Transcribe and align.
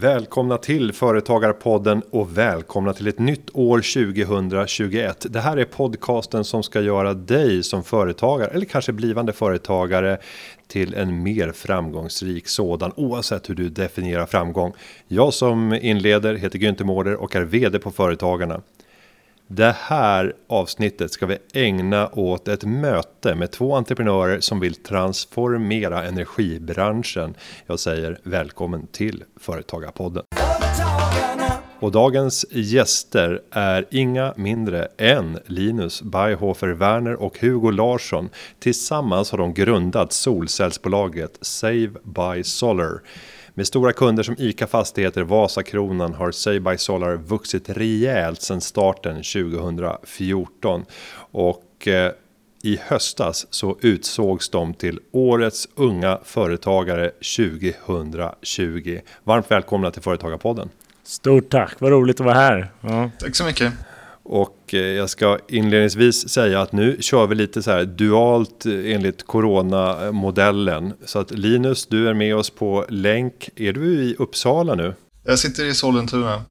Välkomna 0.00 0.58
till 0.58 0.92
Företagarpodden 0.92 2.02
och 2.10 2.38
välkomna 2.38 2.92
till 2.92 3.06
ett 3.08 3.18
nytt 3.18 3.50
år 3.52 3.78
2021. 3.78 5.26
Det 5.30 5.40
här 5.40 5.56
är 5.56 5.64
podcasten 5.64 6.44
som 6.44 6.62
ska 6.62 6.80
göra 6.80 7.14
dig 7.14 7.62
som 7.62 7.84
företagare 7.84 8.50
eller 8.50 8.66
kanske 8.66 8.92
blivande 8.92 9.32
företagare 9.32 10.18
till 10.66 10.94
en 10.94 11.22
mer 11.22 11.52
framgångsrik 11.52 12.48
sådan 12.48 12.92
oavsett 12.96 13.50
hur 13.50 13.54
du 13.54 13.68
definierar 13.68 14.26
framgång. 14.26 14.72
Jag 15.08 15.34
som 15.34 15.72
inleder 15.72 16.34
heter 16.34 16.58
Günther 16.58 16.84
Mårder 16.84 17.14
och 17.14 17.36
är 17.36 17.42
vd 17.42 17.78
på 17.78 17.90
Företagarna. 17.90 18.60
Det 19.52 19.76
här 19.78 20.32
avsnittet 20.46 21.12
ska 21.12 21.26
vi 21.26 21.38
ägna 21.52 22.08
åt 22.12 22.48
ett 22.48 22.64
möte 22.64 23.34
med 23.34 23.50
två 23.50 23.74
entreprenörer 23.74 24.40
som 24.40 24.60
vill 24.60 24.74
transformera 24.74 26.04
energibranschen. 26.04 27.34
Jag 27.66 27.80
säger 27.80 28.18
välkommen 28.22 28.86
till 28.86 29.24
Företagarpodden. 29.36 30.24
Och 31.80 31.92
dagens 31.92 32.46
gäster 32.50 33.40
är 33.50 33.86
inga 33.90 34.34
mindre 34.36 34.88
än 34.98 35.38
Linus 35.46 36.02
Byhofer 36.02 36.68
Werner 36.68 37.22
och 37.22 37.38
Hugo 37.38 37.70
Larsson. 37.70 38.28
Tillsammans 38.58 39.30
har 39.30 39.38
de 39.38 39.54
grundat 39.54 40.12
solcellsbolaget 40.12 41.38
Save 41.40 41.90
by 42.02 42.44
Solar. 42.44 43.00
Med 43.60 43.66
stora 43.66 43.92
kunder 43.92 44.22
som 44.22 44.34
ICA 44.38 44.66
Fastigheter, 44.66 45.22
Vasakronan 45.22 46.14
har 46.14 46.32
Say 46.32 46.60
by 46.60 46.78
Solar 46.78 47.16
vuxit 47.16 47.68
rejält 47.68 48.42
sedan 48.42 48.60
starten 48.60 49.14
2014. 49.14 50.84
Och 51.32 51.88
eh, 51.88 52.12
i 52.62 52.78
höstas 52.82 53.46
så 53.50 53.78
utsågs 53.80 54.48
de 54.48 54.74
till 54.74 55.00
Årets 55.12 55.68
unga 55.74 56.18
företagare 56.24 57.10
2020. 57.10 59.00
Varmt 59.24 59.50
välkomna 59.50 59.90
till 59.90 60.02
Företagarpodden. 60.02 60.68
Stort 61.02 61.50
tack, 61.50 61.74
vad 61.78 61.90
roligt 61.90 62.20
att 62.20 62.26
vara 62.26 62.34
här. 62.34 62.72
Ja. 62.80 63.10
Tack 63.18 63.36
så 63.36 63.44
mycket. 63.44 63.72
Och 64.32 64.74
eh, 64.74 64.80
jag 64.80 65.10
ska 65.10 65.38
inledningsvis 65.48 66.28
säga 66.28 66.60
att 66.60 66.72
nu 66.72 66.96
kör 67.00 67.26
vi 67.26 67.34
lite 67.34 67.62
så 67.62 67.70
här 67.70 67.84
dualt 67.84 68.66
eh, 68.66 68.94
enligt 68.94 69.26
coronamodellen. 69.26 70.92
Så 71.04 71.18
att 71.18 71.30
Linus, 71.30 71.86
du 71.86 72.08
är 72.08 72.14
med 72.14 72.36
oss 72.36 72.50
på 72.50 72.86
länk. 72.88 73.50
Är 73.56 73.72
du 73.72 74.02
i 74.02 74.16
Uppsala 74.18 74.74
nu? 74.74 74.94
Jag 75.24 75.38
sitter 75.38 75.64
i 75.64 75.74
Sollentuna. 75.74 76.42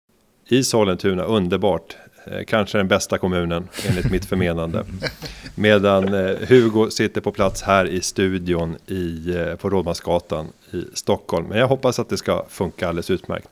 I 0.49 0.63
Sollentuna, 0.63 1.23
underbart. 1.23 1.97
Eh, 2.25 2.43
kanske 2.47 2.77
den 2.77 2.87
bästa 2.87 3.17
kommunen 3.17 3.67
enligt 3.87 4.11
mitt 4.11 4.25
förmenande. 4.25 4.85
Medan 5.55 6.13
Hugo 6.47 6.89
sitter 6.89 7.21
på 7.21 7.31
plats 7.31 7.61
här 7.61 7.85
i 7.85 8.01
studion 8.01 8.75
i, 8.87 9.35
på 9.61 9.69
Rådmansgatan 9.69 10.47
i 10.71 10.83
Stockholm. 10.93 11.47
Men 11.47 11.57
jag 11.57 11.67
hoppas 11.67 11.99
att 11.99 12.09
det 12.09 12.17
ska 12.17 12.45
funka 12.49 12.87
alldeles 12.87 13.09
utmärkt. 13.09 13.49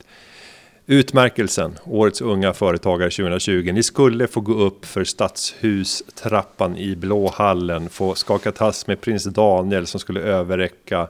Utmärkelsen, 0.90 1.76
Årets 1.84 2.22
unga 2.22 2.54
företagare 2.54 3.10
2020. 3.10 3.72
Ni 3.74 3.84
skulle 3.84 4.28
få 4.28 4.42
gå 4.42 4.54
upp 4.54 4.86
för 4.86 5.04
Stadshustrappan 5.04 6.78
i 6.78 6.96
Blåhallen, 6.96 7.90
få 7.90 8.16
skaka 8.16 8.52
tass 8.52 8.88
med 8.88 9.02
prins 9.02 9.24
Daniel 9.24 9.88
som 9.88 10.00
skulle 10.00 10.20
överräcka 10.20 11.08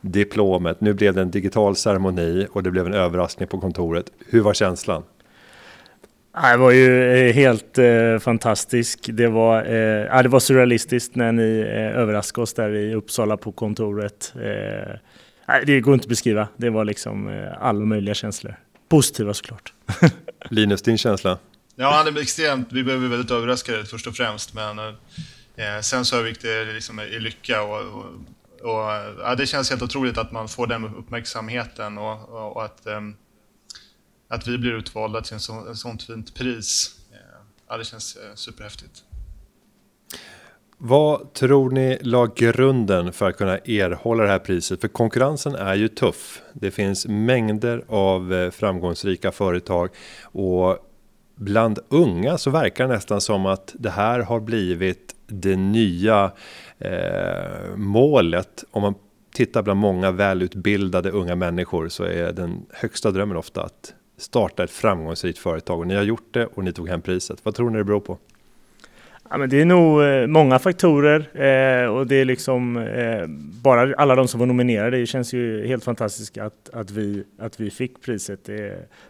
diplomet. 0.00 0.80
Nu 0.80 0.92
blev 0.92 1.14
det 1.14 1.22
en 1.22 1.30
digital 1.30 1.76
ceremoni 1.76 2.46
och 2.50 2.62
det 2.62 2.70
blev 2.70 2.86
en 2.86 2.94
överraskning 2.94 3.48
på 3.48 3.60
kontoret. 3.60 4.12
Hur 4.28 4.40
var 4.40 4.54
känslan? 4.54 5.02
Det 6.52 6.56
var 6.56 6.70
ju 6.70 7.12
eh, 7.12 7.34
helt 7.34 7.78
eh, 7.78 8.18
fantastiskt. 8.18 9.06
Det 9.12 9.28
var, 9.28 9.58
eh, 9.58 10.22
det 10.22 10.28
var 10.28 10.40
surrealistiskt 10.40 11.16
när 11.16 11.32
ni 11.32 11.60
eh, 11.60 12.00
överraskade 12.00 12.42
oss 12.42 12.54
där 12.54 12.74
i 12.74 12.94
Uppsala 12.94 13.36
på 13.36 13.52
kontoret. 13.52 14.34
Eh, 14.36 15.60
det 15.66 15.80
går 15.80 15.94
inte 15.94 16.04
att 16.04 16.08
beskriva. 16.08 16.48
Det 16.56 16.70
var 16.70 16.84
liksom 16.84 17.28
eh, 17.28 17.52
alla 17.60 17.84
möjliga 17.84 18.14
känslor 18.14 18.56
positiva 18.94 19.34
såklart. 19.34 19.72
Linus, 20.50 20.82
din 20.82 20.98
känsla? 20.98 21.38
Ja, 21.76 22.04
det 22.04 22.10
är 22.10 22.22
extremt. 22.22 22.72
Vi 22.72 22.84
blev 22.84 22.98
väldigt 22.98 23.30
överraskade 23.30 23.84
först 23.84 24.06
och 24.06 24.16
främst, 24.16 24.54
men 24.54 24.78
eh, 24.78 25.80
sen 25.82 26.04
så 26.04 26.16
övergick 26.16 26.42
det 26.42 26.64
liksom 26.64 27.00
i 27.00 27.20
lycka 27.20 27.62
och, 27.62 27.80
och, 27.80 28.04
och 28.60 28.80
ja, 29.20 29.34
det 29.38 29.46
känns 29.46 29.70
helt 29.70 29.82
otroligt 29.82 30.18
att 30.18 30.32
man 30.32 30.48
får 30.48 30.66
den 30.66 30.84
uppmärksamheten 30.84 31.98
och, 31.98 32.28
och, 32.28 32.56
och 32.56 32.64
att, 32.64 32.86
eh, 32.86 33.00
att 34.28 34.46
vi 34.46 34.58
blir 34.58 34.72
utvalda 34.72 35.20
till 35.20 35.36
ett 35.36 35.42
så, 35.42 35.74
sånt 35.74 36.02
fint 36.02 36.34
pris. 36.34 36.96
Eh, 37.12 37.18
ja, 37.68 37.76
det 37.76 37.84
känns 37.84 38.16
eh, 38.16 38.34
superhäftigt. 38.34 39.02
Vad 40.78 41.32
tror 41.32 41.70
ni 41.70 41.98
la 42.00 42.26
grunden 42.26 43.12
för 43.12 43.28
att 43.28 43.36
kunna 43.36 43.58
erhålla 43.58 44.22
det 44.22 44.28
här 44.28 44.38
priset? 44.38 44.80
För 44.80 44.88
konkurrensen 44.88 45.54
är 45.54 45.74
ju 45.74 45.88
tuff. 45.88 46.42
Det 46.52 46.70
finns 46.70 47.06
mängder 47.06 47.84
av 47.88 48.34
eh, 48.34 48.50
framgångsrika 48.50 49.32
företag 49.32 49.88
och 50.22 50.78
bland 51.36 51.78
unga 51.88 52.38
så 52.38 52.50
verkar 52.50 52.88
det 52.88 52.94
nästan 52.94 53.20
som 53.20 53.46
att 53.46 53.74
det 53.78 53.90
här 53.90 54.20
har 54.20 54.40
blivit 54.40 55.14
det 55.26 55.56
nya 55.56 56.32
eh, 56.78 57.76
målet. 57.76 58.64
Om 58.70 58.82
man 58.82 58.94
tittar 59.34 59.62
bland 59.62 59.80
många 59.80 60.10
välutbildade 60.10 61.10
unga 61.10 61.36
människor 61.36 61.88
så 61.88 62.04
är 62.04 62.32
den 62.32 62.66
högsta 62.70 63.10
drömmen 63.10 63.36
ofta 63.36 63.62
att 63.62 63.94
starta 64.18 64.64
ett 64.64 64.70
framgångsrikt 64.70 65.38
företag 65.38 65.78
och 65.78 65.86
ni 65.86 65.94
har 65.94 66.02
gjort 66.02 66.34
det 66.34 66.46
och 66.46 66.64
ni 66.64 66.72
tog 66.72 66.88
hem 66.88 67.02
priset. 67.02 67.38
Vad 67.42 67.54
tror 67.54 67.70
ni 67.70 67.78
det 67.78 67.84
beror 67.84 68.00
på? 68.00 68.18
Ja, 69.34 69.38
men 69.38 69.48
det 69.50 69.60
är 69.60 69.64
nog 69.64 70.02
eh, 70.02 70.26
många 70.26 70.58
faktorer 70.58 71.18
eh, 71.18 71.86
och 71.88 72.06
det 72.06 72.16
är 72.16 72.24
liksom 72.24 72.76
eh, 72.76 73.26
bara 73.62 73.94
alla 73.94 74.14
de 74.14 74.28
som 74.28 74.40
var 74.40 74.46
nominerade. 74.46 74.98
Det 74.98 75.06
känns 75.06 75.32
ju 75.32 75.66
helt 75.66 75.84
fantastiskt 75.84 76.38
att, 76.38 76.70
att, 76.72 76.90
vi, 76.90 77.24
att 77.38 77.60
vi 77.60 77.70
fick 77.70 78.02
priset. 78.02 78.48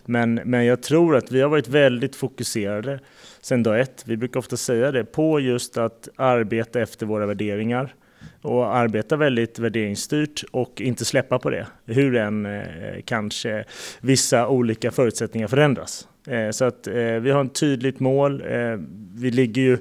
Men, 0.04 0.34
men 0.34 0.64
jag 0.64 0.82
tror 0.82 1.16
att 1.16 1.32
vi 1.32 1.40
har 1.40 1.48
varit 1.48 1.68
väldigt 1.68 2.16
fokuserade 2.16 3.00
sedan 3.40 3.62
dag 3.62 3.80
ett. 3.80 4.02
Vi 4.06 4.16
brukar 4.16 4.40
ofta 4.40 4.56
säga 4.56 4.92
det 4.92 5.04
på 5.04 5.40
just 5.40 5.78
att 5.78 6.08
arbeta 6.16 6.80
efter 6.80 7.06
våra 7.06 7.26
värderingar 7.26 7.94
och 8.42 8.76
arbeta 8.76 9.16
väldigt 9.16 9.58
värderingsstyrt 9.58 10.44
och 10.50 10.80
inte 10.80 11.04
släppa 11.04 11.38
på 11.38 11.50
det. 11.50 11.66
Hur 11.86 12.16
än 12.16 12.46
eh, 12.46 12.62
kanske 13.04 13.64
vissa 14.00 14.48
olika 14.48 14.90
förutsättningar 14.90 15.48
förändras. 15.48 16.08
Eh, 16.26 16.50
så 16.50 16.64
att 16.64 16.86
eh, 16.86 16.94
vi 16.94 17.30
har 17.30 17.44
ett 17.44 17.54
tydligt 17.54 18.00
mål. 18.00 18.42
Eh, 18.46 18.78
vi 19.14 19.30
ligger 19.30 19.62
ju 19.62 19.78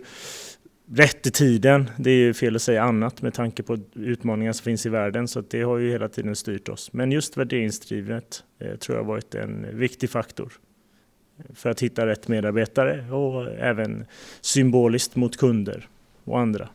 rätt 0.91 1.27
i 1.27 1.31
tiden. 1.31 1.89
Det 1.97 2.11
är 2.11 2.15
ju 2.15 2.33
fel 2.33 2.55
att 2.55 2.61
säga 2.61 2.83
annat 2.83 3.21
med 3.21 3.33
tanke 3.33 3.63
på 3.63 3.77
utmaningar 3.93 4.53
som 4.53 4.63
finns 4.63 4.85
i 4.85 4.89
världen. 4.89 5.27
Så 5.27 5.39
att 5.39 5.49
det 5.49 5.61
har 5.61 5.77
ju 5.77 5.91
hela 5.91 6.09
tiden 6.09 6.35
styrt 6.35 6.69
oss. 6.69 6.93
Men 6.93 7.11
just 7.11 7.37
värderingsdrivet 7.37 8.43
tror 8.79 8.97
jag 8.97 9.03
har 9.03 9.07
varit 9.07 9.35
en 9.35 9.77
viktig 9.77 10.09
faktor 10.09 10.53
för 11.53 11.69
att 11.69 11.79
hitta 11.79 12.05
rätt 12.05 12.27
medarbetare 12.27 13.11
och 13.11 13.51
även 13.51 14.05
symboliskt 14.41 15.15
mot 15.15 15.37
kunder 15.37 15.87
och 16.23 16.39
andra. 16.39 16.69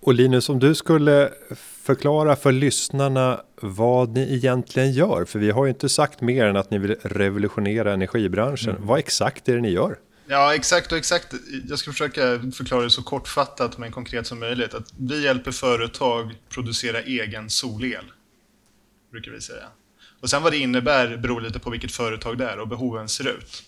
Och 0.00 0.14
Linus, 0.14 0.48
om 0.48 0.58
du 0.58 0.74
skulle 0.74 1.30
förklara 1.56 2.36
för 2.36 2.52
lyssnarna 2.52 3.40
vad 3.60 4.08
ni 4.08 4.34
egentligen 4.34 4.92
gör, 4.92 5.24
för 5.24 5.38
vi 5.38 5.50
har 5.50 5.64
ju 5.64 5.70
inte 5.70 5.88
sagt 5.88 6.20
mer 6.20 6.44
än 6.44 6.56
att 6.56 6.70
ni 6.70 6.78
vill 6.78 6.96
revolutionera 7.02 7.92
energibranschen. 7.92 8.70
Mm. 8.70 8.86
Vad 8.86 8.98
exakt 8.98 9.48
är 9.48 9.54
det 9.54 9.60
ni 9.60 9.70
gör? 9.70 9.98
Ja, 10.26 10.54
exakt 10.54 10.92
och 10.92 10.98
exakt. 10.98 11.34
Jag 11.68 11.78
ska 11.78 11.90
försöka 11.90 12.20
förklara 12.54 12.82
det 12.82 12.90
så 12.90 13.02
kortfattat 13.02 13.78
men 13.78 13.92
konkret 13.92 14.26
som 14.26 14.40
möjligt. 14.40 14.74
Att 14.74 14.92
vi 14.96 15.24
hjälper 15.24 15.50
företag 15.50 16.34
producera 16.48 17.00
egen 17.00 17.50
solel, 17.50 18.04
brukar 19.10 19.32
vi 19.32 19.40
säga. 19.40 19.66
Och 20.20 20.30
sen 20.30 20.42
vad 20.42 20.52
det 20.52 20.58
innebär 20.58 21.16
beror 21.16 21.40
lite 21.40 21.58
på 21.58 21.70
vilket 21.70 21.92
företag 21.92 22.38
det 22.38 22.44
är 22.44 22.58
och 22.58 22.68
behoven 22.68 23.08
ser 23.08 23.28
ut. 23.28 23.62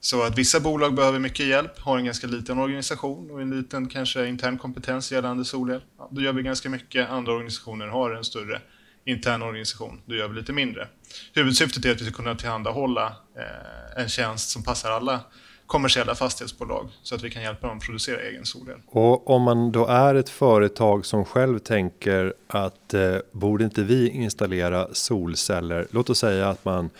Så 0.00 0.22
att 0.22 0.38
vissa 0.38 0.60
bolag 0.60 0.94
behöver 0.94 1.18
mycket 1.18 1.46
hjälp, 1.46 1.78
har 1.78 1.98
en 1.98 2.04
ganska 2.04 2.26
liten 2.26 2.58
organisation 2.58 3.30
och 3.30 3.42
en 3.42 3.50
liten 3.50 3.88
kanske 3.88 4.26
intern 4.26 4.58
kompetens 4.58 5.12
gällande 5.12 5.44
solel. 5.44 5.80
Ja, 5.98 6.08
då 6.12 6.20
gör 6.20 6.32
vi 6.32 6.42
ganska 6.42 6.70
mycket. 6.70 7.10
Andra 7.10 7.32
organisationer 7.32 7.86
har 7.86 8.10
en 8.10 8.24
större 8.24 8.60
intern 9.04 9.42
organisation. 9.42 10.00
Då 10.06 10.14
gör 10.14 10.28
vi 10.28 10.34
lite 10.34 10.52
mindre. 10.52 10.88
Huvudsyftet 11.32 11.84
är 11.84 11.90
att 11.90 12.00
vi 12.00 12.04
ska 12.04 12.14
kunna 12.14 12.34
tillhandahålla 12.34 13.16
eh, 13.36 14.02
en 14.02 14.08
tjänst 14.08 14.50
som 14.50 14.62
passar 14.62 14.90
alla 14.90 15.20
kommersiella 15.66 16.14
fastighetsbolag 16.14 16.88
så 17.02 17.14
att 17.14 17.22
vi 17.22 17.30
kan 17.30 17.42
hjälpa 17.42 17.66
dem 17.66 17.76
att 17.76 17.84
producera 17.84 18.20
egen 18.20 18.44
solel. 18.44 18.78
Och 18.86 19.30
om 19.30 19.42
man 19.42 19.72
då 19.72 19.86
är 19.86 20.14
ett 20.14 20.28
företag 20.28 21.06
som 21.06 21.24
själv 21.24 21.58
tänker 21.58 22.34
att 22.46 22.94
eh, 22.94 23.16
borde 23.32 23.64
inte 23.64 23.82
vi 23.82 24.08
installera 24.08 24.88
solceller? 24.92 25.86
Låt 25.90 26.10
oss 26.10 26.18
säga 26.18 26.48
att 26.48 26.64
man 26.64 26.90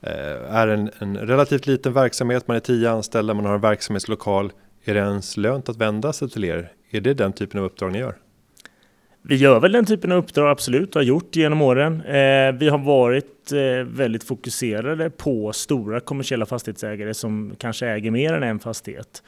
Eh, 0.00 0.54
är 0.54 0.68
en, 0.68 0.90
en 0.98 1.16
relativt 1.16 1.66
liten 1.66 1.92
verksamhet, 1.92 2.48
man 2.48 2.56
är 2.56 2.60
tio 2.60 2.90
anställda, 2.90 3.34
man 3.34 3.44
har 3.44 3.54
en 3.54 3.60
verksamhetslokal. 3.60 4.52
Är 4.84 4.94
det 4.94 5.00
ens 5.00 5.36
lönt 5.36 5.68
att 5.68 5.76
vända 5.76 6.12
sig 6.12 6.30
till 6.30 6.44
er? 6.44 6.72
Är 6.90 7.00
det 7.00 7.14
den 7.14 7.32
typen 7.32 7.60
av 7.60 7.66
uppdrag 7.66 7.92
ni 7.92 7.98
gör? 7.98 8.16
Vi 9.28 9.36
gör 9.36 9.60
väl 9.60 9.72
den 9.72 9.86
typen 9.86 10.12
av 10.12 10.18
uppdrag, 10.18 10.50
absolut, 10.50 10.94
har 10.94 11.02
gjort 11.02 11.36
genom 11.36 11.62
åren. 11.62 12.00
Eh, 12.00 12.52
vi 12.52 12.68
har 12.68 12.78
varit 12.78 13.52
eh, 13.52 13.86
väldigt 13.86 14.24
fokuserade 14.24 15.10
på 15.10 15.52
stora 15.52 16.00
kommersiella 16.00 16.46
fastighetsägare 16.46 17.14
som 17.14 17.54
kanske 17.58 17.86
äger 17.86 18.10
mer 18.10 18.32
än 18.32 18.42
en 18.42 18.58
fastighet. 18.58 19.22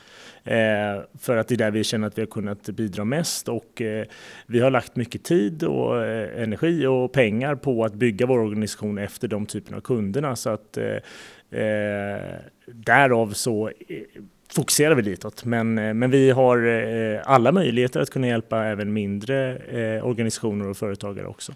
Eh, 0.45 1.03
för 1.19 1.37
att 1.37 1.49
det 1.49 1.55
är 1.55 1.57
där 1.57 1.71
vi 1.71 1.85
känner 1.85 2.07
att 2.07 2.19
vi 2.19 2.23
har 2.23 2.27
kunnat 2.27 2.69
bidra 2.69 3.05
mest 3.05 3.49
och 3.49 3.83
eh, 3.83 4.05
vi 4.47 4.61
har 4.61 4.71
lagt 4.71 4.97
mycket 4.97 5.25
tid 5.25 5.65
och 5.65 6.05
eh, 6.05 6.43
energi 6.43 6.87
och 6.87 7.13
pengar 7.13 7.55
på 7.55 7.85
att 7.85 7.95
bygga 7.95 8.27
vår 8.27 8.39
organisation 8.39 8.99
efter 8.99 9.29
de 9.29 9.47
typerna 9.47 9.77
av 9.77 9.81
kunderna. 9.81 10.37
Så 10.37 10.51
att 10.51 10.77
eh, 10.77 11.61
eh 11.61 12.41
därav 12.67 13.33
så 13.33 13.69
eh, 13.69 14.23
fokuserar 14.53 14.95
vi 14.95 15.03
ditåt. 15.03 15.45
Men, 15.45 15.79
eh, 15.79 15.95
men 15.95 16.11
vi 16.11 16.31
har 16.31 16.67
eh, 16.67 17.21
alla 17.25 17.53
möjligheter 17.53 18.01
att 18.01 18.11
kunna 18.11 18.27
hjälpa 18.27 18.65
även 18.65 18.93
mindre 18.93 19.57
eh, 19.57 20.07
organisationer 20.07 20.69
och 20.69 20.77
företagare 20.77 21.27
också. 21.27 21.53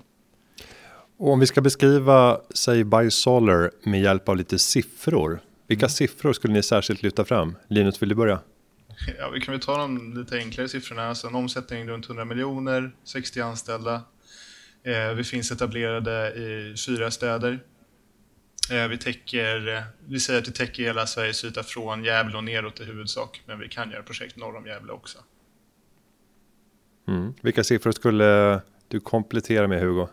Och 1.19 1.33
om 1.33 1.41
vi 1.41 1.47
ska 1.47 1.61
beskriva, 1.61 2.41
säg 2.55 2.85
Biosolar 2.85 3.71
med 3.83 4.01
hjälp 4.01 4.29
av 4.29 4.37
lite 4.37 4.59
siffror. 4.59 5.41
Vilka 5.67 5.85
mm. 5.87 5.91
siffror 5.91 6.33
skulle 6.33 6.55
ni 6.55 6.63
särskilt 6.63 7.03
lyfta 7.03 7.25
fram? 7.25 7.57
Linus, 7.69 8.03
vill 8.03 8.09
du 8.09 8.15
börja? 8.15 8.41
Ja, 9.19 9.31
vi 9.31 9.41
kan 9.41 9.53
väl 9.53 9.61
ta 9.61 9.77
de 9.77 10.15
lite 10.19 10.37
enklare 10.37 10.69
siffrorna. 10.69 11.09
Alltså 11.09 11.27
en 11.27 11.35
omsättning 11.35 11.89
runt 11.89 12.07
100 12.07 12.25
miljoner, 12.25 12.93
60 13.05 13.41
anställda. 13.41 14.03
Eh, 14.85 15.15
vi 15.17 15.25
finns 15.25 15.53
etablerade 15.53 16.33
i 16.33 16.75
fyra 16.87 17.11
städer. 17.11 17.61
Eh, 18.71 18.89
vi, 18.89 18.99
täcker, 18.99 19.69
eh, 19.69 19.83
vi 20.07 20.21
säger 20.21 20.41
att 20.41 20.49
vi 20.49 20.53
täcker 20.53 20.83
hela 20.83 21.07
Sveriges 21.07 21.45
yta 21.45 21.63
från 21.63 22.05
Gävle 22.05 22.37
och 22.37 22.45
neråt 22.45 22.81
i 22.81 22.85
huvudsak, 22.85 23.43
men 23.47 23.59
vi 23.59 23.69
kan 23.69 23.91
göra 23.91 24.03
projekt 24.03 24.37
norr 24.37 24.57
om 24.57 24.67
Gävle 24.67 24.93
också. 24.93 25.19
Mm. 27.09 27.35
Vilka 27.41 27.65
siffror 27.65 27.93
skulle 27.93 28.61
du 28.89 29.01
komplettera 29.01 29.69
med 29.69 29.81
Hugo? 29.81 30.09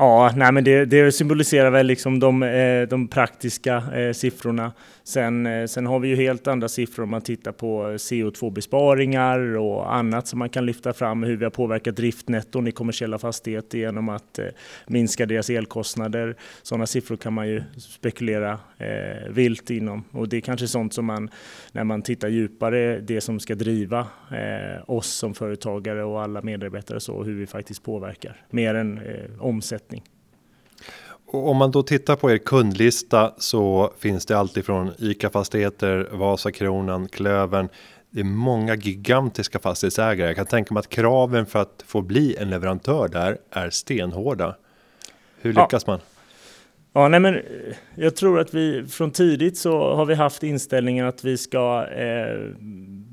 Ja, 0.00 0.32
nej, 0.36 0.52
men 0.52 0.64
det, 0.64 0.84
det 0.84 1.12
symboliserar 1.12 1.70
väl 1.70 1.86
liksom 1.86 2.20
de, 2.20 2.42
eh, 2.42 2.88
de 2.88 3.08
praktiska 3.08 3.76
eh, 3.76 4.12
siffrorna. 4.12 4.72
Sen, 5.04 5.46
eh, 5.46 5.66
sen 5.66 5.86
har 5.86 5.98
vi 5.98 6.08
ju 6.08 6.16
helt 6.16 6.46
andra 6.46 6.68
siffror 6.68 7.02
om 7.02 7.10
man 7.10 7.20
tittar 7.20 7.52
på 7.52 7.82
CO2-besparingar 7.82 9.56
och 9.56 9.94
annat 9.94 10.26
som 10.26 10.38
man 10.38 10.48
kan 10.48 10.66
lyfta 10.66 10.92
fram, 10.92 11.22
hur 11.22 11.36
vi 11.36 11.44
har 11.44 11.50
påverkat 11.50 11.96
driftnetton 11.96 12.68
i 12.68 12.72
kommersiella 12.72 13.18
fastigheter 13.18 13.78
genom 13.78 14.08
att 14.08 14.38
minska 14.86 15.26
deras 15.26 15.50
elkostnader. 15.50 16.36
Sådana 16.62 16.86
siffror 16.86 17.16
kan 17.16 17.32
man 17.32 17.48
ju 17.48 17.62
spekulera 17.78 18.58
eh, 18.78 19.30
vilt 19.30 19.70
inom 19.70 20.04
och 20.10 20.28
det 20.28 20.36
är 20.36 20.40
kanske 20.40 20.68
sånt 20.68 20.94
som 20.94 21.04
man, 21.06 21.30
när 21.72 21.84
man 21.84 22.02
tittar 22.02 22.28
djupare, 22.28 23.00
det 23.00 23.20
som 23.20 23.40
ska 23.40 23.54
driva 23.54 24.00
eh, 24.30 24.90
oss 24.90 25.06
som 25.06 25.34
företagare 25.34 26.04
och 26.04 26.22
alla 26.22 26.42
medarbetare 26.42 27.00
så, 27.00 27.22
hur 27.22 27.34
vi 27.34 27.46
faktiskt 27.46 27.82
påverkar, 27.82 28.36
mer 28.50 28.74
än 28.74 28.98
eh, 28.98 29.44
omsättning 29.44 29.87
och 31.30 31.50
om 31.50 31.56
man 31.56 31.70
då 31.70 31.82
tittar 31.82 32.16
på 32.16 32.30
er 32.30 32.38
kundlista 32.38 33.34
så 33.38 33.92
finns 33.98 34.26
det 34.26 34.38
alltid 34.38 34.64
från 34.64 34.92
ICA 34.98 35.30
Fastigheter, 35.30 36.08
Vasakronan, 36.12 37.08
Klövern. 37.08 37.68
Det 38.10 38.20
är 38.20 38.24
många 38.24 38.74
gigantiska 38.74 39.58
fastighetsägare. 39.58 40.28
Jag 40.28 40.36
kan 40.36 40.46
tänka 40.46 40.74
mig 40.74 40.80
att 40.80 40.88
kraven 40.88 41.46
för 41.46 41.62
att 41.62 41.84
få 41.86 42.02
bli 42.02 42.36
en 42.36 42.50
leverantör 42.50 43.08
där 43.08 43.38
är 43.50 43.70
stenhårda. 43.70 44.56
Hur 45.40 45.52
lyckas 45.52 45.84
ja. 45.86 45.92
man? 45.92 46.00
Ja, 46.92 47.08
nej 47.08 47.20
men 47.20 47.34
eh, 47.34 47.42
jag 47.94 48.16
tror 48.16 48.40
att 48.40 48.54
vi 48.54 48.86
från 48.86 49.10
tidigt 49.10 49.58
så 49.58 49.94
har 49.94 50.06
vi 50.06 50.14
haft 50.14 50.42
inställningen 50.42 51.06
att 51.06 51.24
vi 51.24 51.36
ska 51.38 51.86
eh, 51.86 52.50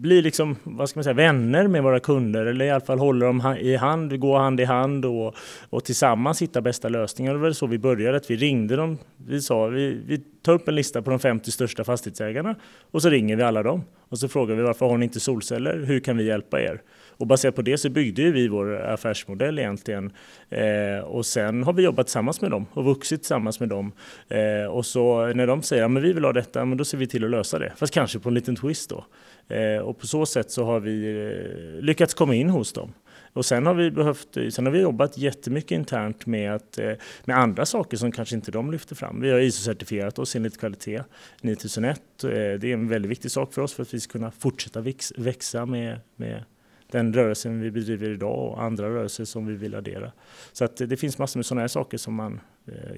bli 0.05 0.21
liksom, 0.21 0.55
vad 0.63 0.89
ska 0.89 0.97
man 0.97 1.03
säga, 1.03 1.13
vänner 1.13 1.67
med 1.67 1.83
våra 1.83 1.99
kunder 1.99 2.45
eller 2.45 2.65
i 2.65 2.69
alla 2.69 2.85
fall 2.85 2.99
hålla 2.99 3.25
dem 3.25 3.55
i 3.59 3.75
hand, 3.75 4.19
gå 4.19 4.37
hand 4.37 4.59
i 4.59 4.63
hand 4.63 5.05
och, 5.05 5.35
och 5.69 5.83
tillsammans 5.83 6.41
hitta 6.41 6.61
bästa 6.61 6.89
lösningar. 6.89 7.33
Det 7.33 7.39
var 7.39 7.51
så 7.51 7.67
vi 7.67 7.77
började, 7.77 8.17
att 8.17 8.31
vi 8.31 8.35
ringde 8.35 8.75
dem. 8.75 8.97
Vi 9.27 9.41
sa 9.41 9.65
vi, 9.65 10.01
vi 10.07 10.17
tar 10.17 10.53
upp 10.53 10.67
en 10.67 10.75
lista 10.75 11.01
på 11.01 11.09
de 11.09 11.19
50 11.19 11.51
största 11.51 11.83
fastighetsägarna 11.83 12.55
och 12.91 13.01
så 13.01 13.09
ringer 13.09 13.35
vi 13.35 13.43
alla 13.43 13.63
dem 13.63 13.83
och 14.09 14.19
så 14.19 14.27
frågar 14.27 14.55
vi 14.55 14.61
varför 14.61 14.85
har 14.85 14.97
ni 14.97 15.05
inte 15.05 15.19
solceller? 15.19 15.79
Hur 15.79 15.99
kan 15.99 16.17
vi 16.17 16.23
hjälpa 16.23 16.61
er? 16.61 16.81
Och 17.17 17.27
baserat 17.27 17.55
på 17.55 17.61
det 17.61 17.77
så 17.77 17.89
byggde 17.89 18.31
vi 18.31 18.47
vår 18.47 18.81
affärsmodell 18.81 19.59
egentligen. 19.59 20.11
Eh, 20.49 21.05
och 21.05 21.25
sen 21.25 21.63
har 21.63 21.73
vi 21.73 21.83
jobbat 21.83 22.05
tillsammans 22.07 22.41
med 22.41 22.51
dem 22.51 22.65
och 22.73 22.85
vuxit 22.85 23.21
tillsammans 23.21 23.59
med 23.59 23.69
dem. 23.69 23.91
Eh, 24.29 24.71
och 24.71 24.85
så 24.85 25.25
när 25.33 25.47
de 25.47 25.61
säger 25.61 25.83
att 25.83 25.91
ja, 25.93 25.99
vi 25.99 26.13
vill 26.13 26.25
ha 26.25 26.33
detta, 26.33 26.65
men 26.65 26.77
då 26.77 26.85
ser 26.85 26.97
vi 26.97 27.07
till 27.07 27.23
att 27.23 27.31
lösa 27.31 27.59
det. 27.59 27.73
Fast 27.77 27.93
kanske 27.93 28.19
på 28.19 28.29
en 28.29 28.35
liten 28.35 28.55
twist 28.55 28.89
då. 28.89 29.05
Eh, 29.47 29.77
och 29.77 29.99
på 29.99 30.07
så 30.07 30.25
sätt 30.25 30.51
så 30.51 30.65
har 30.65 30.79
vi 30.79 31.25
eh, 31.25 31.83
lyckats 31.83 32.13
komma 32.13 32.35
in 32.35 32.49
hos 32.49 32.73
dem. 32.73 32.93
Och 33.33 33.45
sen 33.45 33.65
har 33.65 33.73
vi 33.73 33.91
behövt, 33.91 34.37
eh, 34.37 34.49
sen 34.49 34.65
har 34.65 34.73
vi 34.73 34.81
jobbat 34.81 35.17
jättemycket 35.17 35.71
internt 35.71 36.25
med, 36.25 36.55
att, 36.55 36.79
med 37.25 37.37
andra 37.37 37.65
saker 37.65 37.97
som 37.97 38.11
kanske 38.11 38.35
inte 38.35 38.51
de 38.51 38.71
lyfter 38.71 38.95
fram. 38.95 39.21
Vi 39.21 39.31
har 39.31 39.39
ISO-certifierat 39.39 40.19
oss 40.19 40.35
enligt 40.35 40.59
kvalitet 40.59 41.03
9001. 41.41 42.01
Det 42.21 42.29
är 42.31 42.65
en 42.65 42.87
väldigt 42.87 43.11
viktig 43.11 43.31
sak 43.31 43.53
för 43.53 43.61
oss 43.61 43.73
för 43.73 43.83
att 43.83 43.93
vi 43.93 43.99
ska 43.99 44.11
kunna 44.11 44.31
fortsätta 44.31 44.83
växa 45.17 45.65
med, 45.65 45.99
med 46.15 46.43
den 46.91 47.13
rörelsen 47.13 47.61
vi 47.61 47.71
bedriver 47.71 48.09
idag 48.09 48.51
och 48.51 48.63
andra 48.63 48.89
rörelser 48.89 49.25
som 49.25 49.45
vi 49.45 49.55
vill 49.55 49.75
addera. 49.75 50.11
Så 50.51 50.65
att 50.65 50.77
det 50.77 50.97
finns 50.97 51.17
massor 51.17 51.39
med 51.39 51.45
sådana 51.45 51.61
här 51.61 51.67
saker 51.67 51.97
som 51.97 52.13
man 52.13 52.39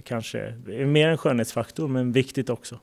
kanske 0.04 0.40
är 0.68 0.86
mer 0.86 1.08
en 1.08 1.18
skönhetsfaktor 1.18 1.88
men 1.88 2.12
viktigt 2.12 2.50
också. 2.50 2.80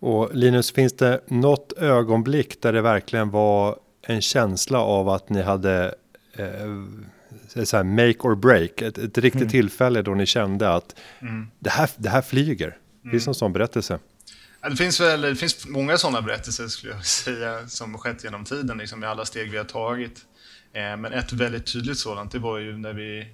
Och 0.00 0.34
Linus, 0.34 0.72
finns 0.72 0.92
det 0.92 1.20
något 1.26 1.72
ögonblick 1.72 2.62
där 2.62 2.72
det 2.72 2.82
verkligen 2.82 3.30
var 3.30 3.78
en 4.02 4.20
känsla 4.20 4.78
av 4.78 5.08
att 5.08 5.28
ni 5.28 5.42
hade 5.42 5.94
eh, 6.32 7.64
så 7.64 7.76
här 7.76 7.84
make 7.84 8.18
or 8.18 8.34
break, 8.34 8.82
ett, 8.82 8.98
ett 8.98 9.18
riktigt 9.18 9.40
mm. 9.40 9.50
tillfälle 9.50 10.02
då 10.02 10.14
ni 10.14 10.26
kände 10.26 10.74
att 10.74 10.94
mm. 11.20 11.46
det, 11.58 11.70
här, 11.70 11.90
det 11.96 12.08
här 12.08 12.22
flyger. 12.22 12.66
Mm. 12.66 13.10
Finns 13.10 13.24
det 13.24 13.28
någon 13.28 13.34
sån 13.34 13.52
berättelse? 13.52 13.98
det, 14.62 14.76
finns 14.76 15.00
väl, 15.00 15.20
det 15.20 15.36
finns 15.36 15.68
många 15.68 15.98
sådana 15.98 16.22
berättelser 16.22 16.68
skulle 16.68 16.92
jag 16.92 17.04
säga 17.24 17.68
som 17.68 17.98
skett 17.98 18.24
genom 18.24 18.44
tiden, 18.44 18.78
liksom, 18.78 19.04
i 19.04 19.06
alla 19.06 19.24
steg 19.24 19.50
vi 19.50 19.56
har 19.56 19.64
tagit. 19.64 20.26
Eh, 20.72 20.96
men 20.96 21.04
ett 21.04 21.32
väldigt 21.32 21.72
tydligt 21.72 21.98
sådant, 21.98 22.32
det 22.32 22.38
var 22.38 22.58
ju 22.58 22.78
när 22.78 22.92
vi 22.92 23.28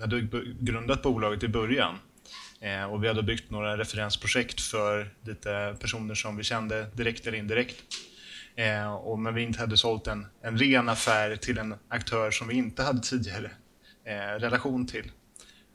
hade 0.00 0.20
grundat 0.60 1.02
bolaget 1.02 1.42
i 1.42 1.48
början. 1.48 1.94
Eh, 2.64 2.84
och 2.84 3.04
vi 3.04 3.08
hade 3.08 3.22
byggt 3.22 3.50
några 3.50 3.78
referensprojekt 3.78 4.60
för 4.60 5.10
lite 5.24 5.76
personer 5.80 6.14
som 6.14 6.36
vi 6.36 6.44
kände 6.44 6.86
direkt 6.94 7.26
eller 7.26 7.38
indirekt. 7.38 7.76
Eh, 8.56 8.94
och, 8.94 9.18
men 9.18 9.34
vi 9.34 9.42
inte 9.42 9.60
hade 9.60 9.76
sålt 9.76 10.06
en, 10.06 10.26
en 10.42 10.58
ren 10.58 10.88
affär 10.88 11.36
till 11.36 11.58
en 11.58 11.74
aktör 11.88 12.30
som 12.30 12.48
vi 12.48 12.54
inte 12.54 12.82
hade 12.82 13.00
tidigare 13.00 13.50
eh, 14.06 14.40
relation 14.40 14.86
till. 14.86 15.10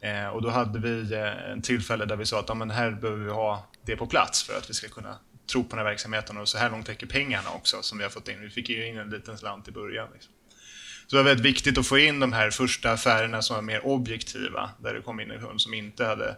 Eh, 0.01 0.27
och 0.27 0.41
då 0.41 0.49
hade 0.49 0.79
vi 0.79 1.13
eh, 1.13 1.51
en 1.51 1.61
tillfälle 1.61 2.05
där 2.05 2.15
vi 2.15 2.25
sa 2.25 2.39
att 2.39 2.49
ja, 2.49 2.53
men 2.55 2.69
här 2.69 2.91
behöver 2.91 3.23
vi 3.23 3.31
ha 3.31 3.67
det 3.85 3.95
på 3.95 4.07
plats 4.07 4.43
för 4.43 4.57
att 4.57 4.69
vi 4.69 4.73
ska 4.73 4.87
kunna 4.87 5.19
tro 5.51 5.63
på 5.63 5.69
den 5.69 5.77
här 5.77 5.91
verksamheten 5.91 6.37
och 6.37 6.49
så 6.49 6.57
här 6.57 6.69
långt 6.69 6.89
räcker 6.89 7.07
pengarna 7.07 7.49
också 7.49 7.81
som 7.81 7.97
vi 7.97 8.03
har 8.03 8.11
fått 8.11 8.27
in. 8.27 8.41
Vi 8.41 8.49
fick 8.49 8.69
ju 8.69 8.87
in 8.87 8.97
en 8.97 9.09
liten 9.09 9.37
slant 9.37 9.67
i 9.67 9.71
början. 9.71 10.07
Liksom. 10.13 10.33
Så 11.07 11.15
det 11.15 11.23
var 11.23 11.29
väldigt 11.29 11.45
viktigt 11.45 11.77
att 11.77 11.87
få 11.87 11.99
in 11.99 12.19
de 12.19 12.33
här 12.33 12.49
första 12.51 12.91
affärerna 12.91 13.41
som 13.41 13.55
var 13.55 13.63
mer 13.63 13.85
objektiva, 13.85 14.69
där 14.79 14.93
det 14.93 15.01
kom 15.01 15.19
in 15.19 15.31
en 15.31 15.39
kund 15.39 15.61
som 15.61 15.73
inte 15.73 16.05
hade 16.05 16.35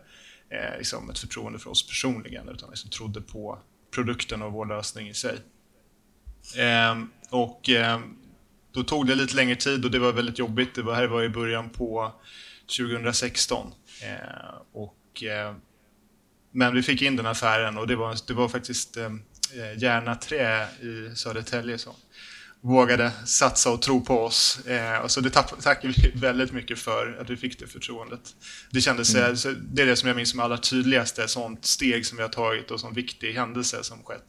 eh, 0.51 0.77
liksom 0.77 1.09
ett 1.09 1.19
förtroende 1.19 1.59
för 1.59 1.69
oss 1.69 1.87
personligen, 1.87 2.49
utan 2.49 2.69
liksom 2.69 2.89
trodde 2.89 3.21
på 3.21 3.59
produkten 3.95 4.41
och 4.41 4.53
vår 4.53 4.65
lösning 4.65 5.09
i 5.09 5.13
sig. 5.13 5.37
Eh, 6.57 7.03
och 7.29 7.69
eh, 7.69 7.99
då 8.71 8.83
tog 8.83 9.07
det 9.07 9.15
lite 9.15 9.35
längre 9.35 9.55
tid 9.55 9.85
och 9.85 9.91
det 9.91 9.99
var 9.99 10.13
väldigt 10.13 10.39
jobbigt. 10.39 10.75
Det 10.75 10.81
var, 10.81 10.95
här 10.95 11.07
var 11.07 11.23
i 11.23 11.29
början 11.29 11.69
på 11.69 12.11
2016. 12.77 13.73
Eh, 14.01 14.55
och, 14.71 15.23
eh, 15.23 15.55
men 16.51 16.75
vi 16.75 16.83
fick 16.83 17.01
in 17.01 17.15
den 17.15 17.25
affären 17.25 17.77
och 17.77 17.87
det 17.87 17.95
var, 17.95 18.17
det 18.27 18.33
var 18.33 18.47
faktiskt 18.47 18.97
ehm, 18.97 19.21
eh, 19.55 19.83
Järna 19.83 20.15
Trä 20.15 20.67
i 20.81 21.15
Södertälje 21.15 21.77
som 21.77 21.93
vågade 22.61 23.11
satsa 23.25 23.71
och 23.71 23.81
tro 23.81 24.01
på 24.01 24.19
oss. 24.19 24.65
Eh, 24.65 25.07
så 25.07 25.21
det 25.21 25.29
tackar 25.29 25.87
vi 25.87 26.11
väldigt 26.15 26.51
mycket 26.51 26.79
för, 26.79 27.17
att 27.21 27.29
vi 27.29 27.37
fick 27.37 27.59
det 27.59 27.67
förtroendet. 27.67 28.35
Det 28.71 28.81
kändes, 28.81 29.15
mm. 29.15 29.31
Eh, 29.31 29.51
det 29.61 29.81
är 29.81 29.85
det 29.85 29.95
som 29.95 30.07
jag 30.07 30.15
minns 30.15 30.29
som 30.29 30.39
allra 30.39 30.57
tydligaste 30.57 31.27
sånt 31.27 31.65
steg 31.65 32.05
som 32.05 32.17
vi 32.17 32.21
har 32.21 32.29
tagit 32.29 32.71
och 32.71 32.79
som 32.79 32.93
viktig 32.93 33.33
händelse 33.33 33.83
som 33.83 34.03
skett 34.03 34.25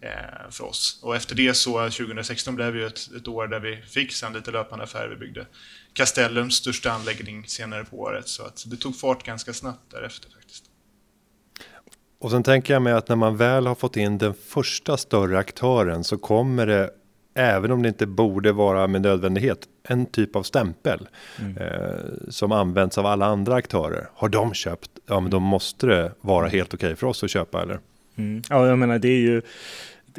eh, 0.00 0.50
för 0.50 0.64
oss. 0.64 1.00
Och 1.02 1.16
efter 1.16 1.34
det 1.34 1.54
så, 1.54 1.90
2016 1.90 2.54
blev 2.54 2.76
ju 2.76 2.86
ett, 2.86 3.10
ett 3.16 3.28
år 3.28 3.46
där 3.46 3.60
vi 3.60 3.82
fick 3.82 4.12
sen 4.12 4.32
lite 4.32 4.50
löpande 4.50 4.84
affärer. 4.84 5.08
Vi 5.08 5.16
byggde 5.16 5.46
Castellums 5.92 6.54
största 6.54 6.92
anläggning 6.92 7.44
senare 7.46 7.84
på 7.84 7.98
året, 7.98 8.28
så 8.28 8.42
att 8.42 8.64
det 8.66 8.76
tog 8.76 8.96
fart 8.96 9.24
ganska 9.24 9.52
snabbt 9.52 9.90
därefter 9.90 10.30
faktiskt. 10.30 10.64
Och 12.20 12.30
sen 12.30 12.42
tänker 12.42 12.72
jag 12.72 12.82
mig 12.82 12.92
att 12.92 13.08
när 13.08 13.16
man 13.16 13.36
väl 13.36 13.66
har 13.66 13.74
fått 13.74 13.96
in 13.96 14.18
den 14.18 14.34
första 14.34 14.96
större 14.96 15.38
aktören 15.38 16.04
så 16.04 16.18
kommer 16.18 16.66
det 16.66 16.90
även 17.38 17.72
om 17.72 17.82
det 17.82 17.88
inte 17.88 18.06
borde 18.06 18.52
vara 18.52 18.86
med 18.86 19.02
nödvändighet, 19.02 19.58
en 19.88 20.06
typ 20.06 20.36
av 20.36 20.42
stämpel 20.42 21.08
mm. 21.40 21.56
eh, 21.56 21.96
som 22.28 22.52
används 22.52 22.98
av 22.98 23.06
alla 23.06 23.26
andra 23.26 23.54
aktörer. 23.54 24.08
Har 24.14 24.28
de 24.28 24.54
köpt? 24.54 24.90
Ja, 25.06 25.20
men 25.20 25.30
då 25.30 25.40
måste 25.40 25.86
det 25.86 26.12
vara 26.20 26.48
helt 26.48 26.74
okej 26.74 26.86
okay 26.86 26.96
för 26.96 27.06
oss 27.06 27.24
att 27.24 27.30
köpa 27.30 27.62
eller? 27.62 27.78
Mm. 28.16 28.42
Ja, 28.50 28.66
jag 28.66 28.78
menar 28.78 28.98
det 28.98 29.08
är 29.08 29.20
ju 29.20 29.42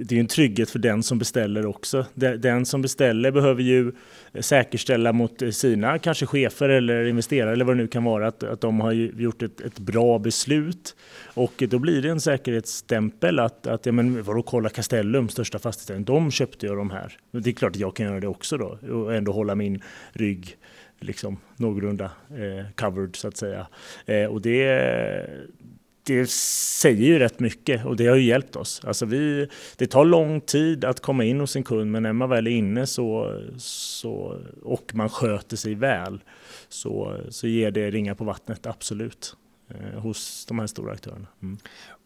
det 0.03 0.15
är 0.15 0.19
en 0.19 0.27
trygghet 0.27 0.69
för 0.69 0.79
den 0.79 1.03
som 1.03 1.19
beställer 1.19 1.65
också. 1.65 2.05
Den 2.15 2.65
som 2.65 2.81
beställer 2.81 3.31
behöver 3.31 3.63
ju 3.63 3.91
säkerställa 4.39 5.13
mot 5.13 5.41
sina 5.51 5.99
kanske 5.99 6.25
chefer 6.25 6.69
eller 6.69 7.05
investerare 7.05 7.51
eller 7.53 7.65
vad 7.65 7.75
det 7.77 7.81
nu 7.81 7.87
kan 7.87 8.03
vara 8.03 8.27
att, 8.27 8.43
att 8.43 8.61
de 8.61 8.79
har 8.79 8.91
gjort 8.91 9.41
ett, 9.41 9.61
ett 9.61 9.79
bra 9.79 10.19
beslut. 10.19 10.95
Och 11.33 11.63
då 11.69 11.79
blir 11.79 12.01
det 12.01 12.09
en 12.09 12.21
säkerhetsstämpel 12.21 13.39
att, 13.39 13.67
att 13.67 13.85
ja, 13.85 13.91
men 13.91 14.23
vadå, 14.23 14.41
kolla 14.41 14.69
Castellum, 14.69 15.29
största 15.29 15.59
fastigheten, 15.59 16.03
de 16.03 16.31
köpte 16.31 16.65
ju 16.65 16.75
de 16.75 16.89
här. 16.89 17.17
Det 17.31 17.49
är 17.49 17.53
klart 17.53 17.71
att 17.71 17.79
jag 17.79 17.95
kan 17.95 18.05
göra 18.05 18.19
det 18.19 18.27
också 18.27 18.57
då 18.57 18.79
och 18.91 19.15
ändå 19.15 19.31
hålla 19.31 19.55
min 19.55 19.81
rygg 20.11 20.57
liksom 20.99 21.37
någorlunda 21.55 22.11
eh, 22.29 22.65
covered 22.75 23.15
så 23.15 23.27
att 23.27 23.37
säga. 23.37 23.67
Eh, 24.05 24.25
och 24.25 24.41
det, 24.41 24.65
det 26.09 26.29
säger 26.29 27.03
ju 27.03 27.19
rätt 27.19 27.39
mycket 27.39 27.85
och 27.85 27.95
det 27.95 28.07
har 28.07 28.15
ju 28.15 28.23
hjälpt 28.23 28.55
oss. 28.55 28.81
Alltså 28.83 29.05
vi, 29.05 29.47
det 29.77 29.87
tar 29.87 30.05
lång 30.05 30.41
tid 30.41 30.85
att 30.85 30.99
komma 30.99 31.23
in 31.23 31.39
hos 31.39 31.55
en 31.55 31.63
kund 31.63 31.91
men 31.91 32.03
när 32.03 32.13
man 32.13 32.29
väl 32.29 32.47
är 32.47 32.51
inne 32.51 32.87
så, 32.87 33.39
så, 33.57 34.41
och 34.63 34.91
man 34.95 35.09
sköter 35.09 35.57
sig 35.57 35.75
väl 35.75 36.23
så, 36.69 37.17
så 37.29 37.47
ger 37.47 37.71
det 37.71 37.91
ringar 37.91 38.15
på 38.15 38.23
vattnet, 38.23 38.65
absolut, 38.65 39.35
eh, 39.69 39.99
hos 39.99 40.45
de 40.45 40.59
här 40.59 40.67
stora 40.67 40.93
aktörerna. 40.93 41.27
Mm. 41.41 41.57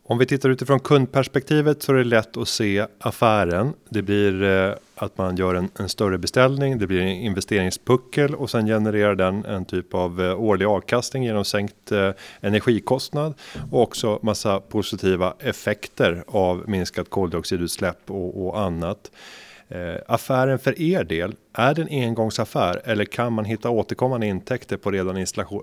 Om 0.05 0.17
vi 0.17 0.25
tittar 0.25 0.49
utifrån 0.49 0.79
kundperspektivet 0.79 1.83
så 1.83 1.91
är 1.91 1.95
det 1.95 2.03
lätt 2.03 2.37
att 2.37 2.47
se 2.47 2.85
affären. 2.99 3.73
Det 3.89 4.01
blir 4.01 4.43
eh, 4.43 4.73
att 4.95 5.17
man 5.17 5.35
gör 5.35 5.55
en, 5.55 5.69
en, 5.79 5.89
större 5.89 6.17
beställning, 6.17 6.77
det 6.77 6.87
blir 6.87 7.01
en 7.01 7.07
investeringspuckel 7.07 8.35
och 8.35 8.49
sen 8.49 8.65
genererar 8.65 9.15
den 9.15 9.45
en 9.45 9.65
typ 9.65 9.93
av 9.93 10.21
eh, 10.21 10.41
årlig 10.41 10.65
avkastning 10.65 11.23
genom 11.23 11.45
sänkt 11.45 11.91
eh, 11.91 12.11
energikostnad 12.41 13.33
och 13.71 13.81
också 13.81 14.19
massa 14.21 14.59
positiva 14.59 15.33
effekter 15.39 16.23
av 16.27 16.63
minskat 16.67 17.09
koldioxidutsläpp 17.09 18.11
och, 18.11 18.47
och 18.47 18.59
annat. 18.59 19.11
Eh, 19.73 19.95
affären 20.07 20.59
för 20.59 20.81
er 20.81 21.03
del, 21.03 21.35
är 21.53 21.73
det 21.73 21.81
en 21.81 21.87
engångsaffär 21.87 22.81
eller 22.85 23.05
kan 23.05 23.33
man 23.33 23.45
hitta 23.45 23.69
återkommande 23.69 24.27
intäkter 24.27 24.77
på 24.77 24.91
redan 24.91 25.17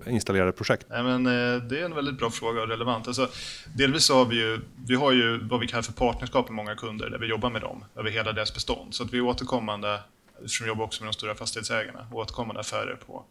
installerade 0.06 0.52
projekt? 0.52 0.86
Nej, 0.90 1.02
men, 1.02 1.26
eh, 1.26 1.62
det 1.62 1.80
är 1.80 1.84
en 1.84 1.94
väldigt 1.94 2.18
bra 2.18 2.30
fråga 2.30 2.62
och 2.62 2.68
relevant. 2.68 3.06
Alltså, 3.06 3.28
delvis 3.76 4.10
har 4.10 4.24
vi 4.24 4.36
ju, 4.36 4.60
vi 4.86 4.94
har 4.94 5.12
ju 5.12 5.48
vad 5.48 5.60
vi 5.60 5.66
kallar 5.66 5.82
för 5.82 5.92
partnerskap 5.92 6.48
med 6.48 6.56
många 6.56 6.74
kunder 6.74 7.10
där 7.10 7.18
vi 7.18 7.26
jobbar 7.26 7.50
med 7.50 7.62
dem 7.62 7.84
över 7.96 8.10
hela 8.10 8.32
deras 8.32 8.54
bestånd. 8.54 8.94
Så 8.94 9.04
att 9.04 9.12
vi 9.12 9.18
är 9.18 9.22
återkommande, 9.22 10.00
eftersom 10.36 10.64
vi 10.64 10.68
jobbar 10.68 10.84
också 10.84 11.02
med 11.02 11.08
de 11.08 11.14
stora 11.14 11.34
fastighetsägarna, 11.34 12.06
återkommande 12.12 12.60
affärer 12.60 12.98
på 13.06 13.24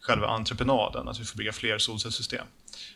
själva 0.00 0.26
entreprenaden, 0.26 1.08
att 1.08 1.20
vi 1.20 1.24
får 1.24 1.38
bygga 1.38 1.52
fler 1.52 1.78
solcellssystem. 1.78 2.46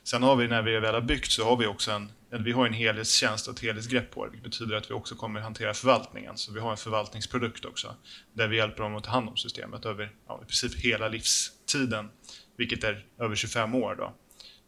Sen 0.05 0.23
har 0.23 0.37
vi 0.37 0.49
när 0.49 0.63
vi 0.63 0.79
väl 0.79 0.95
har 0.95 1.01
byggt 1.01 1.31
så 1.31 1.45
har 1.45 1.57
vi 1.57 1.67
också 1.67 1.91
en, 1.91 2.13
vi 2.31 2.53
har 2.53 2.67
en 2.67 2.73
helhetstjänst 2.73 3.49
och 3.49 3.55
ett 3.55 3.61
helhetsgrepp 3.61 4.11
på 4.11 4.25
det, 4.25 4.31
vilket 4.31 4.51
betyder 4.51 4.77
att 4.77 4.91
vi 4.91 4.95
också 4.95 5.15
kommer 5.15 5.41
hantera 5.41 5.75
förvaltningen. 5.75 6.37
Så 6.37 6.53
vi 6.53 6.61
har 6.61 6.71
en 6.71 6.77
förvaltningsprodukt 6.77 7.65
också, 7.65 7.95
där 8.33 8.49
vi 8.49 8.57
hjälper 8.57 8.83
dem 8.83 8.97
att 8.97 9.05
ta 9.05 9.11
hand 9.11 9.29
om 9.29 9.37
systemet 9.37 9.87
över 9.87 10.13
ja, 10.29 10.41
i 10.43 10.47
princip 10.47 10.75
hela 10.75 11.09
livstiden, 11.09 12.11
vilket 12.57 12.85
är 12.85 13.05
över 13.19 13.37
25 13.37 13.75
år. 13.75 13.95
Då. 13.95 14.13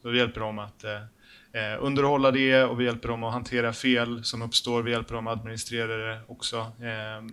Så 0.02 0.08
vi 0.08 0.18
hjälper 0.18 0.40
dem 0.40 0.58
att 0.58 0.84
eh, 0.84 1.02
eh, 1.52 1.78
underhålla 1.80 2.30
det 2.30 2.64
och 2.64 2.80
vi 2.80 2.84
hjälper 2.84 3.08
dem 3.08 3.24
att 3.24 3.32
hantera 3.32 3.72
fel 3.72 4.24
som 4.24 4.42
uppstår. 4.42 4.82
Vi 4.82 4.90
hjälper 4.90 5.14
dem 5.14 5.26
att 5.26 5.38
administrera 5.38 5.96
det 5.96 6.20
också 6.28 6.56
eh, 6.58 7.24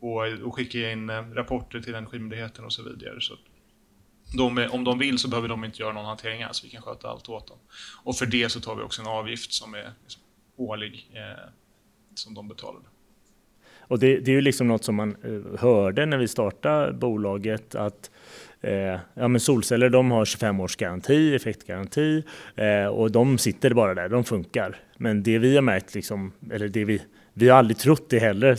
och, 0.00 0.46
och 0.46 0.54
skicka 0.54 0.90
in 0.90 1.10
eh, 1.10 1.22
rapporter 1.22 1.80
till 1.80 1.94
Energimyndigheten 1.94 2.64
och 2.64 2.72
så 2.72 2.82
vidare. 2.82 3.20
Så 3.20 3.36
de, 4.36 4.68
om 4.70 4.84
de 4.84 4.98
vill 4.98 5.18
så 5.18 5.28
behöver 5.28 5.48
de 5.48 5.64
inte 5.64 5.82
göra 5.82 5.92
någon 5.92 6.04
hantering 6.04 6.42
alls, 6.42 6.64
vi 6.64 6.68
kan 6.68 6.82
sköta 6.82 7.08
allt 7.08 7.28
åt 7.28 7.46
dem. 7.46 7.58
Och 8.04 8.16
för 8.16 8.26
det 8.26 8.48
så 8.48 8.60
tar 8.60 8.74
vi 8.76 8.82
också 8.82 9.02
en 9.02 9.08
avgift 9.08 9.52
som 9.52 9.74
är 9.74 9.92
liksom, 10.02 10.22
årlig, 10.56 11.10
eh, 11.14 11.50
som 12.14 12.34
de 12.34 12.48
betalar. 12.48 12.82
Och 13.88 13.98
det, 13.98 14.18
det, 14.20 14.30
är 14.30 14.34
ju 14.34 14.40
liksom 14.40 14.68
något 14.68 14.84
som 14.84 14.94
man 14.94 15.16
eh, 15.24 15.60
hörde 15.60 16.06
när 16.06 16.18
vi 16.18 16.28
startade 16.28 16.92
bolaget 16.92 17.74
att 17.74 18.10
eh, 18.60 18.98
ja, 19.14 19.28
men 19.28 19.40
solceller 19.40 19.90
de 19.90 20.10
har 20.10 20.24
25 20.24 20.60
års 20.60 20.76
garanti, 20.76 21.34
effektgaranti 21.34 22.22
eh, 22.56 22.86
och 22.86 23.10
de 23.12 23.38
sitter 23.38 23.74
bara 23.74 23.94
där, 23.94 24.08
de 24.08 24.24
funkar. 24.24 24.76
Men 24.96 25.22
det 25.22 25.38
vi 25.38 25.54
har 25.54 25.62
märkt, 25.62 25.94
liksom, 25.94 26.32
eller 26.50 26.68
det 26.68 26.84
vi 26.84 27.02
vi 27.38 27.48
har 27.48 27.58
aldrig 27.58 27.78
trott 27.78 28.10
det 28.10 28.18
heller, 28.18 28.58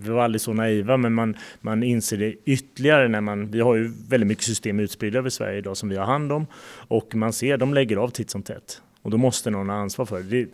vi 0.00 0.10
var 0.10 0.24
aldrig 0.24 0.40
så 0.40 0.52
naiva, 0.52 0.96
men 0.96 1.14
man, 1.14 1.36
man 1.60 1.82
inser 1.82 2.16
det 2.16 2.34
ytterligare 2.44 3.08
när 3.08 3.20
man, 3.20 3.50
vi 3.50 3.60
har 3.60 3.74
ju 3.74 3.92
väldigt 4.08 4.26
mycket 4.26 4.44
system 4.44 4.80
utspridda 4.80 5.18
över 5.18 5.30
Sverige 5.30 5.58
idag 5.58 5.76
som 5.76 5.88
vi 5.88 5.96
har 5.96 6.04
hand 6.04 6.32
om. 6.32 6.46
Och 6.88 7.14
man 7.14 7.32
ser, 7.32 7.56
de 7.56 7.74
lägger 7.74 7.96
av 7.96 8.08
titt 8.08 8.30
som 8.30 8.42
tätt. 8.42 8.82
Och 9.02 9.10
då 9.10 9.16
måste 9.16 9.50
någon 9.50 9.68
ha 9.68 9.76
ansvar 9.76 10.06
för 10.06 10.20
det 10.20 10.46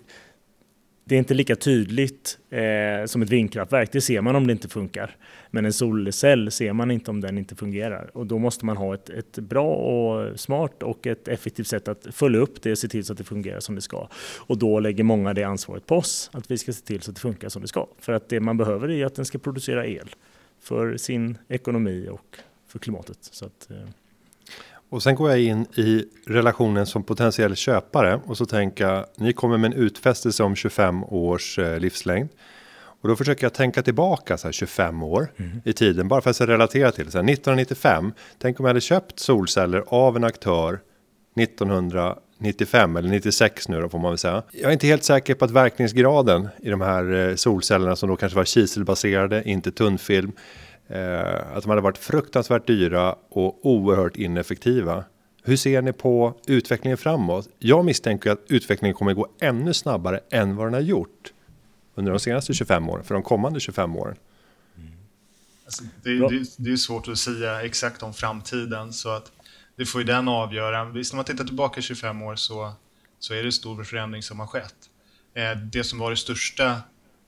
det 1.05 1.15
är 1.15 1.19
inte 1.19 1.35
lika 1.35 1.57
tydligt 1.57 2.39
eh, 2.51 3.07
som 3.07 3.23
ett 3.23 3.31
vindkraftverk, 3.31 3.93
det 3.93 4.01
ser 4.01 4.21
man 4.21 4.37
om 4.37 4.47
det 4.47 4.53
inte 4.53 4.69
funkar. 4.69 5.17
Men 5.51 5.65
en 5.65 5.73
solcell 5.73 6.51
ser 6.51 6.73
man 6.73 6.91
inte 6.91 7.11
om 7.11 7.21
den 7.21 7.39
inte 7.39 7.55
fungerar. 7.55 8.11
Och 8.15 8.27
då 8.27 8.39
måste 8.39 8.67
man 8.67 8.77
ha 8.77 8.95
ett, 8.95 9.11
ett 9.11 9.39
bra 9.39 9.75
och 9.75 10.41
smart 10.41 10.83
och 10.83 11.07
ett 11.07 11.29
effektivt 11.29 11.67
sätt 11.67 11.89
att 11.89 12.07
följa 12.11 12.41
upp 12.41 12.63
det 12.63 12.71
och 12.71 12.79
se 12.79 12.89
till 12.89 13.05
så 13.05 13.13
att 13.13 13.19
det 13.19 13.25
fungerar 13.25 13.61
som 13.61 13.75
det 13.75 13.81
ska. 13.81 14.09
Och 14.39 14.59
då 14.59 14.81
lägger 14.81 15.05
många 15.05 15.35
det 15.35 15.45
ansvaret 15.45 15.87
på 15.87 15.97
oss, 15.97 16.31
att 16.33 16.51
vi 16.51 16.59
ska 16.59 16.73
se 16.73 16.85
till 16.85 17.01
så 17.01 17.11
att 17.11 17.15
det 17.15 17.21
funkar 17.21 17.49
som 17.49 17.63
det 17.63 17.69
ska. 17.69 17.87
För 17.99 18.13
att 18.13 18.29
det 18.29 18.41
man 18.41 18.57
behöver 18.57 18.91
är 18.91 19.07
att 19.07 19.15
den 19.15 19.25
ska 19.25 19.39
producera 19.39 19.87
el 19.87 20.15
för 20.61 20.97
sin 20.97 21.39
ekonomi 21.49 22.09
och 22.11 22.39
för 22.69 22.79
klimatet. 22.79 23.19
Så 23.21 23.47
att, 23.47 23.71
eh, 23.71 23.89
och 24.89 25.03
sen 25.03 25.15
går 25.15 25.31
jag 25.31 25.41
in 25.41 25.67
i 25.77 26.05
relationen 26.27 26.87
som 26.87 27.03
potentiell 27.03 27.57
köpare 27.57 28.21
och 28.27 28.37
så 28.37 28.47
tänker 28.47 28.89
jag 28.89 29.07
ni 29.17 29.33
kommer 29.33 29.57
med 29.59 29.73
en 29.73 29.79
utfästelse 29.79 30.43
om 30.43 30.57
25 30.57 31.05
års 31.05 31.59
eh, 31.59 31.81
livslängd. 31.81 32.29
Och 33.05 33.09
då 33.09 33.17
försöker 33.17 33.45
jag 33.45 33.53
tänka 33.53 33.83
tillbaka 33.83 34.37
så 34.37 34.47
här 34.47 34.53
25 34.53 35.03
år 35.03 35.29
mm. 35.37 35.61
i 35.65 35.73
tiden 35.73 36.09
bara 36.09 36.21
för 36.21 36.31
att 36.31 36.41
relatera 36.41 36.93
till 36.93 37.11
så 37.11 37.19
här, 37.19 37.25
1995. 37.25 38.13
Tänk 38.39 38.61
om 38.61 38.65
jag 38.65 38.71
hade 38.71 38.81
köpt 38.81 39.19
solceller 39.21 39.85
av 39.87 40.17
en 40.17 40.25
aktör 40.25 40.81
1995 41.37 42.97
eller 42.97 43.09
96 43.09 43.69
nu 43.69 43.81
då 43.81 43.89
får 43.89 43.99
man 43.99 44.11
väl 44.11 44.19
säga. 44.19 44.43
Jag 44.53 44.69
är 44.69 44.73
inte 44.73 44.87
helt 44.87 45.05
säker 45.05 45.35
på 45.35 45.45
att 45.45 45.51
verkningsgraden 45.51 46.49
i 46.63 46.71
de 46.71 46.81
här 46.81 47.29
eh, 47.29 47.35
solcellerna 47.35 47.97
som 47.97 48.09
då 48.09 48.17
kanske 48.17 48.37
var 48.37 48.45
kiselbaserade, 48.45 49.43
inte 49.45 49.73
tunnfilm 49.73 50.33
Eh, 50.89 51.57
att 51.57 51.63
de 51.63 51.69
hade 51.71 51.81
varit 51.81 51.99
fruktansvärt 51.99 52.67
dyra 52.67 53.17
och 53.29 53.67
oerhört 53.67 54.17
ineffektiva. 54.17 55.05
Hur 55.43 55.57
ser 55.57 55.83
ni 55.83 55.93
på 55.93 56.41
utvecklingen 56.47 56.99
framåt? 56.99 57.49
Jag 57.59 57.85
misstänker 57.85 58.31
att 58.31 58.41
utvecklingen 58.49 58.95
kommer 58.95 59.15
gå 59.15 59.29
ännu 59.41 59.75
snabbare 59.75 60.21
än 60.31 60.57
vad 60.57 60.67
den 60.67 60.75
har 60.75 60.81
gjort 60.81 61.33
under 61.95 62.13
de 62.13 62.19
senaste 62.21 62.55
25 62.55 62.89
åren, 62.89 63.05
för 63.05 63.15
de 63.15 63.23
kommande 63.23 63.61
25 63.61 63.97
åren. 63.97 64.17
Mm. 64.77 64.93
Alltså, 65.65 65.85
det, 66.03 66.19
det, 66.19 66.45
det, 66.57 66.73
är 66.73 66.77
svårt 66.77 67.09
att 67.09 67.19
säga 67.19 67.63
exakt 67.63 68.03
om 68.03 68.15
framtiden, 68.15 68.93
så 68.93 69.09
att 69.09 69.33
det 69.77 69.87
får 69.87 70.01
ju 70.01 70.07
den 70.07 70.29
avgöra. 70.29 70.85
Visst, 70.85 71.13
om 71.13 71.17
man 71.17 71.25
tittar 71.25 71.45
tillbaka 71.45 71.81
25 71.81 72.23
år 72.23 72.37
så, 72.37 72.73
så 73.19 73.35
är 73.35 73.43
det 73.43 73.53
stor 73.53 73.85
förändring 73.85 74.23
som 74.23 74.41
har 74.41 74.47
skett. 74.47 74.75
Eh, 75.35 75.59
det 75.59 75.85
som 75.85 75.99
var 75.99 76.11
det 76.11 76.17
största, 76.17 76.83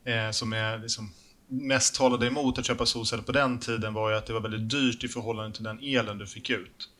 eh, 0.04 0.30
som 0.30 0.52
är 0.52 0.78
liksom 0.78 1.10
mest 1.48 1.94
talade 1.94 2.26
emot 2.26 2.58
att 2.58 2.66
köpa 2.66 2.86
solceller 2.86 3.22
på 3.22 3.32
den 3.32 3.58
tiden 3.58 3.94
var 3.94 4.10
ju 4.10 4.16
att 4.16 4.26
det 4.26 4.32
var 4.32 4.40
väldigt 4.40 4.70
dyrt 4.70 5.04
i 5.04 5.08
förhållande 5.08 5.56
till 5.56 5.64
den 5.64 5.78
elen 5.82 6.18
du 6.18 6.26
fick 6.26 6.50
ut. 6.50 6.90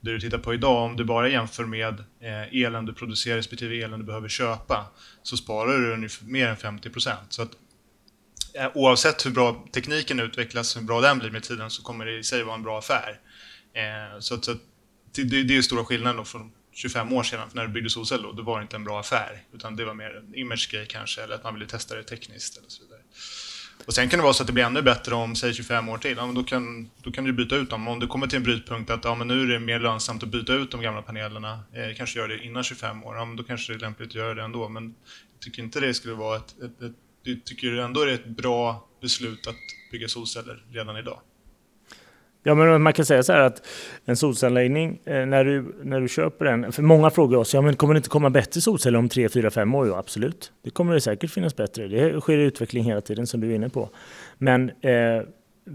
Det 0.00 0.12
du 0.12 0.20
tittar 0.20 0.38
på 0.38 0.54
idag, 0.54 0.84
om 0.84 0.96
du 0.96 1.04
bara 1.04 1.28
jämför 1.28 1.64
med 1.64 2.04
eh, 2.20 2.62
elen 2.62 2.86
du 2.86 2.94
producerar 2.94 3.36
respektive 3.36 3.82
elen 3.82 3.98
du 3.98 4.06
behöver 4.06 4.28
köpa, 4.28 4.86
så 5.22 5.36
sparar 5.36 5.78
du 5.78 5.92
ungefär 5.92 6.26
mer 6.26 6.48
än 6.48 6.56
50% 6.56 7.16
Så 7.28 7.42
att, 7.42 7.50
eh, 8.54 8.70
oavsett 8.74 9.26
hur 9.26 9.30
bra 9.30 9.66
tekniken 9.72 10.20
utvecklas, 10.20 10.76
hur 10.76 10.82
bra 10.82 11.00
den 11.00 11.18
blir 11.18 11.30
med 11.30 11.42
tiden, 11.42 11.70
så 11.70 11.82
kommer 11.82 12.06
det 12.06 12.18
i 12.18 12.24
sig 12.24 12.42
vara 12.42 12.54
en 12.54 12.62
bra 12.62 12.78
affär. 12.78 13.20
Eh, 13.72 14.20
så, 14.20 14.34
att, 14.34 14.48
det, 15.14 15.42
det 15.42 15.56
är 15.56 15.62
stora 15.62 15.84
skillnaden 15.84 16.24
från 16.24 16.52
25 16.72 17.12
år 17.12 17.22
sedan, 17.22 17.48
för 17.50 17.56
när 17.56 17.66
du 17.66 17.72
byggde 17.72 17.90
solceller 17.90 18.22
då, 18.22 18.32
då 18.32 18.42
var 18.42 18.58
det 18.58 18.62
inte 18.62 18.76
en 18.76 18.84
bra 18.84 19.00
affär, 19.00 19.42
utan 19.52 19.76
det 19.76 19.84
var 19.84 19.94
mer 19.94 20.16
en 20.16 20.34
image-grej 20.34 20.86
kanske, 20.88 21.22
eller 21.22 21.34
att 21.34 21.44
man 21.44 21.54
ville 21.54 21.66
testa 21.66 21.94
det 21.94 22.02
tekniskt 22.02 22.58
eller 22.58 22.68
så 22.68 22.82
vidare. 22.82 23.00
Och 23.86 23.94
sen 23.94 24.08
kan 24.08 24.18
det 24.18 24.22
vara 24.22 24.34
så 24.34 24.42
att 24.42 24.46
det 24.46 24.52
blir 24.52 24.64
ännu 24.64 24.82
bättre 24.82 25.14
om, 25.14 25.36
säg 25.36 25.54
25 25.54 25.88
år 25.88 25.98
till. 25.98 26.16
Ja, 26.16 26.26
men 26.26 26.34
då, 26.34 26.44
kan, 26.44 26.90
då 27.02 27.12
kan 27.12 27.24
du 27.24 27.32
byta 27.32 27.56
ut 27.56 27.70
dem. 27.70 27.88
Om 27.88 28.00
du 28.00 28.06
kommer 28.06 28.26
till 28.26 28.36
en 28.36 28.42
brytpunkt 28.42 28.90
att 28.90 29.04
ja, 29.04 29.14
men 29.14 29.28
nu 29.28 29.42
är 29.42 29.46
det 29.46 29.58
mer 29.58 29.80
lönsamt 29.80 30.22
att 30.22 30.28
byta 30.28 30.52
ut 30.52 30.70
de 30.70 30.82
gamla 30.82 31.02
panelerna, 31.02 31.60
eh, 31.72 31.96
kanske 31.96 32.18
göra 32.18 32.28
det 32.28 32.44
innan 32.44 32.64
25 32.64 33.04
år, 33.04 33.16
ja, 33.16 33.24
men 33.24 33.36
då 33.36 33.42
kanske 33.42 33.72
det 33.72 33.76
är 33.76 33.80
lämpligt 33.80 34.08
att 34.08 34.14
göra 34.14 34.34
det 34.34 34.42
ändå. 34.42 34.68
Men 34.68 34.84
jag 35.32 35.40
tycker 35.40 35.62
inte 35.62 35.80
det 35.80 35.94
skulle 35.94 36.14
vara 36.14 36.36
ett, 36.36 36.54
ett, 36.62 36.82
ett 36.82 36.96
jag 37.22 37.44
tycker 37.44 37.72
ändå 37.72 38.04
det 38.04 38.10
är 38.10 38.14
ett 38.14 38.26
bra 38.26 38.88
beslut 39.00 39.46
att 39.46 39.56
bygga 39.92 40.08
solceller 40.08 40.64
redan 40.72 40.96
idag. 40.96 41.20
Ja, 42.46 42.54
men 42.54 42.82
man 42.82 42.92
kan 42.92 43.04
säga 43.04 43.22
så 43.22 43.32
här 43.32 43.40
att 43.40 43.66
en 44.04 44.16
solcellsanläggning, 44.16 44.98
eh, 45.04 45.26
när 45.26 45.44
du, 45.44 45.74
när 45.82 46.00
du 46.00 46.08
köper 46.08 46.44
den, 46.44 46.72
för 46.72 46.82
många 46.82 47.10
frågar 47.10 47.38
oss, 47.38 47.54
ja 47.54 47.60
men 47.60 47.76
kommer 47.76 47.94
det 47.94 47.98
inte 47.98 48.08
komma 48.08 48.30
bättre 48.30 48.60
solceller 48.60 48.98
om 48.98 49.08
3, 49.08 49.28
4, 49.28 49.50
5 49.50 49.74
år? 49.74 49.86
Jo, 49.86 49.94
absolut. 49.94 50.52
Det 50.64 50.70
kommer 50.70 50.94
det 50.94 51.00
säkert 51.00 51.30
finnas 51.30 51.56
bättre. 51.56 51.88
Det 51.88 52.20
sker 52.20 52.38
utveckling 52.38 52.84
hela 52.84 53.00
tiden 53.00 53.26
som 53.26 53.40
du 53.40 53.50
är 53.50 53.54
inne 53.54 53.68
på. 53.68 53.90
Men 54.38 54.70
eh, 54.70 55.22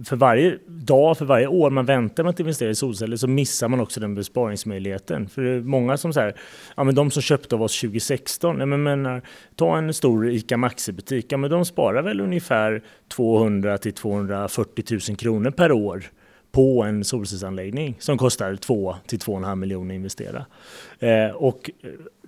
för 0.05 0.15
varje 0.15 0.57
dag, 0.67 1.17
för 1.17 1.25
varje 1.25 1.47
år 1.47 1.69
man 1.69 1.85
väntar 1.85 2.23
med 2.23 2.29
att 2.29 2.39
investera 2.39 2.69
i 2.69 2.75
solceller 2.75 3.17
så 3.17 3.27
missar 3.27 3.67
man 3.67 3.79
också 3.79 3.99
den 3.99 4.15
besparingsmöjligheten. 4.15 5.29
För 5.29 5.41
det 5.41 5.51
är 5.51 5.61
många 5.61 5.97
som 5.97 6.13
säger, 6.13 6.35
ja 6.75 6.83
men 6.83 6.95
de 6.95 7.11
som 7.11 7.21
köpte 7.21 7.55
av 7.55 7.63
oss 7.63 7.81
2016, 7.81 8.59
ja 8.59 8.65
men 8.65 8.83
menar, 8.83 9.21
ta 9.55 9.77
en 9.77 9.93
stor 9.93 10.29
ICA 10.29 10.57
Maxi-butik, 10.57 11.25
ja 11.29 11.37
men 11.37 11.49
de 11.49 11.65
sparar 11.65 12.01
väl 12.01 12.21
ungefär 12.21 12.83
200 13.07 13.77
till 13.77 13.93
240 13.93 14.85
000 15.09 15.17
kronor 15.17 15.51
per 15.51 15.71
år 15.71 16.03
på 16.51 16.83
en 16.83 17.03
solcellsanläggning 17.03 17.95
som 17.99 18.17
kostar 18.17 18.55
2 18.55 18.95
till 19.07 19.19
2,5 19.19 19.55
miljoner 19.55 19.93
att 19.93 19.95
investera. 19.95 20.45
Eh, 20.99 21.29
och 21.29 21.69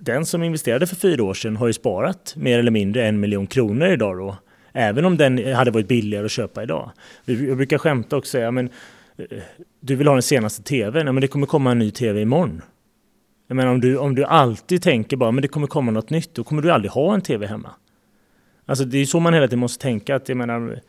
den 0.00 0.26
som 0.26 0.42
investerade 0.42 0.86
för 0.86 0.96
fyra 0.96 1.24
år 1.24 1.34
sedan 1.34 1.56
har 1.56 1.66
ju 1.66 1.72
sparat 1.72 2.34
mer 2.36 2.58
eller 2.58 2.70
mindre 2.70 3.06
en 3.06 3.20
miljon 3.20 3.46
kronor 3.46 3.88
idag 3.88 4.18
då 4.18 4.36
Även 4.76 5.04
om 5.04 5.16
den 5.16 5.54
hade 5.54 5.70
varit 5.70 5.88
billigare 5.88 6.24
att 6.24 6.30
köpa 6.30 6.62
idag. 6.62 6.90
Jag 7.24 7.56
brukar 7.56 7.78
skämta 7.78 8.16
och 8.16 8.26
säga, 8.26 8.50
men 8.50 8.70
eh, 9.16 9.38
du 9.80 9.96
vill 9.96 10.06
ha 10.06 10.14
den 10.14 10.22
senaste 10.22 10.62
tvn, 10.62 11.06
ja, 11.06 11.12
men 11.12 11.20
det 11.20 11.28
kommer 11.28 11.46
komma 11.46 11.70
en 11.70 11.78
ny 11.78 11.90
tv 11.90 12.20
imorgon. 12.20 12.62
Jag 13.46 13.56
menar, 13.56 13.70
om, 13.70 13.80
du, 13.80 13.96
om 13.98 14.14
du 14.14 14.24
alltid 14.24 14.82
tänker 14.82 15.16
bara, 15.16 15.30
men 15.30 15.42
det 15.42 15.48
kommer 15.48 15.66
komma 15.66 15.90
något 15.90 16.10
nytt, 16.10 16.34
då 16.34 16.44
kommer 16.44 16.62
du 16.62 16.72
aldrig 16.72 16.90
ha 16.90 17.14
en 17.14 17.20
tv 17.20 17.46
hemma. 17.46 17.70
Alltså 18.66 18.84
det 18.84 18.98
är 18.98 19.06
så 19.06 19.20
man 19.20 19.34
hela 19.34 19.46
tiden 19.46 19.58
måste 19.58 19.82
tänka, 19.82 20.16
att 20.16 20.28
jag 20.28 20.38
menar, 20.38 20.80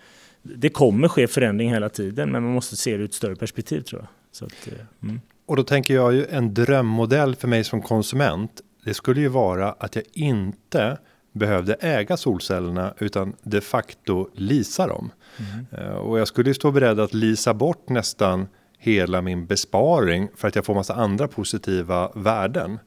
det 0.55 0.69
kommer 0.69 1.07
ske 1.07 1.27
förändring 1.27 1.69
hela 1.69 1.89
tiden, 1.89 2.31
men 2.31 2.43
man 2.43 2.53
måste 2.53 2.75
se 2.75 2.97
det 2.97 3.03
ur 3.03 3.05
ett 3.05 3.13
större 3.13 3.35
perspektiv 3.35 3.81
tror 3.81 4.01
jag. 4.01 4.07
Så 4.31 4.45
att, 4.45 4.67
eh, 4.67 4.73
mm. 5.03 5.21
Och 5.45 5.55
då 5.55 5.63
tänker 5.63 5.95
jag 5.95 6.13
ju 6.13 6.25
en 6.25 6.53
drömmodell 6.53 7.35
för 7.35 7.47
mig 7.47 7.63
som 7.63 7.81
konsument, 7.81 8.61
det 8.83 8.93
skulle 8.93 9.21
ju 9.21 9.27
vara 9.27 9.71
att 9.71 9.95
jag 9.95 10.05
inte 10.13 10.97
behövde 11.31 11.73
äga 11.73 12.17
solcellerna 12.17 12.93
utan 12.99 13.33
de 13.43 13.61
facto 13.61 14.29
lisa 14.33 14.87
dem. 14.87 15.11
Mm. 15.37 15.95
Och 15.97 16.19
jag 16.19 16.27
skulle 16.27 16.53
stå 16.53 16.71
beredd 16.71 16.99
att 16.99 17.13
lisa 17.13 17.53
bort 17.53 17.89
nästan 17.89 18.47
hela 18.77 19.21
min 19.21 19.45
besparing 19.45 20.29
för 20.35 20.47
att 20.47 20.55
jag 20.55 20.65
får 20.65 20.75
massa 20.75 20.93
andra 20.93 21.27
positiva 21.27 22.11
värden. 22.15 22.79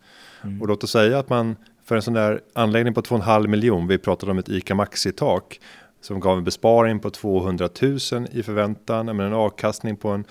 Mm. 0.43 0.63
Och 0.63 0.69
låt 0.69 0.85
oss 0.85 0.91
säga 0.91 1.19
att 1.19 1.29
man 1.29 1.57
för 1.85 1.97
en 1.97 2.03
sån 2.03 2.15
där 2.15 2.41
anläggning 2.53 2.95
på 2.95 3.03
2,5 3.03 3.47
miljon, 3.47 3.87
vi 3.87 3.99
pratade 3.99 4.33
om 4.33 4.39
ett 4.39 4.49
ICA 4.49 4.75
Maxi-tak 4.75 5.61
som 6.01 6.21
gav 6.21 6.39
en 6.39 6.45
besparing 6.45 7.01
på 7.01 7.11
200 7.11 7.69
000 7.83 7.99
i 8.31 8.43
förväntan, 8.43 9.07
men 9.07 9.21
en 9.21 9.33
avkastning 9.33 9.97
på 9.97 10.09
en 10.09 10.25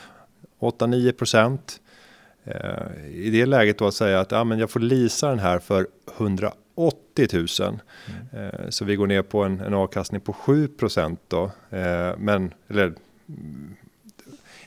8-9 0.60 1.12
procent. 1.12 1.82
Eh, 2.44 3.06
I 3.12 3.30
det 3.30 3.46
läget 3.46 3.78
då 3.78 3.88
att 3.88 3.94
säga 3.94 4.20
att 4.20 4.32
ja, 4.32 4.44
men 4.44 4.60
jag 4.60 4.70
får 4.70 4.80
lisa 4.80 5.30
den 5.30 5.40
här 5.40 5.60
för 5.60 5.88
100 6.18 6.54
80 6.78 7.28
000. 7.62 7.80
Mm. 8.32 8.46
Eh, 8.46 8.70
så 8.70 8.86
vi 8.86 8.96
går 8.96 9.08
ner 9.08 9.22
på 9.22 9.44
en, 9.44 9.60
en 9.60 9.74
avkastning 9.74 10.22
på 10.22 10.34
7 10.34 10.68
procent 10.68 11.20
då. 11.28 11.52
Eh, 11.70 12.18
men, 12.18 12.54
eller, 12.68 12.94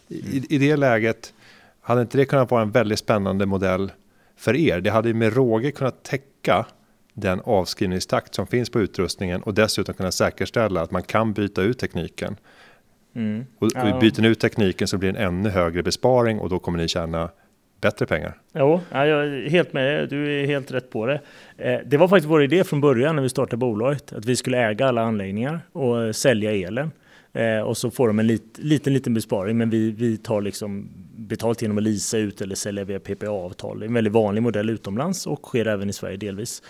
i, 0.09 0.54
i 0.54 0.59
det 0.59 0.76
läget 0.76 1.35
hade 1.80 2.00
inte 2.00 2.19
det 2.19 2.25
kunnat 2.25 2.50
vara 2.50 2.62
en 2.62 2.71
väldigt 2.71 2.99
spännande 2.99 3.47
modell 3.47 3.92
för 4.37 4.57
er? 4.57 4.80
Det 4.80 4.90
hade 4.90 5.09
ju 5.09 5.14
med 5.14 5.35
råge 5.35 5.73
kunnat 5.73 6.02
täcka 6.02 6.66
den 7.21 7.41
avskrivningstakt 7.45 8.35
som 8.35 8.47
finns 8.47 8.71
på 8.71 8.81
utrustningen 8.81 9.43
och 9.43 9.55
dessutom 9.55 9.95
kunna 9.95 10.12
säkerställa 10.12 10.83
att 10.83 10.91
man 10.91 11.03
kan 11.03 11.33
byta 11.33 11.62
ut 11.62 11.79
tekniken. 11.79 12.37
Mm. 13.15 13.47
Och, 13.59 13.67
och 13.67 14.00
byter 14.00 14.23
ni 14.23 14.29
ut 14.29 14.41
tekniken 14.41 14.89
så 14.89 14.99
blir 14.99 15.12
det 15.12 15.19
en 15.19 15.27
ännu 15.27 15.49
högre 15.49 15.83
besparing 15.83 16.39
och 16.39 16.49
då 16.49 16.59
kommer 16.59 16.79
ni 16.79 16.89
tjäna 16.89 17.31
bättre 17.81 18.07
pengar. 18.07 18.39
Jo, 18.55 18.81
jag 18.91 19.09
är 19.09 19.50
helt 19.50 19.73
med 19.73 20.09
Du 20.09 20.41
är 20.41 20.47
helt 20.47 20.73
rätt 20.73 20.91
på 20.91 21.07
det. 21.07 21.21
Eh, 21.57 21.81
det 21.87 21.97
var 21.97 22.09
faktiskt 22.09 22.31
vår 22.31 22.43
idé 22.43 22.65
från 22.65 22.81
början 22.81 23.17
när 23.17 23.23
vi 23.23 23.29
startade 23.29 23.57
bolaget 23.57 24.12
att 24.12 24.25
vi 24.25 24.37
skulle 24.37 24.59
äga 24.59 24.87
alla 24.87 25.03
anläggningar 25.03 25.61
och 25.73 26.17
sälja 26.17 26.53
elen. 26.53 26.91
Eh, 27.33 27.61
och 27.61 27.77
så 27.77 27.91
får 27.91 28.07
de 28.07 28.19
en 28.19 28.27
lit, 28.27 28.59
liten, 28.59 28.93
liten 28.93 29.15
besparing, 29.15 29.59
men 29.59 29.71
vi, 29.71 29.91
vi 29.91 30.17
tar 30.17 30.41
liksom 30.41 30.91
betalt 31.31 31.63
genom 31.63 31.79
att 31.79 31.85
lisa 31.85 32.19
ut 32.19 32.41
eller 32.41 32.55
sälja 32.55 32.85
via 32.85 33.01
PPA-avtal. 33.01 33.79
Det 33.79 33.85
är 33.85 33.89
en 33.89 33.95
väldigt 33.95 34.13
vanlig 34.13 34.43
modell 34.43 34.71
utomlands 34.71 35.27
och 35.27 35.43
sker 35.43 35.67
även 35.67 35.91
i 35.91 35.93
Sverige 35.93 36.17
delvis. 36.17 36.63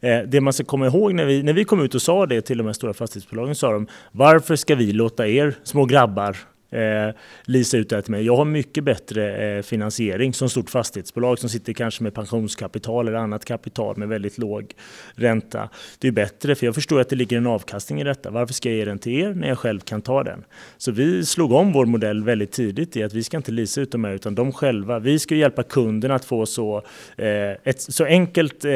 Eh, 0.00 0.18
det 0.18 0.40
man 0.40 0.52
ska 0.52 0.64
komma 0.64 0.86
ihåg 0.86 1.14
när 1.14 1.24
vi, 1.24 1.42
när 1.42 1.52
vi 1.52 1.64
kom 1.64 1.80
ut 1.80 1.94
och 1.94 2.02
sa 2.02 2.26
det 2.26 2.40
till 2.40 2.58
de 2.58 2.66
här 2.66 2.72
stora 2.72 2.94
fastighetsbolagen 2.94 3.54
sa 3.54 3.72
de 3.72 3.86
varför 4.12 4.56
ska 4.56 4.74
vi 4.74 4.92
låta 4.92 5.28
er 5.28 5.54
små 5.62 5.84
grabbar 5.84 6.36
eh, 6.74 7.14
lisa 7.44 7.76
ut 7.76 7.88
det 7.88 7.96
här 7.96 8.02
till 8.02 8.10
mig. 8.10 8.24
Jag 8.26 8.36
har 8.36 8.44
mycket 8.44 8.84
bättre 8.84 9.56
eh, 9.56 9.62
finansiering 9.62 10.34
som 10.34 10.48
stort 10.48 10.70
fastighetsbolag 10.70 11.38
som 11.38 11.48
sitter 11.48 11.72
kanske 11.72 12.02
med 12.02 12.14
pensionskapital 12.14 13.08
eller 13.08 13.18
annat 13.18 13.44
kapital 13.44 13.96
med 13.96 14.08
väldigt 14.08 14.38
låg 14.38 14.72
ränta. 15.14 15.68
Det 15.98 16.08
är 16.08 16.12
bättre 16.12 16.54
för 16.54 16.66
jag 16.66 16.74
förstår 16.74 17.00
att 17.00 17.08
det 17.08 17.16
ligger 17.16 17.36
en 17.36 17.46
avkastning 17.46 18.00
i 18.00 18.04
detta. 18.04 18.30
Varför 18.30 18.54
ska 18.54 18.68
jag 18.68 18.78
ge 18.78 18.84
den 18.84 18.98
till 18.98 19.12
er 19.12 19.34
när 19.34 19.48
jag 19.48 19.58
själv 19.58 19.80
kan 19.80 20.02
ta 20.02 20.22
den? 20.22 20.44
Så 20.78 20.92
vi 20.92 21.24
slog 21.24 21.52
om 21.52 21.72
vår 21.72 21.86
modell 21.86 22.24
väldigt 22.24 22.52
tidigt 22.52 22.96
i 22.96 23.02
att 23.02 23.12
vi 23.12 23.22
ska 23.22 23.36
inte 23.36 23.52
lisa 23.52 23.80
ut 23.80 23.92
de 23.92 24.04
här 24.04 24.12
utan 24.12 24.34
de 24.34 24.52
själva. 24.52 24.98
Vi 24.98 25.18
ska 25.18 25.34
hjälpa 25.34 25.62
kunden 25.62 26.10
att 26.10 26.24
få 26.24 26.46
så, 26.46 26.76
eh, 27.16 27.50
ett 27.64 27.80
så 27.80 28.04
enkelt 28.04 28.64
eh, 28.64 28.72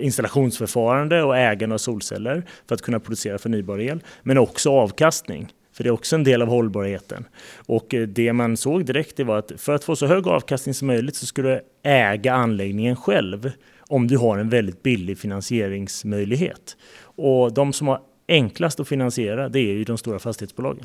installationsförfarande 0.00 1.22
och 1.22 1.36
ägande 1.36 1.74
av 1.74 1.78
solceller 1.78 2.42
för 2.68 2.74
att 2.74 2.82
kunna 2.82 3.00
producera 3.00 3.38
förnybar 3.38 3.80
el 3.80 4.00
men 4.22 4.38
också 4.38 4.70
avkastning. 4.70 5.52
För 5.76 5.84
det 5.84 5.88
är 5.88 5.92
också 5.92 6.16
en 6.16 6.24
del 6.24 6.42
av 6.42 6.48
hållbarheten. 6.48 7.24
Och 7.66 7.94
eh, 7.94 8.08
det 8.08 8.32
man 8.32 8.56
såg 8.56 8.84
direkt 8.84 9.16
det 9.16 9.24
var 9.24 9.38
att 9.38 9.52
för 9.56 9.74
att 9.74 9.84
få 9.84 9.96
så 9.96 10.06
hög 10.06 10.26
avkastning 10.26 10.74
som 10.74 10.86
möjligt 10.86 11.16
så 11.16 11.26
skulle 11.26 11.48
du 11.48 11.60
äga 11.82 12.34
anläggningen 12.34 12.96
själv 12.96 13.50
om 13.88 14.08
du 14.08 14.18
har 14.18 14.38
en 14.38 14.48
väldigt 14.48 14.82
billig 14.82 15.18
finansieringsmöjlighet. 15.18 16.76
Och 17.00 17.52
de 17.52 17.72
som 17.72 17.88
har 17.88 18.00
enklast 18.28 18.80
att 18.80 18.88
finansiera 18.88 19.48
det 19.48 19.60
är 19.60 19.72
ju 19.72 19.84
de 19.84 19.98
stora 19.98 20.18
fastighetsbolagen. 20.18 20.84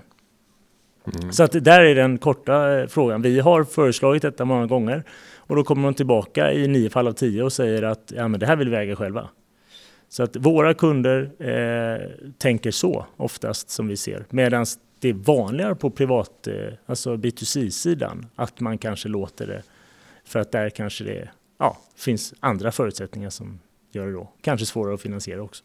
Mm. 1.22 1.32
Så 1.32 1.44
att 1.44 1.52
där 1.52 1.82
är 1.82 1.96
den 1.96 2.18
korta 2.18 2.80
eh, 2.80 2.88
frågan. 2.88 3.22
Vi 3.22 3.40
har 3.40 3.64
föreslagit 3.64 4.22
detta 4.22 4.46
många 4.46 4.66
gånger 4.66 5.04
och 5.36 5.56
då 5.56 5.64
kommer 5.64 5.84
de 5.84 5.94
tillbaka 5.94 6.54
i 6.54 6.68
nio 6.68 6.90
fall 6.90 7.08
av 7.08 7.14
tio 7.14 7.44
och 7.44 7.54
säger 7.54 7.84
att 7.84 8.14
ja, 8.16 8.28
men 8.28 8.40
det 8.40 8.46
här 8.46 8.56
vill 8.56 8.70
vi 8.70 8.76
äga 8.76 8.96
själva. 8.96 9.30
Så 10.12 10.24
att 10.24 10.36
våra 10.36 10.74
kunder 10.74 11.32
eh, 11.40 12.30
tänker 12.38 12.72
så 12.72 13.06
oftast 13.18 13.70
som 13.70 13.88
vi 13.88 13.98
ser. 13.98 14.26
Medan 14.30 14.66
det 15.00 15.10
är 15.10 15.14
vanligare 15.14 15.76
på 15.76 15.90
privat, 15.90 16.48
eh, 16.48 16.56
alltså 16.86 17.16
B2C-sidan, 17.16 18.26
att 18.36 18.60
man 18.60 18.78
kanske 18.78 19.10
låter 19.10 19.48
det 19.48 19.64
för 20.26 20.40
att 20.40 20.52
där 20.52 20.70
kanske 20.70 21.04
det 21.04 21.30
ja, 21.60 21.78
finns 21.96 22.34
andra 22.40 22.72
förutsättningar 22.72 23.30
som 23.30 23.60
gör 23.92 24.08
det 24.08 24.14
då 24.14 24.30
kanske 24.42 24.66
svårare 24.66 24.94
att 24.94 25.02
finansiera 25.02 25.42
också. 25.42 25.64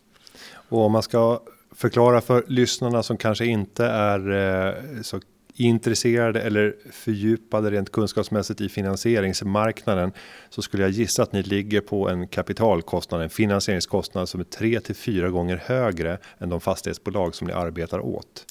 Och 0.69 0.79
om 0.79 0.93
man 0.93 1.03
ska 1.03 1.41
förklara 1.75 2.21
för 2.21 2.45
lyssnarna 2.47 3.03
som 3.03 3.17
kanske 3.17 3.47
inte 3.47 3.87
är 3.87 4.31
eh, 4.31 5.03
så 5.03 5.21
intresserade 5.57 6.41
eller 6.43 6.77
fördjupade 6.91 7.71
rent 7.71 7.93
kunskapsmässigt 7.93 8.61
i 8.61 8.69
finansieringsmarknaden 8.69 10.13
så 10.51 10.63
skulle 10.63 10.83
jag 10.83 10.91
gissa 10.91 11.23
att 11.23 11.33
ni 11.33 11.43
ligger 11.43 11.81
på 11.81 12.09
en 12.09 12.29
kapitalkostnad, 12.29 13.23
en 13.23 13.31
finansieringskostnad 13.31 14.29
som 14.29 14.41
är 14.41 14.45
tre 14.45 14.81
till 14.81 14.95
fyra 14.95 15.29
gånger 15.31 15.57
högre 15.57 16.19
än 16.39 16.49
de 16.49 16.61
fastighetsbolag 16.61 17.35
som 17.35 17.47
ni 17.47 17.53
arbetar 17.53 18.01
åt. 18.01 18.45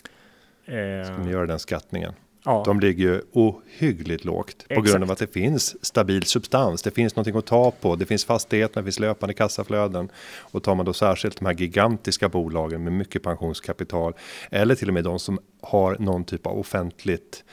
Eh, 0.65 1.13
Ska 1.13 1.23
ni 1.23 1.31
göra 1.31 1.45
den 1.45 1.59
skattningen? 1.59 2.13
Ja. 2.45 2.63
De 2.65 2.79
ligger 2.79 3.03
ju 3.03 3.21
ohyggligt 3.31 4.25
lågt 4.25 4.67
på 4.67 4.73
Exakt. 4.73 4.91
grund 4.91 5.03
av 5.03 5.11
att 5.11 5.17
det 5.17 5.33
finns 5.33 5.85
stabil 5.85 6.23
substans. 6.23 6.81
Det 6.81 6.91
finns 6.91 7.15
någonting 7.15 7.37
att 7.37 7.45
ta 7.45 7.71
på. 7.71 7.95
Det 7.95 8.05
finns 8.05 8.25
fastigheter, 8.25 8.81
det 8.81 8.83
finns 8.83 8.99
löpande 8.99 9.33
kassaflöden 9.33 10.09
och 10.39 10.63
tar 10.63 10.75
man 10.75 10.85
då 10.85 10.93
särskilt 10.93 11.39
de 11.39 11.45
här 11.45 11.53
gigantiska 11.53 12.29
bolagen 12.29 12.83
med 12.83 12.93
mycket 12.93 13.23
pensionskapital 13.23 14.13
eller 14.51 14.75
till 14.75 14.87
och 14.87 14.93
med 14.93 15.03
de 15.03 15.19
som 15.19 15.39
har 15.61 15.97
någon 15.99 16.23
typ 16.23 16.47
av 16.47 16.59
offentligt 16.59 17.43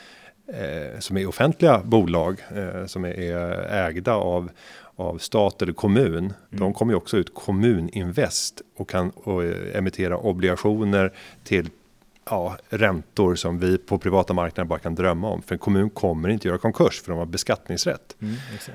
eh, 0.46 0.98
som 0.98 1.16
är 1.16 1.26
offentliga 1.26 1.78
bolag 1.85 2.40
eh, 2.57 2.87
som 2.87 3.05
är, 3.05 3.20
är 3.20 3.88
ägda 3.88 4.14
av 4.14 4.50
av 4.96 5.18
stat 5.18 5.62
eller 5.62 5.72
kommun. 5.72 6.18
Mm. 6.18 6.35
De 6.50 6.74
kommer 6.74 6.92
ju 6.92 6.96
också 6.96 7.16
ut 7.16 7.35
kommuninvest 7.35 8.62
och 8.76 8.88
kan 8.88 9.11
och, 9.11 9.44
eh, 9.44 9.76
emittera 9.76 10.16
obligationer 10.16 11.12
till 11.44 11.70
ja, 12.24 12.56
räntor 12.68 13.35
som 13.35 13.58
vi 13.58 13.78
på 13.78 13.98
privata 13.98 14.35
marknaden 14.35 14.68
bara 14.68 14.78
kan 14.78 14.94
drömma 14.94 15.28
om. 15.28 15.42
För 15.42 15.54
en 15.54 15.58
kommun 15.58 15.90
kommer 15.90 16.28
inte 16.28 16.48
göra 16.48 16.58
konkurs 16.58 17.02
för 17.02 17.12
de 17.12 17.18
har 17.18 17.26
beskattningsrätt. 17.26 18.16
Mm, 18.20 18.35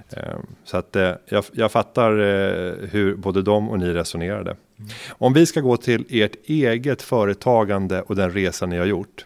ehm, 0.10 0.46
så 0.64 0.78
att 0.78 0.96
eh, 0.96 1.12
jag, 1.26 1.44
jag 1.52 1.72
fattar 1.72 2.12
eh, 2.12 2.90
hur 2.90 3.16
både 3.16 3.42
de 3.42 3.70
och 3.70 3.80
ni 3.80 3.94
resonerade. 3.94 4.52
Mm. 4.52 4.90
Om 5.10 5.34
vi 5.34 5.46
ska 5.46 5.62
gå 5.62 5.78
till 5.78 6.06
ert 6.10 6.36
eget 6.46 7.02
företagande 7.02 8.02
och 8.02 8.16
den 8.16 8.32
resa 8.32 8.66
ni 8.66 8.78
har 8.78 8.86
gjort. 8.86 9.26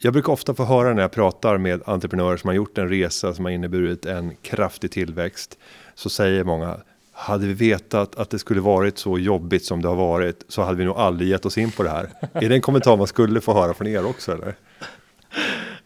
Jag 0.00 0.12
brukar 0.12 0.32
ofta 0.32 0.54
få 0.54 0.64
höra 0.64 0.94
när 0.94 1.02
jag 1.02 1.12
pratar 1.12 1.58
med 1.58 1.82
entreprenörer 1.86 2.36
som 2.36 2.48
har 2.48 2.54
gjort 2.54 2.78
en 2.78 2.88
resa 2.88 3.34
som 3.34 3.44
har 3.44 3.52
inneburit 3.52 4.06
en 4.06 4.36
kraftig 4.42 4.90
tillväxt. 4.90 5.58
Så 5.94 6.10
säger 6.10 6.44
många 6.44 6.76
hade 7.18 7.46
vi 7.46 7.52
vetat 7.52 8.16
att 8.16 8.30
det 8.30 8.38
skulle 8.38 8.60
varit 8.60 8.98
så 8.98 9.18
jobbigt 9.18 9.64
som 9.64 9.82
det 9.82 9.88
har 9.88 9.96
varit 9.96 10.44
så 10.48 10.62
hade 10.62 10.78
vi 10.78 10.84
nog 10.84 10.96
aldrig 10.96 11.28
gett 11.28 11.46
oss 11.46 11.58
in 11.58 11.70
på 11.70 11.82
det 11.82 11.90
här. 11.90 12.08
är 12.32 12.48
det 12.48 12.54
en 12.54 12.60
kommentar 12.60 12.96
man 12.96 13.06
skulle 13.06 13.40
få 13.40 13.54
höra 13.54 13.74
från 13.74 13.86
er 13.86 14.06
också 14.06 14.32
eller? 14.32 14.54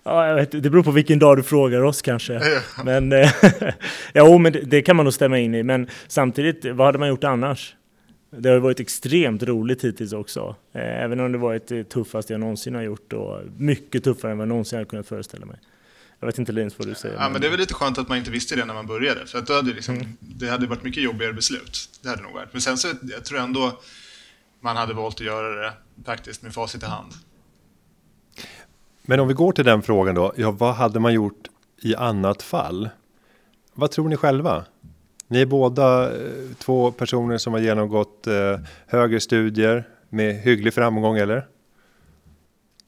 Ja, 0.04 0.26
jag 0.26 0.34
vet, 0.34 0.50
det 0.50 0.70
beror 0.70 0.82
på 0.82 0.90
vilken 0.90 1.18
dag 1.18 1.36
du 1.36 1.42
frågar 1.42 1.82
oss 1.82 2.02
kanske. 2.02 2.40
Men, 2.84 3.12
eh, 3.12 3.30
ja, 4.12 4.38
men 4.38 4.52
det, 4.52 4.60
det, 4.60 4.82
kan 4.82 4.96
man 4.96 5.04
nog 5.04 5.14
stämma 5.14 5.38
in 5.38 5.54
i. 5.54 5.62
Men 5.62 5.88
samtidigt, 6.06 6.64
vad 6.64 6.86
hade 6.86 6.98
man 6.98 7.08
gjort 7.08 7.24
annars? 7.24 7.74
Det 8.30 8.48
har 8.48 8.58
varit 8.58 8.80
extremt 8.80 9.42
roligt 9.42 9.84
hittills 9.84 10.12
också. 10.12 10.56
Eh, 10.72 11.02
även 11.02 11.20
om 11.20 11.32
det 11.32 11.38
varit 11.38 11.66
det 11.66 11.84
tuffaste 11.84 12.32
jag 12.32 12.40
någonsin 12.40 12.74
har 12.74 12.82
gjort 12.82 13.12
och 13.12 13.40
mycket 13.56 14.04
tuffare 14.04 14.32
än 14.32 14.38
vad 14.38 14.44
jag 14.44 14.48
någonsin 14.48 14.76
hade 14.76 14.88
kunnat 14.88 15.06
föreställa 15.06 15.46
mig. 15.46 15.56
Jag 16.22 16.26
vet 16.26 16.38
inte 16.38 16.52
Linus 16.52 16.78
vad 16.78 16.88
du 16.88 16.94
säger. 16.94 17.14
Ja, 17.14 17.28
men 17.28 17.40
det 17.40 17.46
är 17.46 17.50
väl 17.50 17.60
lite 17.60 17.74
skönt 17.74 17.98
att 17.98 18.08
man 18.08 18.18
inte 18.18 18.30
visste 18.30 18.56
det 18.56 18.64
när 18.64 18.74
man 18.74 18.86
började. 18.86 19.26
För 19.26 19.38
att 19.38 19.46
då 19.46 19.52
hade 19.52 19.72
liksom, 19.72 19.94
mm. 19.94 20.16
det 20.20 20.48
hade 20.48 20.66
varit 20.66 20.82
mycket 20.82 21.02
jobbigare 21.02 21.32
beslut. 21.32 21.88
Det 22.02 22.08
hade 22.08 22.22
nog 22.22 22.32
varit. 22.32 22.48
Men 22.52 22.62
sen 22.62 22.78
så 22.78 22.88
jag 23.02 23.24
tror 23.24 23.38
jag 23.38 23.46
ändå 23.46 23.80
man 24.60 24.76
hade 24.76 24.94
valt 24.94 25.14
att 25.14 25.20
göra 25.20 25.62
det 25.62 25.72
faktiskt 26.04 26.42
med 26.42 26.54
facit 26.54 26.82
i 26.82 26.86
hand. 26.86 27.12
Men 29.02 29.20
om 29.20 29.28
vi 29.28 29.34
går 29.34 29.52
till 29.52 29.64
den 29.64 29.82
frågan 29.82 30.14
då. 30.14 30.32
Ja, 30.36 30.50
vad 30.50 30.74
hade 30.74 31.00
man 31.00 31.14
gjort 31.14 31.48
i 31.80 31.94
annat 31.96 32.42
fall? 32.42 32.88
Vad 33.74 33.90
tror 33.90 34.08
ni 34.08 34.16
själva? 34.16 34.64
Ni 35.28 35.40
är 35.40 35.46
båda 35.46 36.04
eh, 36.04 36.18
två 36.58 36.92
personer 36.92 37.38
som 37.38 37.52
har 37.52 37.60
genomgått 37.60 38.26
eh, 38.26 38.58
högre 38.86 39.20
studier 39.20 39.88
med 40.08 40.34
hygglig 40.34 40.74
framgång, 40.74 41.16
eller? 41.16 41.46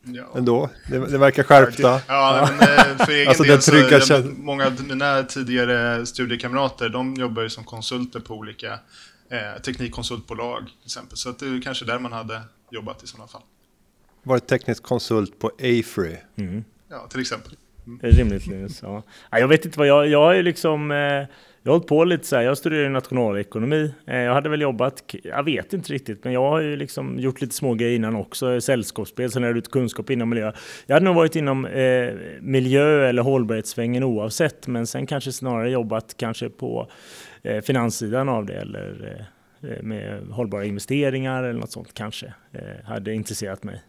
Ja. 0.04 0.32
Ändå, 0.34 0.70
det, 0.88 0.98
det 0.98 1.18
verkar 1.18 1.42
skärpta. 1.42 2.00
Ja, 2.08 2.48
men 2.58 2.68
eh, 2.68 3.06
för 3.06 3.12
egen 3.12 3.28
alltså 3.28 3.42
del 3.42 4.02
så, 4.02 4.12
jag, 4.12 4.38
många 4.38 4.66
av 4.66 4.84
mina 4.88 5.22
tidigare 5.22 6.06
studiekamrater, 6.06 6.88
de 6.88 7.14
jobbar 7.14 7.42
ju 7.42 7.50
som 7.50 7.64
konsulter 7.64 8.20
på 8.20 8.34
olika 8.34 8.72
eh, 9.30 9.62
teknikkonsultbolag 9.62 10.62
till 10.62 10.86
exempel. 10.86 11.16
Så 11.16 11.30
att 11.30 11.38
det 11.38 11.46
är 11.46 11.62
kanske 11.62 11.84
där 11.84 11.98
man 11.98 12.12
hade 12.12 12.40
jobbat 12.70 13.02
i 13.02 13.06
sådana 13.06 13.28
fall. 13.28 13.42
Varit 14.22 14.46
teknisk 14.46 14.82
konsult 14.82 15.38
på 15.38 15.48
Afree. 15.58 16.22
Mm. 16.36 16.64
Ja, 16.90 17.06
till 17.10 17.20
exempel. 17.20 17.52
Mm. 17.86 18.00
Rimligtvis, 18.02 18.82
ja. 18.82 19.02
Jag 19.30 19.48
vet 19.48 19.64
inte 19.64 19.78
vad 19.78 19.88
jag, 19.88 20.08
jag 20.08 20.38
är 20.38 20.42
liksom... 20.42 20.90
Eh, 20.90 21.26
jag 21.66 21.72
har 21.72 21.78
hållit 21.78 21.88
på 21.88 22.04
lite 22.04 22.26
så 22.26 22.36
här, 22.36 22.42
jag 22.42 22.58
studerar 22.58 22.88
nationalekonomi. 22.88 23.94
Eh, 24.06 24.16
jag 24.16 24.34
hade 24.34 24.48
väl 24.48 24.60
jobbat, 24.60 25.14
jag 25.22 25.42
vet 25.42 25.72
inte 25.72 25.92
riktigt, 25.92 26.24
men 26.24 26.32
jag 26.32 26.50
har 26.50 26.60
ju 26.60 26.76
liksom 26.76 27.18
gjort 27.18 27.40
lite 27.40 27.54
små 27.54 27.74
grejer 27.74 27.96
innan 27.96 28.16
också. 28.16 28.60
Sällskapsspel, 28.60 29.30
sen 29.30 29.42
har 29.42 29.50
jag 29.50 29.58
ut 29.58 29.70
kunskap 29.70 30.10
inom 30.10 30.28
miljö. 30.28 30.52
Jag 30.86 30.96
hade 30.96 31.04
nog 31.04 31.14
varit 31.14 31.36
inom 31.36 31.66
eh, 31.66 32.14
miljö 32.40 33.08
eller 33.08 33.22
hållbarhetssvängen 33.22 34.02
oavsett, 34.02 34.66
men 34.66 34.86
sen 34.86 35.06
kanske 35.06 35.32
snarare 35.32 35.70
jobbat 35.70 36.14
kanske 36.16 36.48
på 36.48 36.90
eh, 37.42 37.60
finanssidan 37.60 38.28
av 38.28 38.46
det 38.46 38.54
eller 38.54 39.18
eh, 39.62 39.70
eh 39.70 39.82
med 39.82 40.22
hållbara 40.30 40.64
investeringar 40.64 41.42
eller 41.42 41.60
något 41.60 41.72
sånt 41.72 41.94
kanske. 41.94 42.34
Eh, 42.52 42.84
hade 42.84 43.14
intresserat 43.14 43.64
mig. 43.64 43.82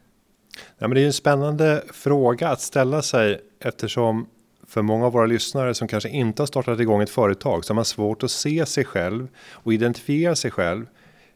Ja, 0.77 0.87
men 0.87 0.95
det 0.95 1.01
är 1.01 1.05
en 1.05 1.13
spännande 1.13 1.83
fråga 1.93 2.49
att 2.49 2.61
ställa 2.61 3.01
sig 3.01 3.41
eftersom 3.59 4.27
för 4.67 4.81
många 4.81 5.05
av 5.05 5.13
våra 5.13 5.25
lyssnare 5.25 5.73
som 5.73 5.87
kanske 5.87 6.09
inte 6.09 6.41
har 6.41 6.47
startat 6.47 6.79
igång 6.79 7.01
ett 7.01 7.09
företag 7.09 7.65
så 7.65 7.73
har 7.73 7.75
man 7.75 7.85
svårt 7.85 8.23
att 8.23 8.31
se 8.31 8.65
sig 8.65 8.85
själv 8.85 9.27
och 9.51 9.73
identifiera 9.73 10.35
sig 10.35 10.51
själv 10.51 10.85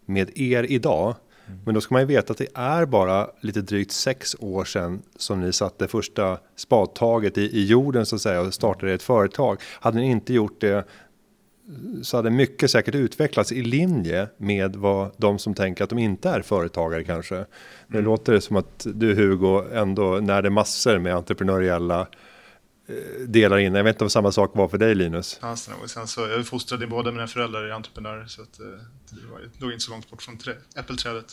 med 0.05 0.39
er 0.39 0.63
idag. 0.69 1.15
Mm. 1.47 1.59
Men 1.65 1.73
då 1.73 1.81
ska 1.81 1.95
man 1.95 2.01
ju 2.01 2.07
veta 2.07 2.31
att 2.31 2.37
det 2.37 2.47
är 2.53 2.85
bara 2.85 3.27
lite 3.41 3.61
drygt 3.61 3.91
sex 3.91 4.35
år 4.39 4.65
sedan 4.65 5.01
som 5.15 5.41
ni 5.41 5.53
satte 5.53 5.87
första 5.87 6.37
spadtaget 6.55 7.37
i, 7.37 7.41
i 7.41 7.65
jorden 7.65 8.05
så 8.05 8.15
att 8.15 8.21
säga 8.21 8.41
och 8.41 8.53
startade 8.53 8.93
ett 8.93 9.03
företag. 9.03 9.61
Hade 9.79 9.97
ni 9.97 10.05
inte 10.11 10.33
gjort 10.33 10.61
det 10.61 10.85
så 12.01 12.17
hade 12.17 12.29
mycket 12.29 12.71
säkert 12.71 12.95
utvecklats 12.95 13.51
i 13.51 13.61
linje 13.61 14.27
med 14.37 14.75
vad 14.75 15.11
de 15.17 15.39
som 15.39 15.53
tänker 15.53 15.83
att 15.83 15.89
de 15.89 15.99
inte 15.99 16.29
är 16.29 16.41
företagare 16.41 17.03
kanske. 17.03 17.35
Mm. 17.35 17.47
Det 17.87 18.01
låter 18.01 18.39
som 18.39 18.55
att 18.55 18.87
du 18.93 19.15
Hugo 19.15 19.63
ändå 19.73 20.19
när 20.21 20.41
det 20.41 20.49
massor 20.49 20.99
med 20.99 21.15
entreprenöriella 21.15 22.07
delar 23.27 23.57
in. 23.57 23.75
Jag 23.75 23.83
vet 23.83 23.95
inte 23.95 24.03
om 24.03 24.09
samma 24.09 24.31
sak 24.31 24.51
var 24.53 24.67
för 24.67 24.77
dig 24.77 24.95
Linus? 24.95 25.39
Ja, 25.41 25.55
sen 25.55 26.07
så, 26.07 26.21
jag 26.21 26.39
är 26.39 26.43
fostrad 26.43 26.83
i 26.83 26.87
båda 26.87 27.11
mina 27.11 27.27
föräldrar 27.27 27.63
är 27.63 27.71
entreprenörer 27.71 28.25
så 28.25 28.41
att, 28.41 28.59
eh, 28.59 28.65
det 29.09 29.31
var, 29.31 29.41
låg 29.57 29.71
inte 29.71 29.83
så 29.83 29.91
långt 29.91 30.09
bort 30.09 30.21
från 30.21 30.37
trä, 30.37 30.53
äppelträdet. 30.75 31.25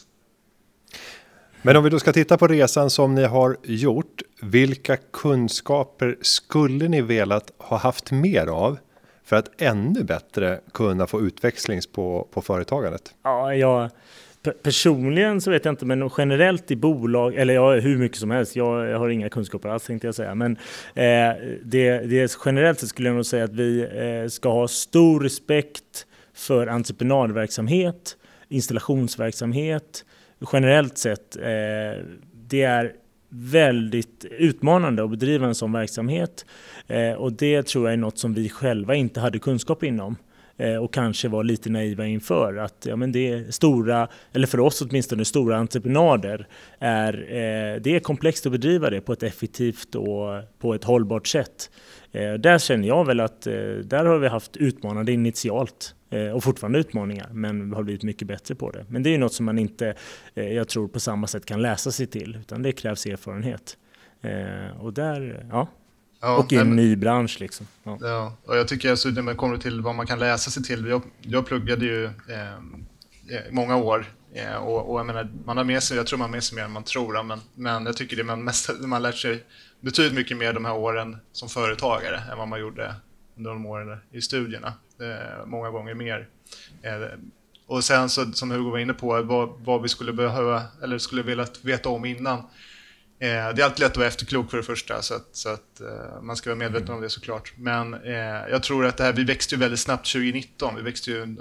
Men 1.62 1.76
om 1.76 1.84
vi 1.84 1.90
då 1.90 1.98
ska 1.98 2.12
titta 2.12 2.38
på 2.38 2.46
resan 2.46 2.90
som 2.90 3.14
ni 3.14 3.24
har 3.24 3.56
gjort. 3.62 4.22
Vilka 4.42 4.96
kunskaper 4.96 6.18
skulle 6.22 6.88
ni 6.88 7.02
velat 7.02 7.52
ha 7.58 7.76
haft 7.76 8.10
mer 8.10 8.46
av? 8.46 8.78
För 9.24 9.36
att 9.36 9.62
ännu 9.62 10.04
bättre 10.04 10.60
kunna 10.74 11.06
få 11.06 11.20
utväxlings 11.20 11.86
på, 11.86 12.28
på 12.32 12.42
företagandet? 12.42 13.14
Ja, 13.22 13.54
jag 13.54 13.90
personligen 14.62 15.40
så 15.40 15.50
vet 15.50 15.64
jag 15.64 15.72
inte, 15.72 15.84
men 15.84 16.10
generellt 16.18 16.70
i 16.70 16.76
bolag, 16.76 17.34
eller 17.34 17.54
ja, 17.54 17.74
hur 17.74 17.98
mycket 17.98 18.18
som 18.18 18.30
helst, 18.30 18.56
jag, 18.56 18.88
jag 18.88 18.98
har 18.98 19.08
inga 19.08 19.28
kunskaper 19.28 19.68
alls 19.68 19.86
tänkte 19.86 20.06
jag 20.08 20.14
säga, 20.14 20.34
men 20.34 20.52
eh, 20.94 21.36
det, 21.62 21.98
det 21.98 22.36
generellt 22.44 22.80
så 22.80 22.86
skulle 22.86 23.08
jag 23.08 23.16
nog 23.16 23.26
säga 23.26 23.44
att 23.44 23.54
vi 23.54 23.80
eh, 23.82 24.28
ska 24.28 24.52
ha 24.52 24.68
stor 24.68 25.20
respekt 25.20 26.06
för 26.34 26.66
entreprenadverksamhet, 26.66 28.16
installationsverksamhet, 28.48 30.04
generellt 30.52 30.98
sett. 30.98 31.36
Eh, 31.36 32.04
det 32.48 32.62
är 32.62 32.92
väldigt 33.28 34.24
utmanande 34.24 35.04
att 35.04 35.10
bedriva 35.10 35.46
en 35.46 35.54
sån 35.54 35.72
verksamhet 35.72 36.46
eh, 36.86 37.12
och 37.12 37.32
det 37.32 37.62
tror 37.62 37.84
jag 37.84 37.92
är 37.92 37.96
något 37.96 38.18
som 38.18 38.34
vi 38.34 38.48
själva 38.48 38.94
inte 38.94 39.20
hade 39.20 39.38
kunskap 39.38 39.82
inom. 39.82 40.16
Eh, 40.58 40.76
och 40.76 40.92
kanske 40.92 41.28
var 41.28 41.44
lite 41.44 41.70
naiva 41.70 42.06
inför 42.06 42.56
att 42.56 42.86
ja, 42.88 42.96
men 42.96 43.12
det 43.12 43.28
är 43.28 43.50
stora, 43.50 44.08
eller 44.32 44.46
för 44.46 44.60
oss 44.60 44.82
åtminstone 44.82 45.24
stora 45.24 45.56
entreprenader, 45.56 46.48
är, 46.78 47.14
eh, 47.14 47.80
det 47.80 47.96
är 47.96 48.00
komplext 48.00 48.46
att 48.46 48.52
bedriva 48.52 48.90
det 48.90 49.00
på 49.00 49.12
ett 49.12 49.22
effektivt 49.22 49.94
och 49.94 50.42
på 50.58 50.74
ett 50.74 50.84
hållbart 50.84 51.26
sätt. 51.26 51.70
Eh, 52.12 52.34
där 52.34 52.58
känner 52.58 52.88
jag 52.88 53.04
väl 53.04 53.20
att 53.20 53.42
där 53.84 54.04
har 54.04 54.18
vi 54.18 54.28
haft 54.28 54.56
utmanande 54.56 55.12
initialt 55.12 55.94
och 56.34 56.44
fortfarande 56.44 56.78
utmaningar, 56.78 57.28
men 57.32 57.70
vi 57.70 57.76
har 57.76 57.82
blivit 57.82 58.02
mycket 58.02 58.28
bättre 58.28 58.54
på 58.54 58.70
det. 58.70 58.86
Men 58.88 59.02
det 59.02 59.14
är 59.14 59.18
något 59.18 59.32
som 59.32 59.46
man 59.46 59.58
inte, 59.58 59.94
jag 60.34 60.68
tror, 60.68 60.88
på 60.88 61.00
samma 61.00 61.26
sätt 61.26 61.46
kan 61.46 61.62
läsa 61.62 61.90
sig 61.90 62.06
till, 62.06 62.36
utan 62.40 62.62
det 62.62 62.72
krävs 62.72 63.06
erfarenhet. 63.06 63.76
Och 64.80 64.92
där, 64.92 65.46
ja, 65.50 65.68
Ja, 66.20 66.36
och 66.36 66.52
i 66.52 66.56
en 66.56 66.76
ny 66.76 66.96
bransch 66.96 67.40
liksom. 67.40 67.66
Ja. 67.84 67.98
ja, 68.00 68.36
och 68.44 68.56
jag 68.56 68.68
tycker 68.68 68.90
alltså, 68.90 69.08
när 69.08 69.22
man 69.22 69.36
kommer 69.36 69.58
till 69.58 69.80
vad 69.80 69.94
man 69.94 70.06
kan 70.06 70.18
läsa 70.18 70.50
sig 70.50 70.62
till. 70.62 70.86
Jag, 70.86 71.02
jag 71.20 71.46
pluggade 71.46 71.84
ju 71.84 72.04
eh, 72.04 72.52
eh, 73.28 73.42
många 73.50 73.76
år 73.76 74.06
eh, 74.34 74.54
och, 74.54 74.92
och 74.92 74.98
jag 74.98 75.06
menar, 75.06 75.28
man 75.44 75.56
har 75.56 75.64
med 75.64 75.82
sig, 75.82 75.96
jag 75.96 76.06
tror 76.06 76.18
man 76.18 76.28
har 76.28 76.32
med 76.32 76.44
sig 76.44 76.56
mer 76.56 76.64
än 76.64 76.72
man 76.72 76.84
tror, 76.84 77.22
men, 77.22 77.40
men 77.54 77.86
jag 77.86 77.96
tycker 77.96 78.16
det 78.16 78.24
man 78.24 78.44
mest, 78.44 78.70
man 78.80 79.02
lärt 79.02 79.16
sig 79.16 79.44
betydligt 79.80 80.14
mycket 80.14 80.36
mer 80.36 80.52
de 80.52 80.64
här 80.64 80.74
åren 80.74 81.16
som 81.32 81.48
företagare 81.48 82.22
än 82.32 82.38
vad 82.38 82.48
man 82.48 82.60
gjorde 82.60 82.94
under 83.36 83.50
de 83.50 83.66
åren 83.66 83.98
i 84.12 84.20
studierna. 84.20 84.72
Eh, 85.00 85.46
många 85.46 85.70
gånger 85.70 85.94
mer. 85.94 86.28
Eh, 86.82 87.18
och 87.66 87.84
sen 87.84 88.08
så, 88.08 88.32
som 88.32 88.50
Hugo 88.50 88.70
var 88.70 88.78
inne 88.78 88.92
på, 88.92 89.22
vad, 89.22 89.48
vad 89.64 89.82
vi 89.82 89.88
skulle 89.88 90.12
behöva, 90.12 90.62
eller 90.82 90.98
skulle 90.98 91.22
velat 91.22 91.64
veta 91.64 91.88
om 91.88 92.04
innan. 92.04 92.42
Eh, 93.18 93.28
det 93.28 93.62
är 93.62 93.64
alltid 93.64 93.80
lätt 93.80 93.90
att 93.90 93.96
vara 93.96 94.06
efterklok 94.06 94.50
för 94.50 94.56
det 94.56 94.62
första, 94.62 95.02
så 95.02 95.14
att, 95.14 95.28
så 95.32 95.48
att 95.48 95.80
eh, 95.80 96.22
man 96.22 96.36
ska 96.36 96.50
vara 96.50 96.58
medveten 96.58 96.94
om 96.94 97.00
det 97.00 97.10
såklart. 97.10 97.52
Men 97.56 97.94
eh, 97.94 98.14
jag 98.50 98.62
tror 98.62 98.86
att 98.86 98.96
det 98.96 99.04
här, 99.04 99.12
vi 99.12 99.24
växte 99.24 99.54
ju 99.54 99.60
väldigt 99.60 99.80
snabbt 99.80 100.12
2019. 100.12 100.76
Vi 100.76 100.82
växte 100.82 101.10
ju 101.10 101.36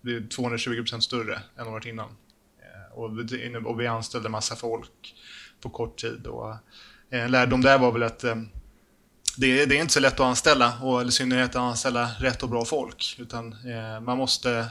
vi 0.00 0.20
220% 0.20 1.00
större 1.00 1.40
än 1.58 1.66
året 1.66 1.86
innan. 1.86 2.08
Eh, 2.08 2.98
och 2.98 3.18
vi, 3.18 3.56
och 3.64 3.80
vi 3.80 3.86
anställde 3.86 4.28
massa 4.28 4.56
folk 4.56 5.14
på 5.60 5.70
kort 5.70 6.00
tid. 6.00 6.26
Och 6.26 6.54
en 7.10 7.30
lärdom 7.30 7.60
där 7.60 7.78
var 7.78 7.92
väl 7.92 8.02
att 8.02 8.24
det 9.36 9.60
är, 9.60 9.66
det 9.66 9.76
är 9.76 9.80
inte 9.80 9.92
så 9.92 10.00
lätt 10.00 10.12
att 10.12 10.20
anställa, 10.20 10.78
och 10.82 11.02
i 11.02 11.10
synnerhet 11.10 11.50
att 11.50 11.56
anställa 11.56 12.10
rätt 12.18 12.42
och 12.42 12.48
bra 12.48 12.64
folk. 12.64 13.16
Utan 13.18 13.56
man 14.04 14.18
måste 14.18 14.66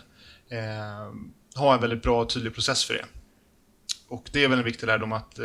ha 1.55 1.73
en 1.73 1.81
väldigt 1.81 2.03
bra 2.03 2.21
och 2.21 2.29
tydlig 2.29 2.53
process 2.53 2.85
för 2.85 2.93
det. 2.93 3.05
Och 4.07 4.29
det 4.31 4.43
är 4.43 4.47
väl 4.47 4.59
en 4.59 4.65
viktig 4.65 4.87
lärdom 4.87 5.11
att 5.11 5.39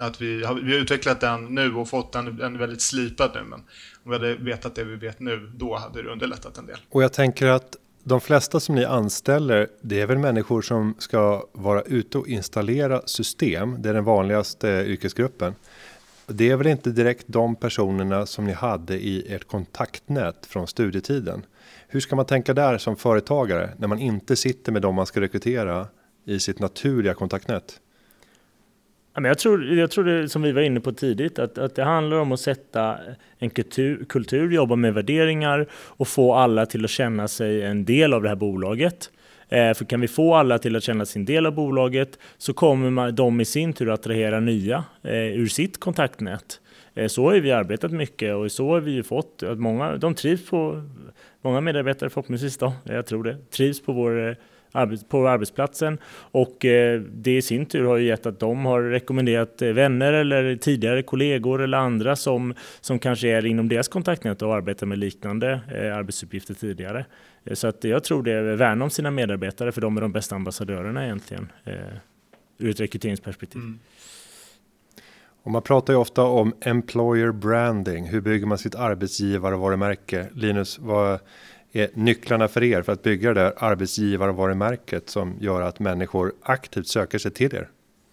att 0.00 0.20
vi 0.20 0.44
har, 0.44 0.54
vi 0.54 0.72
har 0.72 0.78
utvecklat 0.78 1.20
den 1.20 1.44
nu 1.44 1.74
och 1.74 1.88
fått 1.88 2.12
den, 2.12 2.36
den 2.36 2.58
väldigt 2.58 2.82
slipad 2.82 3.30
nu. 3.34 3.40
Men 3.42 3.60
om 4.04 4.10
vi 4.10 4.12
hade 4.12 4.34
vetat 4.34 4.74
det 4.74 4.84
vi 4.84 4.96
vet 4.96 5.20
nu, 5.20 5.50
då 5.54 5.76
hade 5.76 6.02
det 6.02 6.08
underlättat 6.08 6.58
en 6.58 6.66
del. 6.66 6.76
Och 6.90 7.02
jag 7.02 7.12
tänker 7.12 7.46
att 7.46 7.76
de 8.04 8.20
flesta 8.20 8.60
som 8.60 8.74
ni 8.74 8.84
anställer, 8.84 9.68
det 9.80 10.00
är 10.00 10.06
väl 10.06 10.18
människor 10.18 10.62
som 10.62 10.94
ska 10.98 11.44
vara 11.52 11.82
ute 11.82 12.18
och 12.18 12.28
installera 12.28 13.02
system. 13.06 13.82
Det 13.82 13.88
är 13.88 13.94
den 13.94 14.04
vanligaste 14.04 14.70
eh, 14.70 14.90
yrkesgruppen. 14.90 15.54
Det 16.26 16.50
är 16.50 16.56
väl 16.56 16.66
inte 16.66 16.90
direkt 16.90 17.24
de 17.26 17.56
personerna 17.56 18.26
som 18.26 18.44
ni 18.44 18.52
hade 18.52 18.94
i 18.94 19.34
ert 19.34 19.44
kontaktnät 19.44 20.46
från 20.46 20.66
studietiden. 20.66 21.46
Hur 21.88 22.00
ska 22.00 22.16
man 22.16 22.26
tänka 22.26 22.54
där 22.54 22.78
som 22.78 22.96
företagare 22.96 23.70
när 23.78 23.88
man 23.88 23.98
inte 23.98 24.36
sitter 24.36 24.72
med 24.72 24.82
dem 24.82 24.94
man 24.94 25.06
ska 25.06 25.20
rekrytera 25.20 25.86
i 26.26 26.40
sitt 26.40 26.58
naturliga 26.58 27.14
kontaktnät? 27.14 27.80
Jag 29.14 29.38
tror, 29.38 29.64
jag 29.64 29.90
tror 29.90 30.04
det 30.04 30.28
som 30.28 30.42
vi 30.42 30.52
var 30.52 30.62
inne 30.62 30.80
på 30.80 30.92
tidigt, 30.92 31.38
att, 31.38 31.58
att 31.58 31.74
det 31.74 31.84
handlar 31.84 32.16
om 32.16 32.32
att 32.32 32.40
sätta 32.40 32.98
en 33.38 33.50
kultur, 33.50 34.04
kultur, 34.08 34.50
jobba 34.50 34.76
med 34.76 34.94
värderingar 34.94 35.66
och 35.72 36.08
få 36.08 36.34
alla 36.34 36.66
till 36.66 36.84
att 36.84 36.90
känna 36.90 37.28
sig 37.28 37.62
en 37.62 37.84
del 37.84 38.14
av 38.14 38.22
det 38.22 38.28
här 38.28 38.36
bolaget. 38.36 39.10
Eh, 39.48 39.74
för 39.74 39.84
kan 39.84 40.00
vi 40.00 40.08
få 40.08 40.34
alla 40.34 40.58
till 40.58 40.76
att 40.76 40.82
känna 40.82 41.06
sin 41.06 41.24
del 41.24 41.46
av 41.46 41.54
bolaget 41.54 42.18
så 42.38 42.52
kommer 42.52 42.90
man, 42.90 43.14
de 43.14 43.40
i 43.40 43.44
sin 43.44 43.72
tur 43.72 43.90
att 43.90 44.00
attrahera 44.00 44.40
nya 44.40 44.84
eh, 45.02 45.12
ur 45.14 45.46
sitt 45.46 45.80
kontaktnät. 45.80 46.60
Eh, 46.94 47.06
så 47.06 47.24
har 47.24 47.34
vi 47.34 47.52
arbetat 47.52 47.92
mycket 47.92 48.34
och 48.34 48.52
så 48.52 48.68
har 48.68 48.80
vi 48.80 48.90
ju 48.90 49.02
fått 49.02 49.42
att 49.42 49.58
många, 49.58 49.96
de 49.96 50.14
trivs 50.14 50.50
på, 50.50 50.82
många 51.42 51.60
medarbetare 51.60 52.10
förhoppningsvis 52.10 52.58
då, 52.58 52.72
jag 52.84 53.06
tror 53.06 53.24
det, 53.24 53.36
trivs 53.50 53.82
på 53.82 53.92
vår 53.92 54.28
eh, 54.28 54.34
på 55.08 55.28
arbetsplatsen 55.28 55.98
och 56.12 56.64
eh, 56.64 57.00
det 57.00 57.36
i 57.36 57.42
sin 57.42 57.66
tur 57.66 57.84
har 57.84 57.96
ju 57.96 58.06
gett 58.06 58.26
att 58.26 58.40
de 58.40 58.64
har 58.64 58.82
rekommenderat 58.82 59.62
eh, 59.62 59.68
vänner 59.68 60.12
eller 60.12 60.56
tidigare 60.56 61.02
kollegor 61.02 61.62
eller 61.62 61.78
andra 61.78 62.16
som, 62.16 62.54
som 62.80 62.98
kanske 62.98 63.28
är 63.28 63.46
inom 63.46 63.68
deras 63.68 63.88
kontaktnät 63.88 64.42
och 64.42 64.54
arbetar 64.54 64.86
med 64.86 64.98
liknande 64.98 65.60
eh, 65.74 65.96
arbetsuppgifter 65.96 66.54
tidigare. 66.54 67.06
Så 67.52 67.66
att 67.66 67.84
jag 67.84 68.04
tror 68.04 68.22
det 68.22 68.32
är 68.32 68.42
värna 68.56 68.84
om 68.84 68.90
sina 68.90 69.10
medarbetare 69.10 69.72
för 69.72 69.80
de 69.80 69.96
är 69.96 70.00
de 70.00 70.12
bästa 70.12 70.34
ambassadörerna 70.34 71.04
egentligen 71.04 71.52
ur 72.58 72.70
ett 72.70 72.80
rekryteringsperspektiv. 72.80 73.62
Mm. 73.62 73.78
Och 75.42 75.50
man 75.50 75.62
pratar 75.62 75.92
ju 75.92 75.98
ofta 75.98 76.22
om 76.22 76.54
employer 76.60 77.32
branding. 77.32 78.06
Hur 78.06 78.20
bygger 78.20 78.46
man 78.46 78.58
sitt 78.58 78.74
arbetsgivarvarumärke? 78.74 80.26
Linus, 80.34 80.78
vad 80.78 81.18
är 81.72 81.90
nycklarna 81.94 82.48
för 82.48 82.62
er 82.62 82.82
för 82.82 82.92
att 82.92 83.02
bygga 83.02 83.34
det 83.34 83.40
där 83.40 83.52
arbetsgivarvarumärket 83.56 85.10
som 85.10 85.36
gör 85.40 85.62
att 85.62 85.78
människor 85.78 86.32
aktivt 86.42 86.86
söker 86.86 87.18
sig 87.18 87.30
till 87.30 87.54
er? 87.54 87.68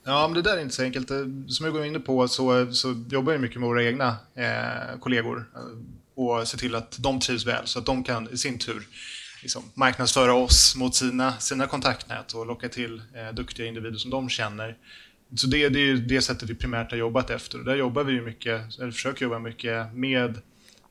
Ja, 0.06 0.28
men 0.28 0.36
det 0.36 0.50
där 0.50 0.58
är 0.58 0.62
inte 0.62 0.76
så 0.76 0.84
enkelt. 0.84 1.08
Som 1.48 1.66
jag 1.66 1.74
går 1.74 1.86
in 1.86 2.02
på 2.02 2.28
så, 2.28 2.74
så 2.74 3.04
jobbar 3.10 3.32
jag 3.32 3.42
mycket 3.42 3.60
med 3.60 3.70
våra 3.70 3.84
egna 3.84 4.16
eh, 4.36 5.00
kollegor 5.00 5.46
eh, 5.56 6.24
och 6.24 6.48
ser 6.48 6.58
till 6.58 6.76
att 6.76 6.98
de 7.00 7.20
trivs 7.20 7.46
väl 7.46 7.68
så 7.68 7.80
att 7.80 7.86
de 7.86 8.04
kan 8.04 8.30
i 8.30 8.38
sin 8.38 8.60
tur 8.60 8.88
liksom, 9.42 9.64
marknadsföra 9.74 10.34
oss 10.34 10.76
mot 10.76 10.96
sina, 10.96 11.34
sina 11.38 11.68
kontaktnät 11.68 12.34
och 12.34 12.46
locka 12.46 12.70
till 12.70 13.02
eh, 13.14 13.36
duktiga 13.36 13.68
individer 13.68 13.98
som 13.98 14.12
de 14.12 14.30
känner. 14.30 14.78
Så 15.36 15.48
det, 15.48 15.70
det 15.70 15.80
är 15.80 15.96
det 15.96 16.22
sättet 16.22 16.50
vi 16.50 16.56
primärt 16.56 16.92
har 16.92 16.98
jobbat 16.98 17.30
efter. 17.30 17.60
Och 17.60 17.66
där 17.66 17.76
jobbar 17.76 18.04
vi 18.04 18.22
mycket, 18.22 18.80
eller 18.80 18.92
försöker 18.92 19.26
jobba 19.26 19.40
mycket 19.40 19.94
med 19.94 20.30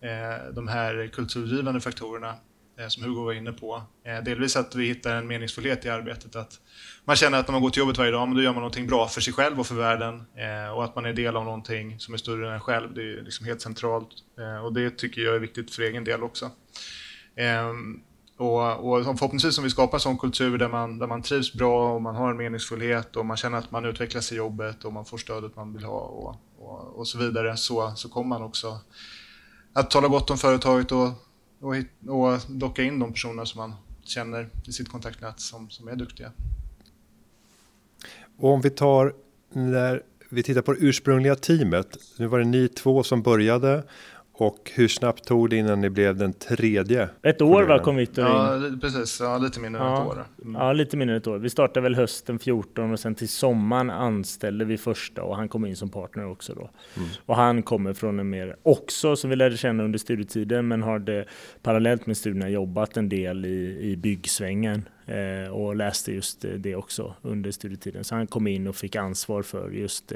eh, 0.01 0.53
de 0.55 0.69
här 0.69 1.11
kulturgivande 1.13 1.81
faktorerna 1.81 2.35
som 2.89 3.03
Hugo 3.03 3.25
var 3.25 3.33
inne 3.33 3.53
på. 3.53 3.83
Eh, 4.05 4.25
delvis 4.25 4.57
att 4.57 4.75
vi 4.75 4.87
hittar 4.87 5.17
en 5.17 5.27
meningsfullhet 5.27 5.85
i 5.85 5.89
arbetet. 5.89 6.37
Att 6.37 6.61
man 7.05 7.17
känner 7.17 7.39
att 7.39 7.49
när 7.49 7.53
man 7.53 7.63
går 7.63 7.71
till 7.71 7.81
jobbet 7.81 7.99
varje 7.99 8.11
dag, 8.11 8.29
men 8.29 8.37
då 8.37 8.43
gör 8.43 8.53
man 8.53 8.61
någonting 8.61 8.87
bra 8.87 9.09
för 9.09 9.21
sig 9.21 9.33
själv 9.33 9.61
och 9.61 9.67
för 9.67 9.75
världen. 9.75 10.15
Eh, 10.15 10.71
och 10.75 10.85
att 10.85 10.95
man 10.95 11.07
är 11.07 11.13
del 11.13 11.37
av 11.37 11.45
någonting 11.45 11.99
som 11.99 12.15
är 12.15 12.19
större 12.19 12.49
än 12.49 12.55
en 12.55 12.61
själv. 12.61 12.95
Det 12.95 13.03
är 13.03 13.23
liksom 13.23 13.47
helt 13.47 13.61
centralt. 13.61 14.09
Eh, 14.39 14.65
och 14.65 14.73
det 14.73 14.91
tycker 14.91 15.21
jag 15.21 15.35
är 15.35 15.41
viktigt 15.41 15.75
för 15.75 15.83
egen 15.83 16.05
del 16.05 16.23
också. 16.23 16.51
Ehm, 17.37 18.01
och, 18.39 18.99
och 18.99 19.05
förhoppningsvis 19.05 19.59
om 19.59 19.65
vi 19.65 19.71
skapar 19.71 19.97
en 19.97 20.01
sån 20.01 20.19
kultur 20.19 20.59
där 20.59 20.69
man, 20.69 20.99
där 20.99 21.07
man 21.07 21.23
trivs 21.23 21.53
bra 21.53 21.95
och 21.95 22.03
man 22.03 22.17
har 22.17 22.31
en 22.31 22.37
meningsfullhet 22.37 23.17
och 23.17 23.27
man 23.27 23.37
känner 23.37 23.59
att 23.59 23.71
man 23.71 23.85
utvecklas 23.85 24.33
i 24.33 24.37
jobbet 24.37 24.85
och 24.85 24.93
man 24.93 25.05
får 25.05 25.19
stödet 25.19 25.57
man 25.57 25.73
vill 25.73 25.85
ha 25.85 25.99
och, 26.01 26.37
och, 26.59 26.99
och 26.99 27.09
så 27.09 27.19
vidare 27.19 27.57
så, 27.57 27.93
så 27.97 28.09
kommer 28.09 28.29
man 28.29 28.43
också 28.43 28.79
att 29.73 29.91
tala 29.91 30.09
gott 30.09 30.31
om 30.31 30.39
företaget 30.39 30.93
och, 30.93 31.09
och, 31.61 31.75
och 32.09 32.41
locka 32.49 32.83
in 32.83 32.99
de 32.99 33.13
personer 33.13 33.45
som 33.45 33.59
man 33.59 33.75
känner 34.03 34.49
i 34.65 34.73
sitt 34.73 34.89
kontaktnät 34.89 35.41
som, 35.41 35.71
som 35.71 35.89
är 35.89 35.97
duktiga. 35.97 36.33
Och 38.37 38.51
om 38.51 38.61
vi 38.61 38.71
tar 38.71 39.15
när 39.53 40.03
vi 40.29 40.43
tittar 40.43 40.63
på 40.63 40.73
det 40.73 40.79
ursprungliga 40.81 41.37
teamet. 41.37 41.99
Nu 42.19 42.27
var 42.27 42.39
det 42.39 42.45
ni 42.45 42.69
två 42.69 43.03
som 43.03 43.23
började 43.23 43.85
och 44.39 44.71
hur 44.75 44.89
snabbt 44.89 45.25
tog 45.25 45.51
det 45.51 45.57
innan 45.57 45.81
ni 45.81 45.91
blev 45.91 46.17
den 46.17 46.33
tredje? 46.33 47.09
Ett 47.23 47.43
år 47.43 47.63
var 47.63 47.79
kom 47.79 47.97
Victor 47.97 48.27
in. 48.27 48.33
Ja, 48.33 48.61
precis. 48.81 49.21
Ja, 49.21 49.39
lite 49.39 49.61
mindre 49.61 49.83
än 49.83 49.87
ja. 49.87 50.03
ett 50.03 50.09
år. 50.09 50.25
Mm. 50.43 50.55
Ja, 50.55 50.73
lite 50.73 50.97
mindre 50.97 51.17
än 51.17 51.21
ett 51.21 51.27
år. 51.27 51.39
Vi 51.39 51.51
startade 51.51 51.81
väl 51.81 51.95
hösten 51.95 52.39
14 52.39 52.93
och 52.93 53.01
sen 53.01 53.15
till 53.15 53.29
sommaren 53.29 53.91
anställde 53.91 54.65
vi 54.65 54.79
första 54.79 55.23
och 55.23 55.37
han 55.37 55.49
kom 55.49 55.67
in 55.67 55.77
som 55.77 55.89
partner 55.89 56.27
också 56.27 56.55
då. 56.55 56.71
Mm. 56.97 57.09
Och 57.27 57.37
han 57.37 57.63
kommer 57.63 57.93
från 57.93 58.19
en 58.19 58.31
mer, 58.31 58.57
också 58.63 59.17
som 59.17 59.31
vi 59.31 59.37
lärde 59.37 59.57
känna 59.57 59.85
under 59.85 59.99
studietiden, 59.99 60.69
men 60.69 60.83
har 60.83 60.99
det 60.99 61.25
parallellt 61.63 62.07
med 62.07 62.17
studierna 62.17 62.49
jobbat 62.49 62.97
en 62.97 63.09
del 63.09 63.45
i, 63.45 63.79
i 63.81 63.97
byggsvängen 63.97 64.89
eh, 65.07 65.53
och 65.53 65.77
läste 65.77 66.13
just 66.13 66.45
det 66.57 66.77
också 66.77 67.15
under 67.23 67.51
studietiden. 67.51 68.05
Så 68.05 68.15
han 68.15 68.27
kom 68.27 68.47
in 68.47 68.67
och 68.67 68.77
fick 68.77 68.97
ansvar 68.97 69.43
för 69.43 69.71
just 69.71 70.13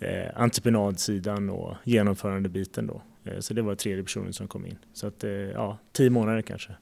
eh, 0.00 0.26
entreprenadsidan 0.34 1.50
och 1.50 1.74
genomförandebiten 1.84 2.86
då. 2.86 3.02
Eh, 3.26 3.40
så 3.40 3.54
det 3.54 3.62
var 3.62 3.74
tredje 3.74 4.02
personen 4.02 4.32
som 4.32 4.48
kom 4.48 4.66
in. 4.66 4.78
Så 4.92 5.06
att, 5.06 5.24
eh, 5.24 5.30
ja, 5.30 5.78
tio 5.92 6.10
månader 6.10 6.42
kanske. 6.42 6.72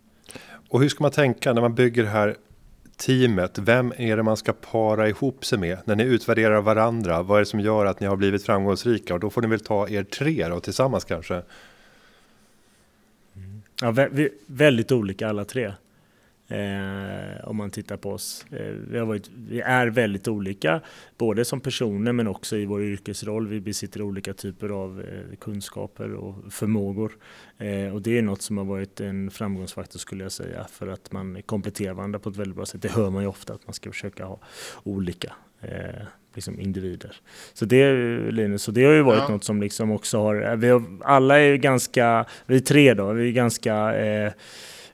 Och 0.68 0.80
hur 0.80 0.88
ska 0.88 1.04
man 1.04 1.10
tänka 1.10 1.52
när 1.52 1.60
man 1.60 1.74
bygger 1.74 2.02
det 2.02 2.08
här 2.08 2.36
teamet? 2.96 3.58
Vem 3.58 3.92
är 3.96 4.16
det 4.16 4.22
man 4.22 4.36
ska 4.36 4.52
para 4.52 5.08
ihop 5.08 5.44
sig 5.44 5.58
med? 5.58 5.78
När 5.84 5.96
ni 5.96 6.04
utvärderar 6.04 6.60
varandra, 6.60 7.22
vad 7.22 7.36
är 7.36 7.40
det 7.40 7.46
som 7.46 7.60
gör 7.60 7.86
att 7.86 8.00
ni 8.00 8.06
har 8.06 8.16
blivit 8.16 8.46
framgångsrika? 8.46 9.14
Och 9.14 9.20
då 9.20 9.30
får 9.30 9.42
ni 9.42 9.48
väl 9.48 9.60
ta 9.60 9.88
er 9.88 10.04
tre 10.04 10.48
då, 10.48 10.60
tillsammans 10.60 11.04
kanske? 11.04 11.34
Mm. 13.36 13.62
Ja, 13.80 13.90
vä 13.90 14.28
väldigt 14.46 14.92
olika 14.92 15.28
alla 15.28 15.44
tre. 15.44 15.72
Eh, 16.48 17.48
om 17.48 17.56
man 17.56 17.70
tittar 17.70 17.96
på 17.96 18.10
oss. 18.10 18.46
Eh, 18.50 18.74
vi, 18.90 18.98
varit, 18.98 19.30
vi 19.48 19.60
är 19.60 19.86
väldigt 19.86 20.28
olika, 20.28 20.80
både 21.18 21.44
som 21.44 21.60
personer 21.60 22.12
men 22.12 22.26
också 22.26 22.56
i 22.56 22.66
vår 22.66 22.82
yrkesroll. 22.82 23.48
Vi 23.48 23.60
besitter 23.60 24.02
olika 24.02 24.34
typer 24.34 24.68
av 24.68 25.00
eh, 25.00 25.36
kunskaper 25.36 26.14
och 26.14 26.52
förmågor. 26.52 27.12
Eh, 27.58 27.94
och 27.94 28.02
det 28.02 28.18
är 28.18 28.22
något 28.22 28.42
som 28.42 28.58
har 28.58 28.64
varit 28.64 29.00
en 29.00 29.30
framgångsfaktor 29.30 29.98
skulle 29.98 30.22
jag 30.22 30.32
säga, 30.32 30.66
för 30.70 30.86
att 30.86 31.12
man 31.12 31.42
kompletterar 31.42 31.94
varandra 31.94 32.18
på 32.18 32.28
ett 32.28 32.36
väldigt 32.36 32.56
bra 32.56 32.66
sätt. 32.66 32.82
Det 32.82 32.92
hör 32.92 33.10
man 33.10 33.22
ju 33.22 33.28
ofta, 33.28 33.54
att 33.54 33.66
man 33.66 33.74
ska 33.74 33.90
försöka 33.90 34.24
ha 34.24 34.38
olika 34.82 35.32
eh, 35.60 36.06
liksom 36.34 36.60
individer. 36.60 37.16
Så 37.52 37.64
det, 37.64 37.92
Linus, 38.30 38.62
så 38.62 38.70
det 38.70 38.84
har 38.84 38.92
ju 38.92 39.02
varit 39.02 39.22
ja. 39.28 39.28
något 39.28 39.44
som 39.44 39.60
liksom 39.60 39.90
också 39.90 40.18
har, 40.18 40.56
vi 40.56 40.68
har, 40.68 40.82
alla 41.00 41.38
är 41.38 41.46
ju 41.46 41.56
ganska, 41.56 42.26
vi 42.46 42.60
tre 42.60 42.94
då, 42.94 43.12
vi 43.12 43.28
är 43.28 43.32
ganska 43.32 43.94
eh, 43.94 44.14
Eh, 44.24 44.32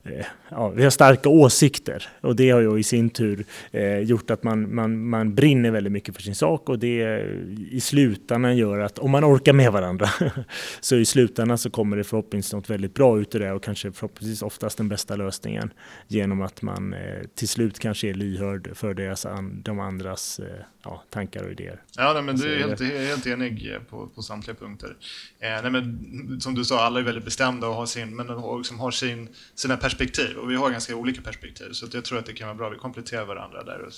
Eh, 0.05 0.27
ja, 0.49 0.69
vi 0.69 0.83
har 0.83 0.91
starka 0.91 1.29
åsikter 1.29 2.09
och 2.21 2.37
det 2.37 2.51
har 2.51 2.61
ju 2.61 2.79
i 2.79 2.83
sin 2.83 3.11
tur 3.11 3.45
eh, 3.71 3.99
gjort 3.99 4.31
att 4.31 4.43
man, 4.43 4.75
man, 4.75 5.09
man 5.09 5.35
brinner 5.35 5.71
väldigt 5.71 5.93
mycket 5.93 6.15
för 6.15 6.23
sin 6.23 6.35
sak 6.35 6.69
och 6.69 6.79
det 6.79 7.25
i 7.71 7.81
slutändan 7.81 8.57
gör 8.57 8.79
att 8.79 8.99
om 8.99 9.11
man 9.11 9.25
orkar 9.25 9.53
med 9.53 9.73
varandra 9.73 10.09
så 10.81 10.97
i 10.97 11.05
slutändan 11.05 11.59
så 11.59 11.71
kommer 11.71 11.97
det 11.97 12.05
förhoppningsvis 12.05 12.53
något 12.53 12.71
väldigt 12.71 12.95
bra 12.95 13.21
ut 13.21 13.35
ur 13.35 13.41
det 13.41 13.53
och 13.53 13.63
kanske 13.63 13.93
förhoppningsvis 13.93 14.43
oftast 14.43 14.79
den 14.79 14.89
bästa 14.89 15.17
lösningen 15.17 15.73
genom 16.09 16.43
att 16.43 16.63
man 16.63 16.95
eh, 16.95 17.23
till 17.35 17.49
slut 17.49 17.79
kanske 17.79 18.09
är 18.09 18.15
lyhörd 18.15 18.71
för 18.75 18.95
deras, 18.95 19.27
de 19.53 19.81
andras 19.81 20.41
eh, 20.41 20.65
ja, 20.83 21.03
tankar 21.11 21.45
och 21.45 21.51
idéer. 21.51 21.83
Ja, 21.97 22.13
nej, 22.13 22.23
men 22.23 22.37
du 22.37 22.55
är 22.55 22.59
helt, 22.59 22.81
helt 22.81 23.27
enig 23.27 23.79
på, 23.91 24.07
på 24.07 24.23
samtliga 24.23 24.55
punkter. 24.55 24.97
Eh, 25.39 25.63
nej, 25.63 25.71
men, 25.71 26.41
som 26.41 26.55
du 26.55 26.65
sa, 26.65 26.85
alla 26.85 27.01
är 27.01 27.05
väldigt 27.05 27.25
bestämda 27.25 27.69
och 27.69 27.75
har, 27.75 27.87
sin, 27.87 28.17
men, 28.17 28.31
och 28.31 28.59
liksom 28.59 28.81
har 28.81 28.91
sin, 28.91 29.29
sina 29.55 29.77
perspektiv. 29.77 30.37
Och 30.37 30.51
vi 30.51 30.57
har 30.57 30.71
ganska 30.71 30.97
olika 30.97 31.23
perspektiv, 31.23 31.73
så 31.73 31.87
jag 31.93 32.05
tror 32.05 32.19
att 32.19 32.27
det 32.27 32.33
kan 32.33 32.47
vara 32.47 32.57
bra. 32.57 32.69
Vi 32.69 32.77
kompletterar 32.77 33.25
varandra 33.25 33.65
där. 33.65 33.89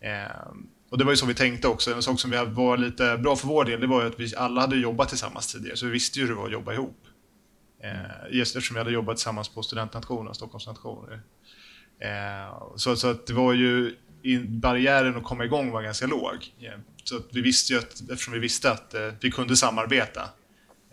Eh, 0.00 0.46
och 0.90 0.98
det 0.98 1.04
var 1.04 1.12
ju 1.12 1.16
så 1.16 1.26
vi 1.26 1.34
tänkte 1.34 1.68
också. 1.68 1.94
En 1.94 2.02
sak 2.02 2.20
som 2.20 2.30
vi 2.30 2.36
var 2.36 2.76
lite 2.76 3.16
bra 3.16 3.36
för 3.36 3.48
vår 3.48 3.64
del, 3.64 3.80
det 3.80 3.86
var 3.86 4.02
ju 4.02 4.08
att 4.08 4.20
vi 4.20 4.36
alla 4.36 4.60
hade 4.60 4.76
jobbat 4.76 5.08
tillsammans 5.08 5.52
tidigare, 5.52 5.76
så 5.76 5.86
vi 5.86 5.92
visste 5.92 6.18
ju 6.18 6.26
hur 6.26 6.32
det 6.32 6.38
var 6.38 6.46
att 6.46 6.52
jobba 6.52 6.72
ihop. 6.72 6.98
Eh, 7.82 8.36
just 8.36 8.56
eftersom 8.56 8.74
vi 8.74 8.78
hade 8.78 8.90
jobbat 8.90 9.16
tillsammans 9.16 9.48
på 9.48 9.62
studentnationen, 9.62 10.34
Stockholms 10.34 10.66
nation. 10.66 11.08
Eh, 11.98 12.76
så, 12.76 12.96
så 12.96 13.10
att 13.10 13.26
det 13.26 13.32
var 13.32 13.52
ju 13.52 13.96
barriären 14.48 15.16
att 15.16 15.24
komma 15.24 15.44
igång 15.44 15.70
var 15.70 15.82
ganska 15.82 16.06
låg. 16.06 16.54
Eh, 16.60 16.78
så 17.04 17.20
vi 17.32 17.40
visste 17.40 17.72
ju 17.72 17.78
att, 17.78 18.00
eftersom 18.00 18.34
vi 18.34 18.40
visste 18.40 18.70
att 18.70 18.94
eh, 18.94 19.08
vi 19.20 19.30
kunde 19.30 19.56
samarbeta. 19.56 20.22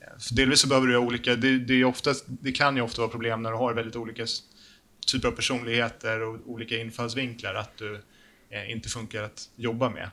Eh, 0.02 0.20
För 0.20 0.36
delvis 0.36 0.60
så 0.60 0.68
behöver 0.68 0.88
du 0.88 0.98
ha 0.98 1.06
olika, 1.06 1.36
det, 1.36 1.58
det, 1.58 1.74
är 1.74 1.84
ofta, 1.86 2.14
det 2.26 2.52
kan 2.52 2.76
ju 2.76 2.82
ofta 2.82 3.02
vara 3.02 3.12
problem 3.12 3.42
när 3.42 3.52
du 3.52 3.58
har 3.58 3.74
väldigt 3.74 3.96
olika 3.96 4.26
typer 5.12 5.28
av 5.28 5.32
personligheter 5.32 6.22
och 6.22 6.40
olika 6.46 6.78
infallsvinklar, 6.78 7.56
att 7.56 7.78
du 7.78 8.02
eh, 8.50 8.72
inte 8.72 8.90
funkar 8.90 9.24
att 9.24 9.50
jobba 9.56 9.90
med. 9.90 10.10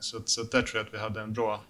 Så, 0.00 0.22
så 0.24 0.42
där 0.42 0.62
tror 0.62 0.78
jag 0.78 0.86
att 0.86 0.94
vi 0.94 0.98
hade 0.98 1.20
en 1.20 1.32
bra 1.32 1.64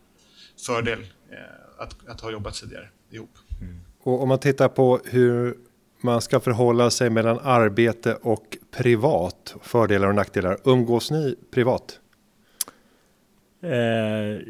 fördel 0.67 1.01
eh, 1.31 1.39
att, 1.79 2.09
att 2.09 2.21
ha 2.21 2.31
jobbat 2.31 2.55
tidigare 2.55 2.89
ihop. 3.11 3.39
Mm. 3.61 3.81
Och 4.01 4.23
om 4.23 4.29
man 4.29 4.39
tittar 4.39 4.69
på 4.69 5.01
hur 5.05 5.57
man 6.05 6.21
ska 6.21 6.41
förhålla 6.41 6.91
sig 6.91 7.11
mellan 7.11 7.39
arbete 7.43 8.19
och 8.23 8.57
privat. 8.77 9.55
Fördelar 9.63 10.09
och 10.09 10.15
nackdelar. 10.15 10.59
Umgås 10.65 11.11
ni 11.11 11.35
privat? 11.55 12.01
Eh, 13.63 14.41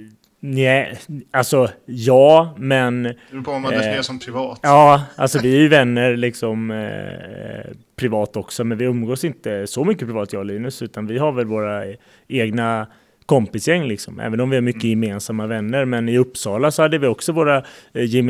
nej, 0.41 0.99
alltså 1.31 1.71
ja, 1.85 2.55
men... 2.59 3.03
Det 3.03 3.17
beror 3.31 3.43
på 3.43 3.51
om 3.51 3.63
man 3.63 3.73
definierar 3.73 3.97
eh, 3.97 4.03
som 4.03 4.19
privat. 4.19 4.61
Ja, 4.63 5.03
alltså 5.17 5.39
vi 5.39 5.57
är 5.57 5.61
ju 5.61 5.69
vänner 5.69 6.17
liksom 6.17 6.71
eh, 6.71 7.73
privat 7.97 8.37
också, 8.37 8.65
men 8.65 8.79
vi 8.79 8.85
umgås 8.85 9.25
inte 9.25 9.67
så 9.67 9.85
mycket 9.85 10.09
privat 10.09 10.33
jag 10.33 10.41
och 10.41 10.47
Linus, 10.47 10.83
utan 10.83 11.07
vi 11.07 11.19
har 11.19 11.33
väl 11.33 11.47
våra 11.47 11.85
egna 12.29 12.87
kompisgäng 13.27 13.89
liksom. 13.89 14.21
Även 14.21 14.41
om 14.41 14.51
vi 14.51 14.57
har 14.57 14.61
mycket 14.61 14.85
mm. 14.85 15.03
gemensamma 15.03 15.47
vänner. 15.47 15.85
Men 15.85 16.09
i 16.09 16.19
Uppsala 16.19 16.71
så 16.71 16.83
hade 16.83 16.99
vi 16.99 17.07
också 17.07 17.33
våra 17.33 17.57
eh, 17.57 18.25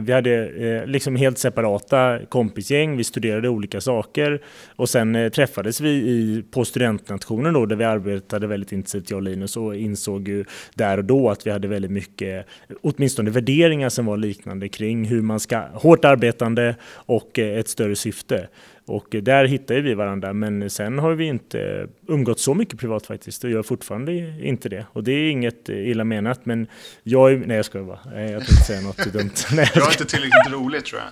vi 0.00 0.12
hade 0.12 0.48
eh, 0.48 0.86
liksom 0.86 1.16
helt 1.16 1.38
separata 1.38 2.18
kompisgäng. 2.28 2.96
Vi 2.96 3.04
studerade 3.04 3.48
olika 3.48 3.80
saker 3.80 4.40
och 4.76 4.88
sen 4.88 5.14
eh, 5.14 5.28
träffades 5.28 5.80
vi 5.80 5.90
i, 5.90 6.44
på 6.50 6.64
studentnationen 6.64 7.54
då 7.54 7.66
där 7.66 7.76
vi 7.76 7.84
arbetade 7.84 8.46
väldigt 8.46 8.72
intensivt 8.72 9.10
jag 9.10 9.16
och 9.16 9.22
Linus 9.22 9.56
och 9.56 9.76
insåg 9.76 10.28
ju 10.28 10.44
där 10.74 10.98
och 10.98 11.04
då 11.04 11.30
att 11.30 11.46
vi 11.46 11.50
hade 11.50 11.68
väldigt 11.68 11.90
mycket, 11.90 12.46
åtminstone 12.80 13.30
värderingar 13.30 13.88
som 13.88 14.06
var 14.06 14.16
liknande 14.16 14.68
kring 14.68 15.04
hur 15.04 15.22
man 15.22 15.40
ska, 15.40 15.58
hårt 15.72 16.04
arbetande 16.04 16.74
och 16.92 17.38
ett 17.38 17.68
större 17.68 17.96
syfte. 17.96 18.48
Och 18.88 19.06
där 19.10 19.44
hittade 19.44 19.80
vi 19.80 19.94
varandra 19.94 20.32
men 20.32 20.70
sen 20.70 20.98
har 20.98 21.12
vi 21.12 21.24
inte 21.24 21.88
umgått 22.08 22.40
så 22.40 22.54
mycket 22.54 22.78
privat 22.78 23.06
faktiskt 23.06 23.44
och 23.44 23.50
gör 23.50 23.62
fortfarande 23.62 24.12
inte 24.46 24.68
det. 24.68 24.86
Och 24.92 25.04
det 25.04 25.12
är 25.12 25.30
inget 25.30 25.68
illa 25.68 26.04
menat 26.04 26.46
men 26.46 26.66
jag 27.02 27.32
är, 27.32 27.36
nej 27.36 27.56
jag 27.56 27.64
skojar 27.64 27.86
bara, 27.86 28.00
nej, 28.14 28.32
jag 28.32 28.46
tänkte 28.46 28.64
säga 28.64 28.80
något 28.80 29.12
dumt. 29.12 29.30
Nej, 29.52 29.70
jag, 29.74 29.82
jag 29.82 29.88
är 29.88 29.92
inte 29.92 30.04
tillräckligt 30.04 30.52
roligt 30.52 30.84
tror 30.84 31.00
jag. 31.00 31.10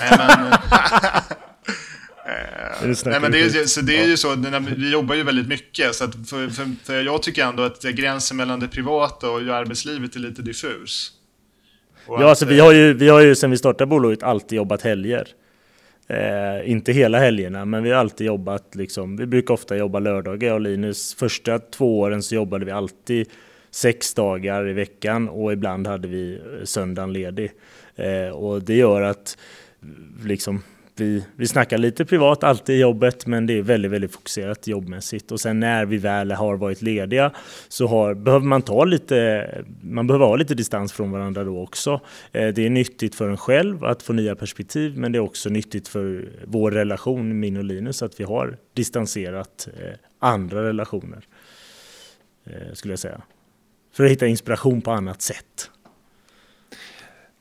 Nej, 0.00 0.28
men, 0.28 0.58
Eh, 2.28 2.88
nej, 3.04 3.20
men 3.20 3.32
det, 3.32 3.40
är, 3.40 3.66
så 3.66 3.80
det 3.80 3.98
är 3.98 4.06
ju 4.06 4.16
så, 4.16 4.34
vi 4.76 4.92
jobbar 4.92 5.14
ju 5.14 5.22
väldigt 5.22 5.48
mycket, 5.48 5.94
så 5.94 6.04
för, 6.04 6.48
för, 6.48 6.84
för, 6.84 7.02
jag 7.02 7.22
tycker 7.22 7.44
ändå 7.44 7.62
att 7.62 7.82
gränsen 7.82 8.36
mellan 8.36 8.60
det 8.60 8.68
privata 8.68 9.30
och 9.30 9.40
arbetslivet 9.40 10.16
är 10.16 10.20
lite 10.20 10.42
diffus. 10.42 11.12
Och 12.06 12.22
ja, 12.22 12.28
alltså, 12.28 12.46
vi, 12.46 12.60
har 12.60 12.72
ju, 12.72 12.92
vi 12.92 13.08
har 13.08 13.20
ju 13.20 13.34
sedan 13.34 13.50
vi 13.50 13.58
startade 13.58 13.86
bolaget 13.86 14.22
alltid 14.22 14.56
jobbat 14.56 14.82
helger. 14.82 15.28
Eh, 16.10 16.70
inte 16.70 16.92
hela 16.92 17.18
helgerna, 17.18 17.64
men 17.64 17.82
vi 17.82 17.90
har 17.90 17.98
alltid 17.98 18.26
jobbat, 18.26 18.74
liksom, 18.74 19.16
vi 19.16 19.26
brukar 19.26 19.54
ofta 19.54 19.76
jobba 19.76 19.98
lördagar, 19.98 20.48
jag 20.48 20.54
och 20.54 20.60
Linus. 20.60 21.14
Första 21.14 21.58
två 21.58 22.00
åren 22.00 22.22
så 22.22 22.34
jobbade 22.34 22.64
vi 22.64 22.70
alltid 22.70 23.28
sex 23.70 24.14
dagar 24.14 24.68
i 24.68 24.72
veckan 24.72 25.28
och 25.28 25.52
ibland 25.52 25.86
hade 25.86 26.08
vi 26.08 26.40
söndagen 26.64 27.12
ledig. 27.12 27.52
Eh, 27.96 28.28
och 28.28 28.62
det 28.62 28.74
gör 28.74 29.02
att 29.02 29.38
liksom, 30.24 30.62
vi, 31.00 31.24
vi 31.36 31.46
snackar 31.46 31.78
lite 31.78 32.04
privat 32.04 32.44
alltid 32.44 32.76
i 32.76 32.80
jobbet, 32.80 33.26
men 33.26 33.46
det 33.46 33.58
är 33.58 33.62
väldigt, 33.62 33.90
väldigt 33.90 34.12
fokuserat 34.12 34.66
jobbmässigt. 34.66 35.32
Och 35.32 35.40
sen 35.40 35.60
när 35.60 35.86
vi 35.86 35.96
väl 35.96 36.30
har 36.30 36.56
varit 36.56 36.82
lediga 36.82 37.32
så 37.68 37.86
har, 37.86 38.14
behöver 38.14 38.46
man 38.46 38.62
ta 38.62 38.84
lite, 38.84 39.48
man 39.80 40.06
behöver 40.06 40.26
ha 40.26 40.36
lite 40.36 40.54
distans 40.54 40.92
från 40.92 41.10
varandra 41.10 41.44
då 41.44 41.62
också. 41.62 42.00
Eh, 42.32 42.48
det 42.48 42.66
är 42.66 42.70
nyttigt 42.70 43.14
för 43.14 43.28
en 43.28 43.36
själv 43.36 43.84
att 43.84 44.02
få 44.02 44.12
nya 44.12 44.36
perspektiv, 44.36 44.98
men 44.98 45.12
det 45.12 45.18
är 45.18 45.20
också 45.20 45.48
nyttigt 45.48 45.88
för 45.88 46.28
vår 46.44 46.70
relation, 46.70 47.40
min 47.40 47.56
och 47.56 47.64
Linus, 47.64 48.02
att 48.02 48.20
vi 48.20 48.24
har 48.24 48.56
distanserat 48.74 49.68
eh, 49.80 49.94
andra 50.18 50.62
relationer, 50.62 51.24
eh, 52.46 52.72
skulle 52.72 52.92
jag 52.92 52.98
säga. 52.98 53.22
För 53.92 54.04
att 54.04 54.10
hitta 54.10 54.26
inspiration 54.26 54.80
på 54.80 54.90
annat 54.90 55.22
sätt. 55.22 55.70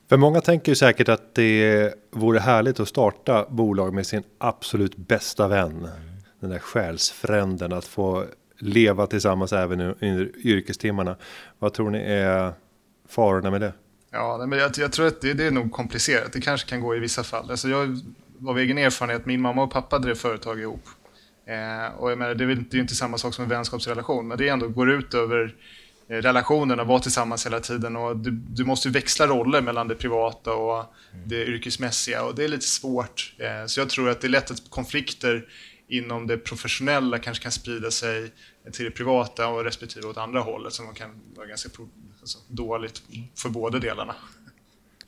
För 0.10 0.18
många 0.18 0.42
tänker 0.42 0.72
ju 0.72 0.76
säkert 0.76 1.10
att 1.10 1.36
det 1.36 1.94
vore 2.12 2.40
härligt 2.40 2.80
att 2.80 2.88
starta 2.88 3.46
bolag 3.50 3.94
med 3.94 4.08
sin 4.08 4.24
absolut 4.38 4.98
bästa 4.98 5.48
vän. 5.48 5.88
Den 6.40 6.50
där 6.50 6.60
själsfränden, 6.60 7.74
att 7.74 7.86
få 7.86 8.26
leva 8.60 9.08
tillsammans 9.08 9.54
även 9.54 9.82
under 9.82 10.32
yrkestimmarna. 10.48 11.16
Vad 11.60 11.74
tror 11.74 11.90
ni 11.90 12.00
är 12.00 12.54
farorna 13.08 13.52
med 13.52 13.62
det? 13.62 13.74
Ja, 14.12 14.46
men 14.48 14.60
jag, 14.60 14.72
jag 14.78 14.92
tror 14.92 15.08
att 15.08 15.22
det, 15.22 15.34
det, 15.34 15.46
är 15.46 15.52
nog 15.52 15.72
komplicerat. 15.72 16.34
Det 16.34 16.42
kanske 16.42 16.70
kan 16.70 16.82
gå 16.82 16.96
i 16.96 17.00
vissa 17.00 17.24
fall. 17.24 17.52
Alltså 17.52 17.70
jag, 17.70 18.00
av 18.48 18.60
egen 18.60 18.78
erfarenhet, 18.78 19.26
min 19.26 19.42
mamma 19.42 19.64
och 19.64 19.72
pappa 19.72 20.00
drev 20.00 20.16
företag 20.16 20.60
ihop. 20.60 20.84
Eh, 21.46 22.00
och 22.00 22.12
jag 22.12 22.18
menar, 22.18 22.36
det 22.36 22.44
är 22.44 22.76
ju 22.76 22.82
inte 22.82 22.96
samma 22.96 23.18
sak 23.18 23.34
som 23.34 23.44
en 23.44 23.50
vänskapsrelation, 23.50 24.28
men 24.28 24.38
det 24.38 24.50
ändå 24.50 24.68
går 24.68 24.92
ut 24.92 25.14
över 25.14 25.56
relationen 26.08 26.80
och 26.80 26.88
vara 26.88 27.00
tillsammans 27.00 27.46
hela 27.46 27.60
tiden. 27.60 27.96
Och 27.96 28.18
du, 28.18 28.32
du 28.32 28.66
måste 28.66 28.90
växla 28.90 29.28
roller 29.28 29.62
mellan 29.62 29.88
det 29.88 29.96
privata 29.96 30.54
och 30.54 30.94
det 31.26 31.46
yrkesmässiga 31.46 32.24
och 32.24 32.36
det 32.36 32.44
är 32.44 32.48
lite 32.48 32.66
svårt. 32.66 33.34
Eh, 33.38 33.66
så 33.66 33.80
jag 33.80 33.90
tror 33.90 34.10
att 34.10 34.22
det 34.22 34.28
är 34.28 34.30
lätt 34.30 34.52
att 34.52 34.70
konflikter 34.70 35.46
inom 35.88 36.28
det 36.28 36.38
professionella 36.38 37.20
kanske 37.20 37.44
kan 37.44 37.52
sprida 37.52 37.92
sig 37.92 38.32
till 38.72 38.86
det 38.86 38.92
privata 38.92 39.48
och 39.48 39.64
respektive 39.64 40.08
åt 40.08 40.18
andra 40.18 40.40
hållet 40.40 40.74
som 40.74 40.94
kan 40.94 41.10
vara 41.36 41.48
ganska 41.48 41.70
alltså, 42.22 42.40
dåligt 42.48 43.02
för 43.36 43.50
båda 43.50 43.80
delarna. 43.80 44.16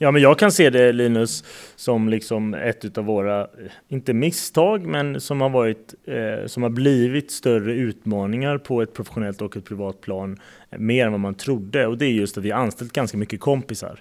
Ja, 0.01 0.11
men 0.11 0.21
jag 0.21 0.39
kan 0.39 0.51
se 0.51 0.69
det 0.69 0.91
Linus 0.91 1.43
som 1.75 2.09
liksom 2.09 2.53
ett 2.53 2.97
av 2.97 3.05
våra, 3.05 3.47
inte 3.87 4.13
misstag, 4.13 4.85
men 4.85 5.21
som 5.21 5.41
har 5.41 5.49
varit, 5.49 5.95
eh, 6.05 6.45
som 6.45 6.63
har 6.63 6.69
blivit 6.69 7.31
större 7.31 7.73
utmaningar 7.73 8.57
på 8.57 8.81
ett 8.81 8.93
professionellt 8.93 9.41
och 9.41 9.57
ett 9.57 9.65
privat 9.65 10.01
plan, 10.01 10.37
eh, 10.69 10.79
mer 10.79 11.05
än 11.05 11.11
vad 11.11 11.19
man 11.19 11.35
trodde. 11.35 11.87
Och 11.87 11.97
det 11.97 12.05
är 12.05 12.11
just 12.11 12.37
att 12.37 12.43
vi 12.43 12.51
anställt 12.51 12.93
ganska 12.93 13.17
mycket 13.17 13.39
kompisar. 13.39 13.99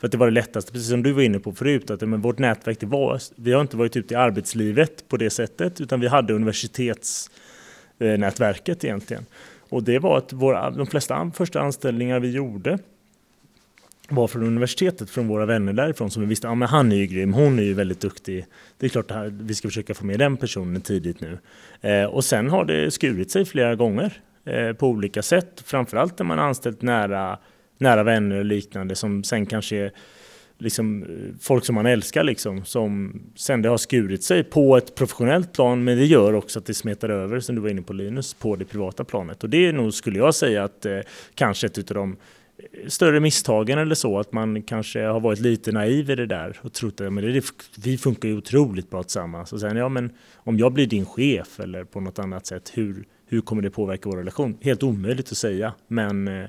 För 0.00 0.06
att 0.06 0.12
det 0.12 0.18
var 0.18 0.26
det 0.26 0.32
lättaste, 0.32 0.72
precis 0.72 0.90
som 0.90 1.02
du 1.02 1.12
var 1.12 1.22
inne 1.22 1.38
på 1.38 1.52
förut, 1.52 1.90
att 1.90 2.00
men 2.00 2.20
vårt 2.20 2.38
nätverk, 2.38 2.80
det 2.80 2.86
var, 2.86 3.20
vi 3.36 3.52
har 3.52 3.60
inte 3.60 3.76
varit 3.76 3.96
ute 3.96 4.14
i 4.14 4.16
arbetslivet 4.16 5.08
på 5.08 5.16
det 5.16 5.30
sättet, 5.30 5.80
utan 5.80 6.00
vi 6.00 6.08
hade 6.08 6.34
universitetsnätverket 6.34 8.84
eh, 8.84 8.88
egentligen. 8.88 9.26
Och 9.68 9.82
det 9.82 9.98
var 9.98 10.18
att 10.18 10.32
våra, 10.32 10.70
de 10.70 10.86
flesta 10.86 11.30
första 11.34 11.60
anställningar 11.60 12.20
vi 12.20 12.30
gjorde 12.30 12.78
var 14.08 14.28
från 14.28 14.42
universitetet, 14.42 15.10
från 15.10 15.28
våra 15.28 15.46
vänner 15.46 15.72
därifrån 15.72 16.10
som 16.10 16.22
vi 16.22 16.28
visste, 16.28 16.46
ja 16.46 16.54
men 16.54 16.68
han 16.68 16.92
är 16.92 16.96
ju 16.96 17.06
grym, 17.06 17.32
hon 17.32 17.58
är 17.58 17.62
ju 17.62 17.74
väldigt 17.74 18.00
duktig. 18.00 18.46
Det 18.78 18.86
är 18.86 18.90
klart 18.90 19.10
att 19.10 19.32
vi 19.32 19.54
ska 19.54 19.68
försöka 19.68 19.94
få 19.94 20.06
med 20.06 20.18
den 20.18 20.36
personen 20.36 20.80
tidigt 20.80 21.20
nu. 21.20 21.38
Eh, 21.80 22.04
och 22.04 22.24
sen 22.24 22.48
har 22.48 22.64
det 22.64 22.90
skurit 22.90 23.30
sig 23.30 23.44
flera 23.44 23.74
gånger 23.74 24.20
eh, 24.44 24.72
på 24.72 24.88
olika 24.88 25.22
sätt. 25.22 25.62
Framförallt 25.66 26.18
när 26.18 26.26
man 26.26 26.38
har 26.38 26.46
anställt 26.46 26.82
nära, 26.82 27.38
nära 27.78 28.02
vänner 28.02 28.36
och 28.36 28.44
liknande 28.44 28.94
som 28.94 29.24
sen 29.24 29.46
kanske 29.46 29.76
är 29.76 29.92
liksom, 30.58 31.02
eh, 31.02 31.08
folk 31.40 31.64
som 31.64 31.74
man 31.74 31.86
älskar 31.86 32.24
liksom, 32.24 32.64
som 32.64 33.20
sen 33.36 33.62
det 33.62 33.68
har 33.68 33.76
skurit 33.76 34.24
sig 34.24 34.44
på 34.44 34.76
ett 34.76 34.94
professionellt 34.94 35.52
plan, 35.52 35.84
men 35.84 35.98
det 35.98 36.04
gör 36.04 36.32
också 36.32 36.58
att 36.58 36.66
det 36.66 36.74
smetar 36.74 37.08
över, 37.08 37.40
som 37.40 37.54
du 37.54 37.60
var 37.60 37.68
inne 37.68 37.82
på 37.82 37.92
Linus, 37.92 38.34
på 38.34 38.56
det 38.56 38.64
privata 38.64 39.04
planet. 39.04 39.44
Och 39.44 39.50
det 39.50 39.66
är 39.66 39.72
nog, 39.72 39.94
skulle 39.94 40.18
jag 40.18 40.34
säga, 40.34 40.64
att 40.64 40.86
eh, 40.86 40.98
kanske 41.34 41.66
ett 41.66 41.90
av 41.90 41.94
de 41.94 42.16
större 42.88 43.20
misstagen 43.20 43.78
eller 43.78 43.94
så, 43.94 44.18
att 44.18 44.32
man 44.32 44.62
kanske 44.62 45.04
har 45.04 45.20
varit 45.20 45.40
lite 45.40 45.72
naiv 45.72 46.10
i 46.10 46.14
det 46.14 46.26
där 46.26 46.58
och 46.62 46.72
trott 46.72 47.00
att 47.00 47.12
men 47.12 47.24
det, 47.24 47.44
vi 47.78 47.98
funkar 47.98 48.28
ju 48.28 48.36
otroligt 48.36 48.90
bra 48.90 49.02
tillsammans. 49.02 49.52
Och 49.52 49.60
sen, 49.60 49.76
ja 49.76 49.88
men 49.88 50.10
om 50.34 50.58
jag 50.58 50.72
blir 50.72 50.86
din 50.86 51.06
chef 51.06 51.60
eller 51.60 51.84
på 51.84 52.00
något 52.00 52.18
annat 52.18 52.46
sätt, 52.46 52.72
hur, 52.74 53.04
hur 53.26 53.40
kommer 53.40 53.62
det 53.62 53.70
påverka 53.70 54.08
vår 54.08 54.16
relation? 54.16 54.58
Helt 54.60 54.82
omöjligt 54.82 55.32
att 55.32 55.38
säga, 55.38 55.74
men 55.88 56.28
eh, 56.28 56.46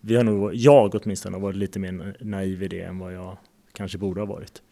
vi 0.00 0.16
har 0.16 0.24
nog, 0.24 0.54
jag 0.54 0.94
åtminstone 0.94 1.36
har 1.36 1.42
varit 1.42 1.56
lite 1.56 1.78
mer 1.78 2.16
naiv 2.20 2.62
i 2.62 2.68
det 2.68 2.80
än 2.80 2.98
vad 2.98 3.14
jag 3.14 3.36
kanske 3.72 3.98
borde 3.98 4.20
ha 4.20 4.26
varit. 4.26 4.62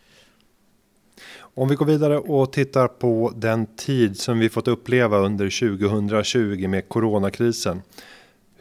Om 1.38 1.68
vi 1.68 1.74
går 1.74 1.86
vidare 1.86 2.18
och 2.18 2.52
tittar 2.52 2.88
på 2.88 3.32
den 3.36 3.66
tid 3.66 4.18
som 4.18 4.38
vi 4.38 4.48
fått 4.48 4.68
uppleva 4.68 5.18
under 5.18 5.76
2020 5.78 6.68
med 6.68 6.88
coronakrisen. 6.88 7.82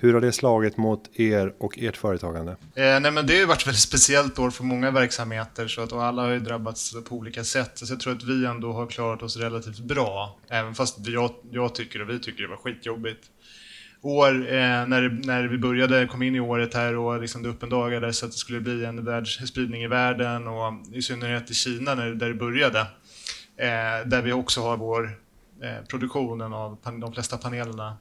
Hur 0.05 0.13
har 0.13 0.21
det 0.21 0.31
slagit 0.31 0.77
mot 0.77 1.19
er 1.19 1.53
och 1.57 1.79
ert 1.79 1.97
företagande? 1.97 2.51
Eh, 2.51 2.99
nej, 2.99 3.11
men 3.11 3.27
det 3.27 3.39
har 3.39 3.47
varit 3.47 3.61
ett 3.61 3.67
väldigt 3.67 3.81
speciellt 3.81 4.39
år 4.39 4.49
för 4.49 4.63
många 4.63 4.91
verksamheter 4.91 5.67
så 5.67 5.81
att, 5.81 5.91
och 5.91 6.03
alla 6.03 6.21
har 6.21 6.29
ju 6.29 6.39
drabbats 6.39 6.95
på 7.09 7.15
olika 7.15 7.43
sätt. 7.43 7.71
Så 7.73 7.93
jag 7.93 7.99
tror 7.99 8.13
att 8.13 8.23
vi 8.23 8.45
ändå 8.45 8.73
har 8.73 8.87
klarat 8.87 9.23
oss 9.23 9.37
relativt 9.37 9.79
bra. 9.79 10.39
Även 10.49 10.75
fast 10.75 11.07
jag, 11.07 11.31
jag 11.51 11.75
tycker 11.75 12.01
och 12.01 12.09
vi 12.09 12.19
tycker 12.19 12.43
det 12.43 12.49
var 12.49 12.57
skitjobbigt. 12.57 13.23
År, 14.01 14.35
eh, 14.35 14.87
när, 14.87 15.25
när 15.25 15.47
vi 15.47 15.57
började, 15.57 16.07
kom 16.07 16.21
in 16.21 16.35
i 16.35 16.39
året 16.39 16.73
här 16.73 16.95
och 16.95 17.21
liksom 17.21 17.43
det 17.43 17.49
uppendagades 17.49 18.23
att 18.23 18.31
det 18.31 18.37
skulle 18.37 18.59
bli 18.59 18.85
en 18.85 19.05
världsspridning 19.05 19.83
i 19.83 19.87
världen 19.87 20.47
och 20.47 20.73
i 20.93 21.01
synnerhet 21.01 21.51
i 21.51 21.53
Kina 21.53 21.95
när, 21.95 22.11
där 22.11 22.27
det 22.27 22.35
började. 22.35 22.79
Eh, 23.57 24.07
där 24.07 24.21
vi 24.21 24.33
också 24.33 24.61
har 24.61 24.77
vår 24.77 25.19
eh, 25.63 25.85
produktionen 25.89 26.53
av 26.53 26.77
de 26.83 27.13
flesta 27.13 27.37
panelerna 27.37 27.97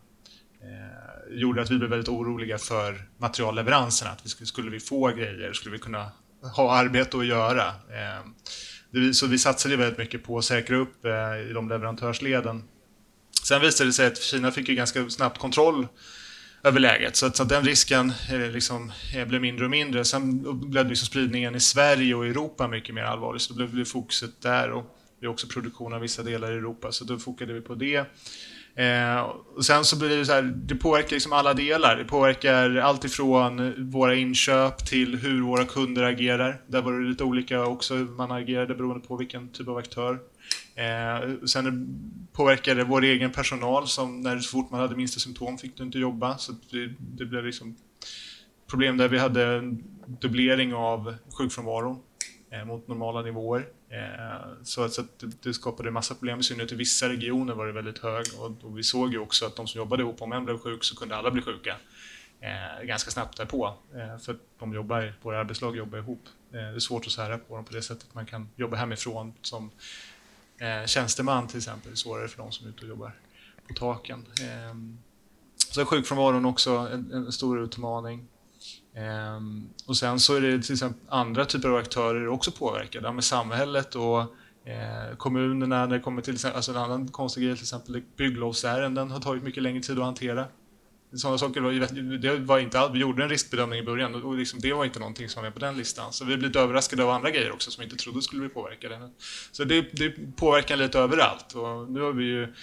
eh, 0.64 1.38
gjorde 1.38 1.62
att 1.62 1.70
vi 1.70 1.78
blev 1.78 1.90
väldigt 1.90 2.08
oroliga 2.08 2.58
för 2.58 3.08
materialleveranserna. 3.18 4.10
Att 4.10 4.24
vi 4.24 4.28
skulle, 4.28 4.46
skulle 4.46 4.70
vi 4.70 4.80
få 4.80 5.08
grejer? 5.08 5.52
Skulle 5.52 5.72
vi 5.72 5.78
kunna 5.78 6.12
ha 6.56 6.72
arbete 6.72 7.18
att 7.18 7.26
göra? 7.26 7.66
Eh, 7.68 8.26
det, 8.90 9.14
så 9.14 9.26
vi 9.26 9.38
satsade 9.38 9.76
väldigt 9.76 9.98
mycket 9.98 10.24
på 10.24 10.38
att 10.38 10.44
säkra 10.44 10.76
upp 10.76 11.04
eh, 11.04 11.50
i 11.50 11.52
de 11.54 11.68
leverantörsleden. 11.68 12.64
Sen 13.44 13.60
visade 13.60 13.88
det 13.88 13.92
sig 13.92 14.06
att 14.06 14.22
Kina 14.22 14.50
fick 14.50 14.68
ju 14.68 14.74
ganska 14.74 15.10
snabbt 15.10 15.38
kontroll 15.38 15.86
över 16.64 16.80
läget. 16.80 17.16
Så 17.16 17.26
att, 17.26 17.36
så 17.36 17.42
att 17.42 17.48
den 17.48 17.64
risken 17.64 18.12
eh, 18.30 18.50
liksom, 18.50 18.92
eh, 19.14 19.26
blev 19.26 19.40
mindre 19.40 19.64
och 19.64 19.70
mindre. 19.70 20.04
Sen 20.04 20.42
blev 20.70 20.88
liksom 20.88 21.06
spridningen 21.06 21.54
i 21.54 21.60
Sverige 21.60 22.14
och 22.14 22.26
Europa 22.26 22.68
mycket 22.68 22.94
mer 22.94 23.02
allvarlig. 23.02 23.40
Så 23.40 23.54
då 23.54 23.66
blev 23.66 23.84
fokuset 23.84 24.42
där 24.42 24.70
och 24.70 24.98
vi 25.20 25.26
har 25.26 25.32
också 25.32 25.46
produktion 25.46 25.92
av 25.92 26.00
vissa 26.00 26.22
delar 26.22 26.52
i 26.52 26.54
Europa. 26.54 26.92
Så 26.92 27.04
då 27.04 27.18
fokade 27.18 27.52
vi 27.52 27.60
på 27.60 27.74
det. 27.74 28.04
Eh, 28.76 29.20
och 29.56 29.64
sen 29.64 29.84
så 29.84 29.98
blir 29.98 30.08
det 30.08 30.26
så 30.26 30.32
här, 30.32 30.42
det 30.42 30.74
påverkar 30.74 31.10
liksom 31.10 31.32
alla 31.32 31.54
delar. 31.54 31.96
Det 31.96 32.04
påverkar 32.04 32.76
allt 32.76 33.04
ifrån 33.04 33.74
våra 33.90 34.14
inköp 34.14 34.86
till 34.86 35.16
hur 35.16 35.42
våra 35.42 35.64
kunder 35.64 36.02
agerar. 36.02 36.60
Där 36.66 36.82
var 36.82 36.92
det 36.92 37.08
lite 37.08 37.24
olika 37.24 37.66
också 37.66 37.94
hur 37.94 38.04
man 38.04 38.32
agerade 38.32 38.74
beroende 38.74 39.06
på 39.06 39.16
vilken 39.16 39.48
typ 39.48 39.68
av 39.68 39.76
aktör. 39.76 40.18
Eh, 40.74 41.46
sen 41.46 41.88
påverkade 42.32 42.80
det 42.80 42.84
vår 42.84 43.04
egen 43.04 43.30
personal 43.30 43.88
som 43.88 44.20
när 44.20 44.38
så 44.38 44.50
fort 44.50 44.70
man 44.70 44.80
hade 44.80 44.96
minsta 44.96 45.20
symptom 45.20 45.58
fick 45.58 45.76
du 45.76 45.84
inte 45.84 45.98
jobba. 45.98 46.38
Så 46.38 46.52
det, 46.70 46.94
det 46.98 47.24
blev 47.24 47.44
liksom 47.44 47.76
problem 48.70 48.96
där 48.96 49.08
vi 49.08 49.18
hade 49.18 49.44
en 49.44 49.84
dubblering 50.20 50.74
av 50.74 51.14
sjukfrånvaron 51.38 51.98
Eh, 52.54 52.64
mot 52.64 52.88
normala 52.88 53.22
nivåer. 53.22 53.68
Eh, 53.88 54.62
så, 54.62 54.88
så 54.88 55.02
det, 55.18 55.42
det 55.42 55.54
skapade 55.54 55.88
en 55.88 55.92
massa 55.92 56.14
problem, 56.14 56.40
i 56.40 56.42
synnerhet 56.42 56.72
i 56.72 56.74
vissa 56.74 57.08
regioner 57.08 57.54
var 57.54 57.66
det 57.66 57.72
väldigt 57.72 57.98
hög 57.98 58.26
och, 58.38 58.64
och 58.64 58.78
vi 58.78 58.82
såg 58.82 59.12
ju 59.12 59.18
också 59.18 59.46
att 59.46 59.56
de 59.56 59.66
som 59.66 59.78
jobbade 59.78 60.02
ihop, 60.02 60.22
om 60.22 60.32
en 60.32 60.44
blev 60.44 60.58
sjuk 60.58 60.84
så 60.84 60.96
kunde 60.96 61.16
alla 61.16 61.30
bli 61.30 61.42
sjuka 61.42 61.76
eh, 62.40 62.84
ganska 62.84 63.10
snabbt 63.10 63.36
därpå. 63.36 63.74
Eh, 63.94 64.18
för 64.18 64.32
att 64.32 64.40
de 64.58 64.74
jobbar, 64.74 65.14
våra 65.22 65.40
arbetslag 65.40 65.76
jobbar 65.76 65.98
ihop. 65.98 66.22
Eh, 66.52 66.58
det 66.58 66.58
är 66.58 66.78
svårt 66.78 67.06
att 67.06 67.12
sära 67.12 67.38
på 67.38 67.56
dem 67.56 67.64
på 67.64 67.72
det 67.72 67.82
sättet. 67.82 68.14
Man 68.14 68.26
kan 68.26 68.48
jobba 68.56 68.76
hemifrån 68.76 69.34
som 69.42 69.70
eh, 70.58 70.86
tjänsteman 70.86 71.48
till 71.48 71.58
exempel. 71.58 71.90
Det 71.90 71.94
är 71.94 71.96
svårare 71.96 72.28
för 72.28 72.42
de 72.42 72.52
som 72.52 72.66
är 72.66 72.70
ute 72.70 72.82
och 72.82 72.88
jobbar 72.88 73.12
på 73.68 73.74
taken. 73.74 74.26
Eh, 74.40 74.74
så 75.70 75.80
är 75.80 75.84
sjukfrånvaron 75.84 76.44
också 76.44 76.70
en, 76.70 77.12
en 77.12 77.32
stor 77.32 77.60
utmaning. 77.60 78.28
Ehm, 78.96 79.68
och 79.86 79.96
sen 79.96 80.20
så 80.20 80.34
är 80.34 80.40
det 80.40 80.62
till 80.62 80.72
exempel 80.72 81.00
andra 81.08 81.44
typer 81.44 81.68
av 81.68 81.76
aktörer 81.76 82.28
också 82.28 82.50
påverkade. 82.50 83.12
Med 83.12 83.24
samhället 83.24 83.94
och 83.94 84.20
eh, 84.64 85.16
kommunerna 85.16 85.86
när 85.86 85.96
det 85.96 86.00
kommer 86.00 86.22
till 86.22 86.36
alltså 86.54 86.70
en 86.70 86.76
annan 86.76 87.08
konstig 87.08 87.42
grej 87.42 87.54
till 87.54 87.64
exempel 87.64 88.02
bygglovsärenden 88.16 89.10
har 89.10 89.20
tagit 89.20 89.42
mycket 89.42 89.62
längre 89.62 89.82
tid 89.82 89.98
att 89.98 90.04
hantera. 90.04 90.46
Sådana 91.16 91.38
saker 91.38 91.60
var, 91.60 92.18
det 92.18 92.36
var 92.36 92.58
inte 92.58 92.78
allt. 92.80 92.94
Vi 92.94 92.98
gjorde 92.98 93.22
en 93.22 93.28
riskbedömning 93.28 93.78
i 93.78 93.82
början 93.82 94.14
och 94.14 94.34
liksom, 94.34 94.60
det 94.60 94.72
var 94.72 94.84
inte 94.84 94.98
någonting 94.98 95.28
som 95.28 95.42
var 95.42 95.50
med 95.50 95.54
på 95.54 95.60
den 95.60 95.76
listan. 95.76 96.12
Så 96.12 96.24
vi 96.24 96.36
blev 96.36 96.48
lite 96.48 96.60
överraskade 96.60 97.04
av 97.04 97.10
andra 97.10 97.30
grejer 97.30 97.52
också 97.52 97.70
som 97.70 97.80
vi 97.80 97.84
inte 97.84 97.96
trodde 97.96 98.22
skulle 98.22 98.40
bli 98.40 98.48
påverkade. 98.48 99.10
Så 99.52 99.64
det, 99.64 99.80
det 99.92 100.36
påverkar 100.36 100.76
lite 100.76 100.98
överallt 100.98 101.52
och 101.52 101.90
nu 101.90 102.00
har 102.00 102.12
vi 102.12 102.24
ju 102.24 102.54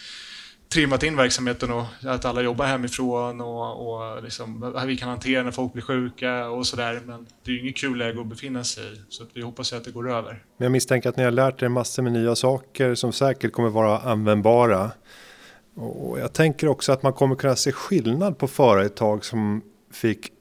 trimmat 0.74 1.04
in 1.04 1.16
verksamheten 1.16 1.72
och 1.72 1.84
att 2.04 2.26
alla 2.26 2.42
jobbar 2.42 2.66
hemifrån 2.66 3.42
och, 3.42 3.94
och 3.94 4.24
liksom, 4.24 4.74
vi 4.88 4.98
kan 4.98 5.10
hantera 5.10 5.44
när 5.44 5.52
folk 5.52 5.74
blir 5.74 5.84
sjuka 5.84 6.50
och 6.50 6.68
sådär. 6.68 7.02
Men 7.06 7.28
det 7.46 7.52
är 7.52 7.56
ju 7.56 7.62
inget 7.62 7.78
kul 7.78 7.98
läge 7.98 8.22
att 8.22 8.28
befinna 8.28 8.64
sig 8.64 8.84
i 8.84 9.02
så 9.10 9.24
att 9.24 9.30
vi 9.34 9.42
hoppas 9.42 9.74
att 9.74 9.86
det 9.86 9.92
går 9.92 10.12
över. 10.12 10.44
Men 10.58 10.66
jag 10.66 10.72
misstänker 10.72 11.10
att 11.10 11.18
ni 11.18 11.24
har 11.24 11.32
lärt 11.32 11.62
er 11.62 11.68
massor 11.68 12.04
med 12.04 12.12
nya 12.12 12.36
saker 12.36 12.96
som 12.96 13.12
säkert 13.12 13.54
kommer 13.54 13.70
vara 13.70 13.98
användbara. 14.00 14.92
Och 15.76 16.20
jag 16.20 16.34
tänker 16.34 16.68
också 16.68 16.92
att 16.92 17.04
man 17.04 17.14
kommer 17.14 17.36
kunna 17.36 17.56
se 17.56 17.72
skillnad 17.72 18.38
på 18.38 18.48
företag 18.48 19.26
som 19.26 19.62
fick 19.94 20.32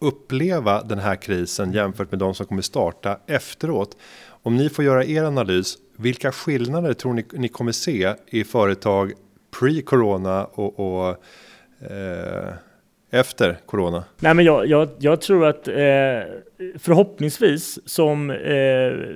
uppleva 0.00 0.82
den 0.82 0.98
här 0.98 1.16
krisen 1.16 1.72
jämfört 1.72 2.10
med 2.10 2.18
de 2.18 2.34
som 2.34 2.46
kommer 2.46 2.62
starta 2.62 3.18
efteråt. 3.26 3.96
Om 4.28 4.56
ni 4.56 4.68
får 4.68 4.84
göra 4.84 5.04
er 5.04 5.24
analys, 5.24 5.76
vilka 5.96 6.32
skillnader 6.32 6.92
tror 6.92 7.12
ni 7.12 7.24
ni 7.32 7.48
kommer 7.48 7.72
se 7.72 8.14
i 8.26 8.44
företag 8.44 9.12
pre-corona 9.50 10.44
och, 10.44 10.80
och 10.80 11.08
eh, 11.90 12.52
efter 13.10 13.58
corona? 13.66 14.04
Nej, 14.18 14.34
men 14.34 14.44
jag, 14.44 14.66
jag, 14.66 14.88
jag 14.98 15.20
tror 15.20 15.46
att 15.46 15.68
eh, 15.68 15.74
förhoppningsvis 16.78 17.78
som 17.88 18.30
eh, 18.30 18.36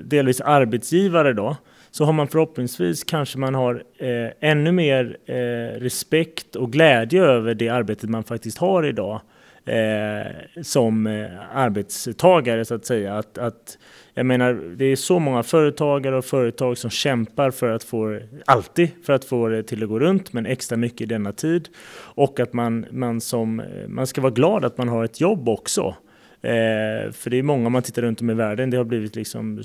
delvis 0.05 0.41
arbetsgivare 0.41 1.33
då 1.33 1.57
så 1.91 2.05
har 2.05 2.13
man 2.13 2.29
förhoppningsvis 2.29 3.05
kanske 3.05 3.39
man 3.39 3.55
har 3.55 3.83
eh, 3.99 4.31
ännu 4.41 4.73
mer 4.73 5.17
eh, 5.27 5.81
respekt 5.81 6.57
och 6.57 6.73
glädje 6.73 7.23
över 7.23 7.55
det 7.55 7.69
arbetet 7.69 8.11
man 8.11 8.25
faktiskt 8.25 8.59
har 8.59 8.87
idag 8.87 9.21
eh, 9.65 10.63
som 10.63 11.07
eh, 11.07 11.57
arbetstagare 11.57 12.65
så 12.65 12.75
att 12.75 12.85
säga. 12.85 13.19
Att, 13.19 13.39
att, 13.39 13.79
jag 14.15 14.27
menar, 14.27 14.55
det 14.77 14.85
är 14.85 14.97
så 14.97 15.19
många 15.19 15.43
företagare 15.43 16.17
och 16.17 16.25
företag 16.25 16.79
som 16.79 16.91
kämpar 16.91 17.51
för 17.51 17.71
att 17.71 17.85
få, 17.85 18.21
alltid 18.45 18.89
för 19.05 19.13
att 19.13 19.25
få 19.25 19.49
det 19.49 19.63
till 19.63 19.83
att 19.83 19.89
gå 19.89 19.99
runt, 19.99 20.33
men 20.33 20.47
extra 20.47 20.77
mycket 20.77 21.01
i 21.01 21.07
denna 21.07 21.33
tid. 21.33 21.69
Och 21.97 22.41
att 22.41 22.53
man, 22.53 22.87
man, 22.91 23.21
som, 23.21 23.63
man 23.89 24.07
ska 24.07 24.21
vara 24.21 24.33
glad 24.33 24.65
att 24.65 24.79
man 24.79 24.89
har 24.89 25.05
ett 25.05 25.21
jobb 25.21 25.49
också. 25.49 25.95
Eh, 26.43 27.13
för 27.13 27.31
det 27.31 27.39
är 27.39 27.43
många 27.43 27.69
man 27.69 27.83
tittar 27.83 28.03
runt 28.03 28.21
om 28.21 28.31
i 28.31 28.35
världen, 28.35 28.71
det 28.71 28.77
har 28.77 28.85
blivit 28.85 29.17
liksom 29.17 29.63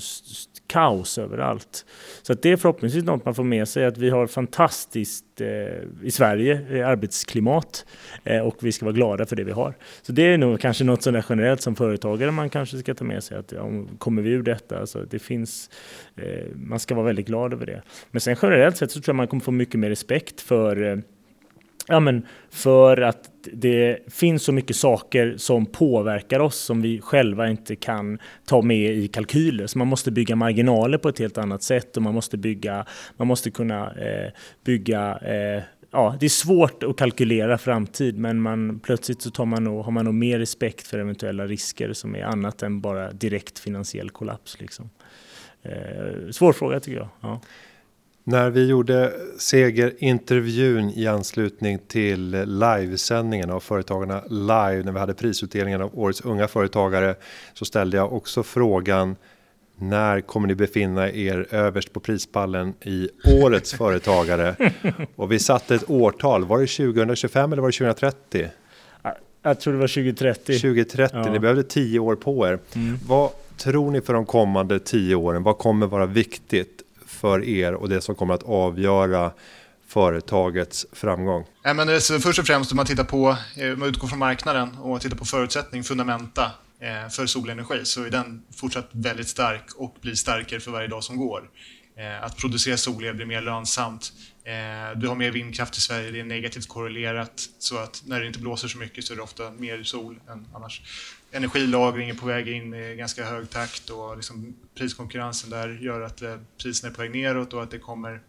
kaos 0.66 1.18
överallt. 1.18 1.86
Så 2.22 2.32
att 2.32 2.42
det 2.42 2.52
är 2.52 2.56
förhoppningsvis 2.56 3.04
något 3.04 3.24
man 3.24 3.34
får 3.34 3.44
med 3.44 3.68
sig, 3.68 3.84
att 3.84 3.98
vi 3.98 4.10
har 4.10 4.26
fantastiskt 4.26 5.40
eh, 5.40 5.46
i 6.02 6.10
Sverige 6.10 6.60
eh, 6.70 6.88
arbetsklimat 6.88 7.86
eh, 8.24 8.40
och 8.40 8.56
vi 8.60 8.72
ska 8.72 8.84
vara 8.84 8.94
glada 8.94 9.26
för 9.26 9.36
det 9.36 9.44
vi 9.44 9.52
har. 9.52 9.74
Så 10.02 10.12
det 10.12 10.22
är 10.22 10.38
nog 10.38 10.60
kanske 10.60 10.84
något 10.84 11.02
sådär 11.02 11.24
generellt 11.28 11.60
som 11.60 11.76
företagare 11.76 12.30
man 12.30 12.50
kanske 12.50 12.78
ska 12.78 12.94
ta 12.94 13.04
med 13.04 13.24
sig, 13.24 13.38
att 13.38 13.52
ja, 13.52 13.70
kommer 13.98 14.22
vi 14.22 14.30
ur 14.30 14.42
detta, 14.42 14.78
alltså 14.78 15.04
det 15.10 15.18
finns, 15.18 15.70
eh, 16.16 16.46
man 16.54 16.78
ska 16.78 16.94
vara 16.94 17.06
väldigt 17.06 17.26
glad 17.26 17.52
över 17.52 17.66
det. 17.66 17.82
Men 18.10 18.20
sen 18.20 18.36
generellt 18.42 18.76
sett 18.76 18.90
så 18.90 19.00
tror 19.00 19.12
jag 19.12 19.16
man 19.16 19.28
kommer 19.28 19.42
få 19.42 19.50
mycket 19.50 19.80
mer 19.80 19.90
respekt 19.90 20.40
för 20.40 20.82
eh, 20.82 20.98
Ja, 21.88 22.00
men 22.00 22.26
för 22.50 23.00
att 23.00 23.30
det 23.52 23.98
finns 24.12 24.42
så 24.42 24.52
mycket 24.52 24.76
saker 24.76 25.34
som 25.36 25.66
påverkar 25.66 26.40
oss 26.40 26.56
som 26.56 26.82
vi 26.82 27.00
själva 27.00 27.48
inte 27.48 27.76
kan 27.76 28.18
ta 28.46 28.62
med 28.62 28.92
i 28.92 29.08
kalkyler. 29.08 29.66
Så 29.66 29.78
man 29.78 29.86
måste 29.86 30.10
bygga 30.10 30.36
marginaler 30.36 30.98
på 30.98 31.08
ett 31.08 31.18
helt 31.18 31.38
annat 31.38 31.62
sätt 31.62 31.96
och 31.96 32.02
man 32.02 32.14
måste 32.14 32.36
bygga, 32.36 32.86
man 33.16 33.28
måste 33.28 33.50
kunna 33.50 33.92
eh, 33.92 34.30
bygga 34.64 35.18
eh, 35.18 35.62
Ja, 35.90 36.16
det 36.20 36.26
är 36.26 36.30
svårt 36.30 36.82
att 36.82 36.96
kalkylera 36.96 37.58
framtid 37.58 38.18
men 38.18 38.40
man, 38.40 38.80
plötsligt 38.80 39.22
så 39.22 39.30
tar 39.30 39.44
man 39.44 39.64
nog, 39.64 39.84
har 39.84 39.92
man 39.92 40.04
nog 40.04 40.14
mer 40.14 40.38
respekt 40.38 40.86
för 40.86 40.98
eventuella 40.98 41.46
risker 41.46 41.92
som 41.92 42.16
är 42.16 42.24
annat 42.24 42.62
än 42.62 42.80
bara 42.80 43.12
direkt 43.12 43.58
finansiell 43.58 44.10
kollaps. 44.10 44.60
Liksom. 44.60 44.90
Eh, 45.62 46.30
svår 46.30 46.52
fråga 46.52 46.80
tycker 46.80 46.98
jag. 46.98 47.08
Ja. 47.20 47.40
När 48.28 48.50
vi 48.50 48.66
gjorde 48.66 49.12
segerintervjun 49.38 50.90
i 50.90 51.06
anslutning 51.06 51.78
till 51.78 52.30
livesändningen 52.46 53.50
av 53.50 53.60
Företagarna 53.60 54.24
live 54.28 54.82
när 54.84 54.92
vi 54.92 54.98
hade 54.98 55.14
prisutdelningen 55.14 55.82
av 55.82 55.98
årets 55.98 56.20
unga 56.20 56.48
företagare 56.48 57.14
så 57.54 57.64
ställde 57.64 57.96
jag 57.96 58.12
också 58.12 58.42
frågan 58.42 59.16
när 59.78 60.20
kommer 60.20 60.48
ni 60.48 60.54
befinna 60.54 61.10
er 61.10 61.46
överst 61.50 61.92
på 61.92 62.00
prispallen 62.00 62.74
i 62.82 63.08
årets 63.42 63.72
företagare? 63.74 64.72
Och 65.16 65.32
vi 65.32 65.38
satte 65.38 65.74
ett 65.74 65.90
årtal, 65.90 66.44
var 66.44 66.58
det 66.60 66.66
2025 66.66 67.52
eller 67.52 67.62
var 67.62 67.68
det 67.68 67.78
2030? 67.78 68.48
Jag 69.42 69.60
tror 69.60 69.72
det 69.72 69.78
var 69.78 69.88
2030. 69.88 70.58
2030, 70.58 71.16
ja. 71.18 71.32
ni 71.32 71.38
behövde 71.38 71.62
tio 71.62 71.98
år 71.98 72.16
på 72.16 72.46
er. 72.46 72.58
Mm. 72.74 72.98
Vad 73.06 73.30
tror 73.56 73.90
ni 73.90 74.00
för 74.00 74.12
de 74.14 74.26
kommande 74.26 74.78
tio 74.78 75.14
åren? 75.14 75.42
Vad 75.42 75.58
kommer 75.58 75.86
vara 75.86 76.06
viktigt? 76.06 76.82
För 77.16 77.44
er 77.44 77.74
och 77.74 77.88
det 77.88 78.00
som 78.00 78.14
kommer 78.14 78.34
att 78.34 78.42
avgöra 78.42 79.32
företagets 79.88 80.86
framgång? 80.92 81.44
Ja, 81.62 81.74
men 81.74 81.88
eh, 81.88 81.98
först 81.98 82.38
och 82.38 82.46
främst 82.46 82.72
om 82.72 82.76
man 82.76 82.86
tittar 82.86 83.04
på, 83.04 83.36
eh, 83.56 83.72
om 83.72 83.78
man 83.78 83.88
utgår 83.88 84.08
från 84.08 84.18
marknaden 84.18 84.78
och 84.78 85.00
tittar 85.00 85.16
på 85.16 85.24
förutsättning, 85.24 85.84
fundamenta 85.84 86.50
eh, 86.80 87.08
för 87.10 87.26
solenergi 87.26 87.84
så 87.84 88.04
är 88.04 88.10
den 88.10 88.42
fortsatt 88.56 88.88
väldigt 88.92 89.28
stark 89.28 89.64
och 89.76 89.96
blir 90.00 90.14
starkare 90.14 90.60
för 90.60 90.70
varje 90.70 90.88
dag 90.88 91.04
som 91.04 91.16
går. 91.16 91.50
Eh, 91.98 92.24
att 92.24 92.36
producera 92.36 92.76
solel 92.76 93.14
blir 93.14 93.26
mer 93.26 93.40
lönsamt. 93.40 94.12
Eh, 94.44 94.98
du 94.98 95.08
har 95.08 95.14
mer 95.14 95.30
vindkraft 95.30 95.76
i 95.76 95.80
Sverige, 95.80 96.10
det 96.10 96.20
är 96.20 96.24
negativt 96.24 96.68
korrelerat 96.68 97.48
så 97.58 97.78
att 97.78 98.02
när 98.06 98.20
det 98.20 98.26
inte 98.26 98.38
blåser 98.38 98.68
så 98.68 98.78
mycket 98.78 99.04
så 99.04 99.12
är 99.12 99.16
det 99.16 99.22
ofta 99.22 99.50
mer 99.50 99.82
sol 99.82 100.20
än 100.28 100.46
annars 100.54 100.82
energilagring 101.36 102.10
är 102.10 102.14
på 102.14 102.26
väg 102.26 102.48
in 102.48 102.74
i 102.74 102.96
ganska 102.96 103.24
hög 103.24 103.50
takt 103.50 103.90
och 103.90 104.16
liksom 104.16 104.56
priskonkurrensen 104.74 105.50
där 105.50 105.68
gör 105.68 106.00
att 106.00 106.22
eh, 106.22 106.36
priserna 106.62 106.90
är 106.90 106.94
på 106.94 107.02
väg 107.02 107.10
neråt 107.10 107.52
och 107.52 107.62
att 107.62 107.70
det 107.70 107.78
kommer 107.78 108.20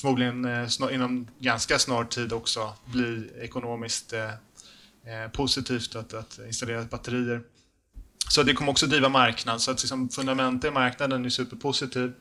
förmodligen 0.00 0.44
eh, 0.44 0.94
inom 0.94 1.28
ganska 1.38 1.78
snar 1.78 2.04
tid 2.04 2.32
också 2.32 2.72
bli 2.84 3.30
ekonomiskt 3.40 4.12
eh, 4.12 4.28
eh, 5.04 5.30
positivt 5.32 5.94
att, 5.94 6.14
att 6.14 6.38
installera 6.46 6.82
batterier. 6.84 7.42
Så 8.28 8.42
det 8.42 8.54
kommer 8.54 8.70
också 8.70 8.86
driva 8.86 9.08
marknaden, 9.08 9.60
så 9.60 9.70
att 9.70 9.82
liksom 9.82 10.08
fundamentet 10.08 10.70
i 10.70 10.74
marknaden 10.74 11.24
är 11.24 11.28
superpositiv. 11.28 12.12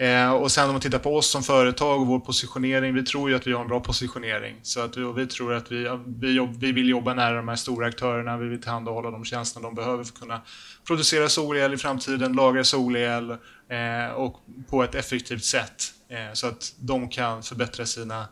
Eh, 0.00 0.32
och 0.32 0.52
sen 0.52 0.64
om 0.66 0.72
man 0.72 0.80
tittar 0.80 0.98
på 0.98 1.16
oss 1.16 1.30
som 1.30 1.42
företag 1.42 2.00
och 2.00 2.06
vår 2.06 2.20
positionering, 2.20 2.94
vi 2.94 3.02
tror 3.02 3.30
ju 3.30 3.36
att 3.36 3.46
vi 3.46 3.52
har 3.52 3.60
en 3.60 3.68
bra 3.68 3.80
positionering. 3.80 4.56
Så 4.62 4.80
att 4.80 4.96
vi, 4.96 5.12
vi 5.16 5.26
tror 5.26 5.54
att 5.54 5.72
vi, 5.72 5.98
vi, 6.06 6.32
jobb, 6.32 6.56
vi 6.60 6.72
vill 6.72 6.88
jobba 6.88 7.14
nära 7.14 7.36
de 7.36 7.48
här 7.48 7.56
stora 7.56 7.86
aktörerna, 7.86 8.36
vi 8.36 8.48
vill 8.48 8.62
tillhandahålla 8.62 9.10
de 9.10 9.24
tjänster 9.24 9.60
de 9.60 9.74
behöver 9.74 10.04
för 10.04 10.12
att 10.12 10.20
kunna 10.20 10.40
producera 10.86 11.28
solel 11.28 11.74
i 11.74 11.76
framtiden, 11.76 12.32
lagra 12.32 12.64
solel 12.64 13.30
eh, 13.30 14.12
och 14.14 14.40
på 14.70 14.82
ett 14.82 14.94
effektivt 14.94 15.44
sätt. 15.44 15.82
Eh, 16.08 16.32
så 16.32 16.46
att 16.46 16.74
de 16.78 17.08
kan 17.08 17.42
förbättra 17.42 17.86
sina 17.86 18.28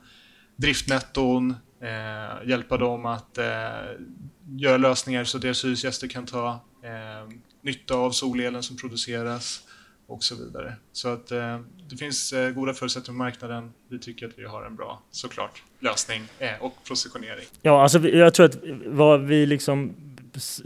driftnetton, 0.57 1.57
eh, 1.83 2.49
hjälpa 2.49 2.77
dem 2.77 3.07
att 3.07 3.39
eh, 3.39 3.45
göra 4.57 4.77
lösningar 4.77 5.25
så 5.25 5.39
deras 5.39 5.65
hyresgäster 5.65 6.09
kan 6.09 6.27
ta 6.27 6.49
eh, 6.83 7.33
nytta 7.63 7.95
av 7.95 8.11
solelen 8.11 8.63
som 8.63 8.77
produceras 8.77 9.66
och 10.07 10.25
så 10.25 10.35
vidare. 10.35 10.75
Så 10.93 11.09
att 11.09 11.33
eh, 11.33 11.61
det 11.91 11.97
finns 11.97 12.33
eh, 12.33 12.51
goda 12.51 12.75
förutsättningar 12.75 13.19
på 13.19 13.25
marknaden. 13.25 13.73
Vi 13.89 13.99
tycker 13.99 14.27
att 14.27 14.39
vi 14.39 14.45
har 14.45 14.65
en 14.65 14.77
bra, 14.77 15.03
såklart, 15.11 15.63
lösning 15.81 16.23
eh, 16.39 16.51
och 16.61 16.75
positionering. 16.89 17.47
Ja, 17.63 17.83
alltså 17.83 17.99
jag 18.09 18.35
tror 18.35 18.47
att 18.47 18.57
vad 18.87 19.21
vi 19.21 19.47
liksom 19.47 19.95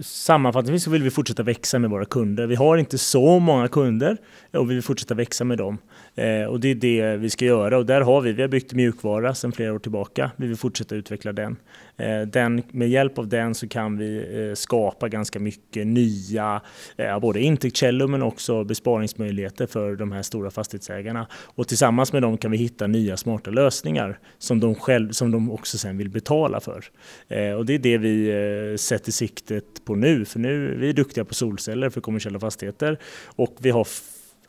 sammanfattningsvis 0.00 0.84
så 0.84 0.90
vill 0.90 1.02
vi 1.02 1.10
fortsätta 1.10 1.42
växa 1.42 1.78
med 1.78 1.90
våra 1.90 2.04
kunder. 2.04 2.46
Vi 2.46 2.54
har 2.54 2.76
inte 2.76 2.98
så 2.98 3.38
många 3.38 3.68
kunder 3.68 4.16
och 4.52 4.70
vi 4.70 4.74
vill 4.74 4.82
fortsätta 4.82 5.14
växa 5.14 5.44
med 5.44 5.58
dem. 5.58 5.78
Eh, 6.14 6.44
och 6.44 6.60
det 6.60 6.68
är 6.68 6.74
det 6.74 7.16
vi 7.16 7.30
ska 7.30 7.44
göra 7.44 7.78
och 7.78 7.86
där 7.86 8.00
har 8.00 8.20
vi, 8.20 8.32
vi 8.32 8.42
har 8.42 8.48
byggt 8.48 8.72
mjukvara 8.72 9.34
sedan 9.34 9.52
flera 9.52 9.74
år 9.74 9.78
tillbaka. 9.78 10.30
Vi 10.36 10.46
vill 10.46 10.56
fortsätta 10.56 10.94
utveckla 10.94 11.32
den. 11.32 11.56
Eh, 11.96 12.20
den 12.20 12.62
med 12.70 12.88
hjälp 12.88 13.18
av 13.18 13.28
den 13.28 13.54
så 13.54 13.68
kan 13.68 13.98
vi 13.98 14.16
eh, 14.48 14.54
skapa 14.54 15.08
ganska 15.08 15.38
mycket 15.38 15.86
nya, 15.86 16.60
eh, 16.96 17.18
både 17.18 17.40
intäktskällor 17.40 18.08
men 18.08 18.22
också 18.22 18.64
besparingsmöjligheter 18.64 19.66
för 19.66 19.96
de 19.96 20.12
här 20.12 20.22
stora 20.22 20.50
fastighetsägarna. 20.50 21.26
Och 21.32 21.68
tillsammans 21.68 22.12
med 22.12 22.22
dem 22.22 22.38
kan 22.38 22.50
vi 22.50 22.56
hitta 22.56 22.86
nya 22.86 23.16
smarta 23.16 23.50
lösningar 23.50 24.18
som 24.38 24.60
de, 24.60 24.74
själv, 24.74 25.12
som 25.12 25.30
de 25.30 25.50
också 25.50 25.78
sen 25.78 25.98
vill 25.98 26.08
betala 26.08 26.60
för. 26.60 26.84
Eh, 27.28 27.52
och 27.52 27.66
det 27.66 27.74
är 27.74 27.78
det 27.78 27.98
vi 27.98 28.28
eh, 28.28 28.76
sätter 28.76 29.12
siktet 29.12 29.84
på 29.84 29.94
nu, 29.94 30.24
för 30.24 30.38
nu 30.38 30.76
vi 30.76 30.88
är 30.88 30.92
duktiga 30.92 31.24
på 31.24 31.34
solceller 31.34 31.90
för 31.90 32.00
kommersiella 32.00 32.40
fastigheter 32.40 32.98
och 33.26 33.56
vi 33.60 33.70
har 33.70 33.86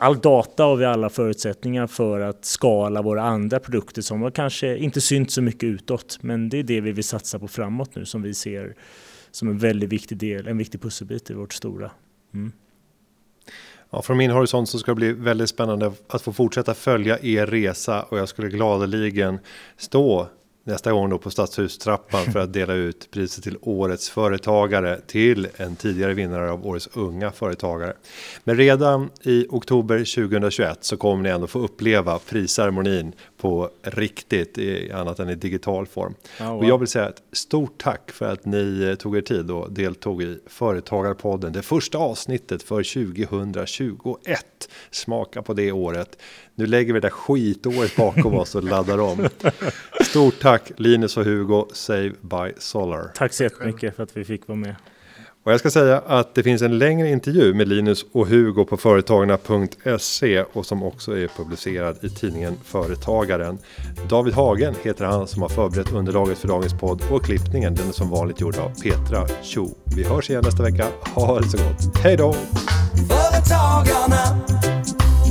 all 0.01 0.19
data 0.19 0.65
och 0.65 0.81
vi 0.81 0.85
alla 0.85 1.09
förutsättningar 1.09 1.87
för 1.87 2.19
att 2.19 2.45
skala 2.45 3.01
våra 3.01 3.23
andra 3.23 3.59
produkter 3.59 4.01
som 4.01 4.21
har 4.21 4.31
kanske 4.31 4.77
inte 4.77 5.01
synts 5.01 5.33
så 5.33 5.41
mycket 5.41 5.63
utåt. 5.63 6.17
Men 6.21 6.49
det 6.49 6.57
är 6.57 6.63
det 6.63 6.81
vi 6.81 6.91
vill 6.91 7.03
satsa 7.03 7.39
på 7.39 7.47
framåt 7.47 7.95
nu 7.95 8.05
som 8.05 8.21
vi 8.21 8.33
ser 8.33 8.75
som 9.31 9.47
en 9.47 9.57
väldigt 9.57 9.89
viktig 9.89 10.17
del, 10.17 10.47
en 10.47 10.57
viktig 10.57 10.81
pusselbit 10.81 11.29
i 11.29 11.33
vårt 11.33 11.53
stora. 11.53 11.91
Mm. 12.33 12.51
Ja, 13.89 14.01
från 14.01 14.17
min 14.17 14.31
horisont 14.31 14.69
så 14.69 14.79
ska 14.79 14.91
det 14.91 14.95
bli 14.95 15.13
väldigt 15.13 15.49
spännande 15.49 15.91
att 16.07 16.21
få 16.21 16.33
fortsätta 16.33 16.73
följa 16.73 17.19
er 17.21 17.47
resa 17.47 18.03
och 18.03 18.17
jag 18.17 18.29
skulle 18.29 18.49
gladeligen 18.49 19.39
stå 19.77 20.27
nästa 20.63 20.91
gång 20.91 21.09
då 21.09 21.17
på 21.17 21.31
Stadshustrappan 21.31 22.25
för 22.25 22.39
att 22.39 22.53
dela 22.53 22.73
ut 22.73 23.11
priset 23.11 23.43
till 23.43 23.57
årets 23.61 24.09
företagare 24.09 24.99
till 25.07 25.47
en 25.57 25.75
tidigare 25.75 26.13
vinnare 26.13 26.51
av 26.51 26.67
årets 26.67 26.89
unga 26.93 27.31
företagare. 27.31 27.93
Men 28.43 28.57
redan 28.57 29.09
i 29.21 29.45
oktober 29.49 29.97
2021 29.97 30.77
så 30.81 30.97
kommer 30.97 31.23
ni 31.23 31.29
ändå 31.29 31.47
få 31.47 31.59
uppleva 31.59 32.19
prisceremonin 32.19 33.13
på 33.37 33.69
riktigt 33.81 34.57
i 34.57 34.91
annat 34.91 35.19
än 35.19 35.29
i 35.29 35.35
digital 35.35 35.87
form. 35.87 36.13
Oh, 36.39 36.47
wow. 36.47 36.57
Och 36.57 36.65
jag 36.65 36.77
vill 36.77 36.87
säga 36.87 37.09
ett 37.09 37.23
stort 37.31 37.81
tack 37.83 38.11
för 38.11 38.25
att 38.25 38.45
ni 38.45 38.83
eh, 38.83 38.95
tog 38.95 39.17
er 39.17 39.21
tid 39.21 39.51
och 39.51 39.71
deltog 39.71 40.23
i 40.23 40.39
Företagarpodden, 40.47 41.53
det 41.53 41.61
första 41.61 41.97
avsnittet 41.97 42.63
för 42.63 43.05
2021. 43.05 44.45
Smaka 44.91 45.41
på 45.41 45.53
det 45.53 45.71
året. 45.71 46.17
Nu 46.61 46.67
lägger 46.67 46.93
vi 46.93 46.99
det 46.99 47.07
där 47.07 47.13
skitåret 47.13 47.95
bakom 47.95 48.33
oss 48.33 48.55
och 48.55 48.63
laddar 48.63 48.99
om. 48.99 49.27
Stort 50.01 50.39
tack 50.39 50.71
Linus 50.77 51.17
och 51.17 51.25
Hugo, 51.25 51.65
Save 51.73 52.09
by 52.09 52.53
Solar. 52.57 53.11
Tack 53.15 53.33
så 53.33 53.43
jättemycket 53.43 53.95
för 53.95 54.03
att 54.03 54.17
vi 54.17 54.23
fick 54.23 54.47
vara 54.47 54.57
med. 54.57 54.75
Och 55.43 55.51
jag 55.51 55.59
ska 55.59 55.71
säga 55.71 55.99
att 55.99 56.35
det 56.35 56.43
finns 56.43 56.61
en 56.61 56.77
längre 56.77 57.09
intervju 57.09 57.53
med 57.53 57.67
Linus 57.67 58.05
och 58.11 58.27
Hugo 58.27 58.65
på 58.65 58.77
företagarna.se 58.77 60.43
och 60.53 60.65
som 60.65 60.83
också 60.83 61.17
är 61.17 61.27
publicerad 61.27 61.97
i 62.01 62.09
tidningen 62.09 62.53
Företagaren. 62.63 63.57
David 64.09 64.33
Hagen 64.33 64.75
heter 64.83 65.05
han 65.05 65.27
som 65.27 65.41
har 65.41 65.49
förberett 65.49 65.91
underlaget 65.91 66.37
för 66.37 66.47
dagens 66.47 66.73
podd 66.73 67.01
och 67.11 67.23
klippningen 67.23 67.75
den 67.75 67.87
är 67.87 67.91
som 67.91 68.09
vanligt 68.09 68.41
gjord 68.41 68.57
av 68.57 68.81
Petra 68.81 69.27
Cho. 69.43 69.69
Vi 69.95 70.03
hörs 70.03 70.29
igen 70.29 70.43
nästa 70.45 70.63
vecka. 70.63 70.87
Ha 71.15 71.39
det 71.39 71.47
så 71.47 71.57
gott. 71.57 71.97
Hej 72.03 72.17
då! 72.17 72.35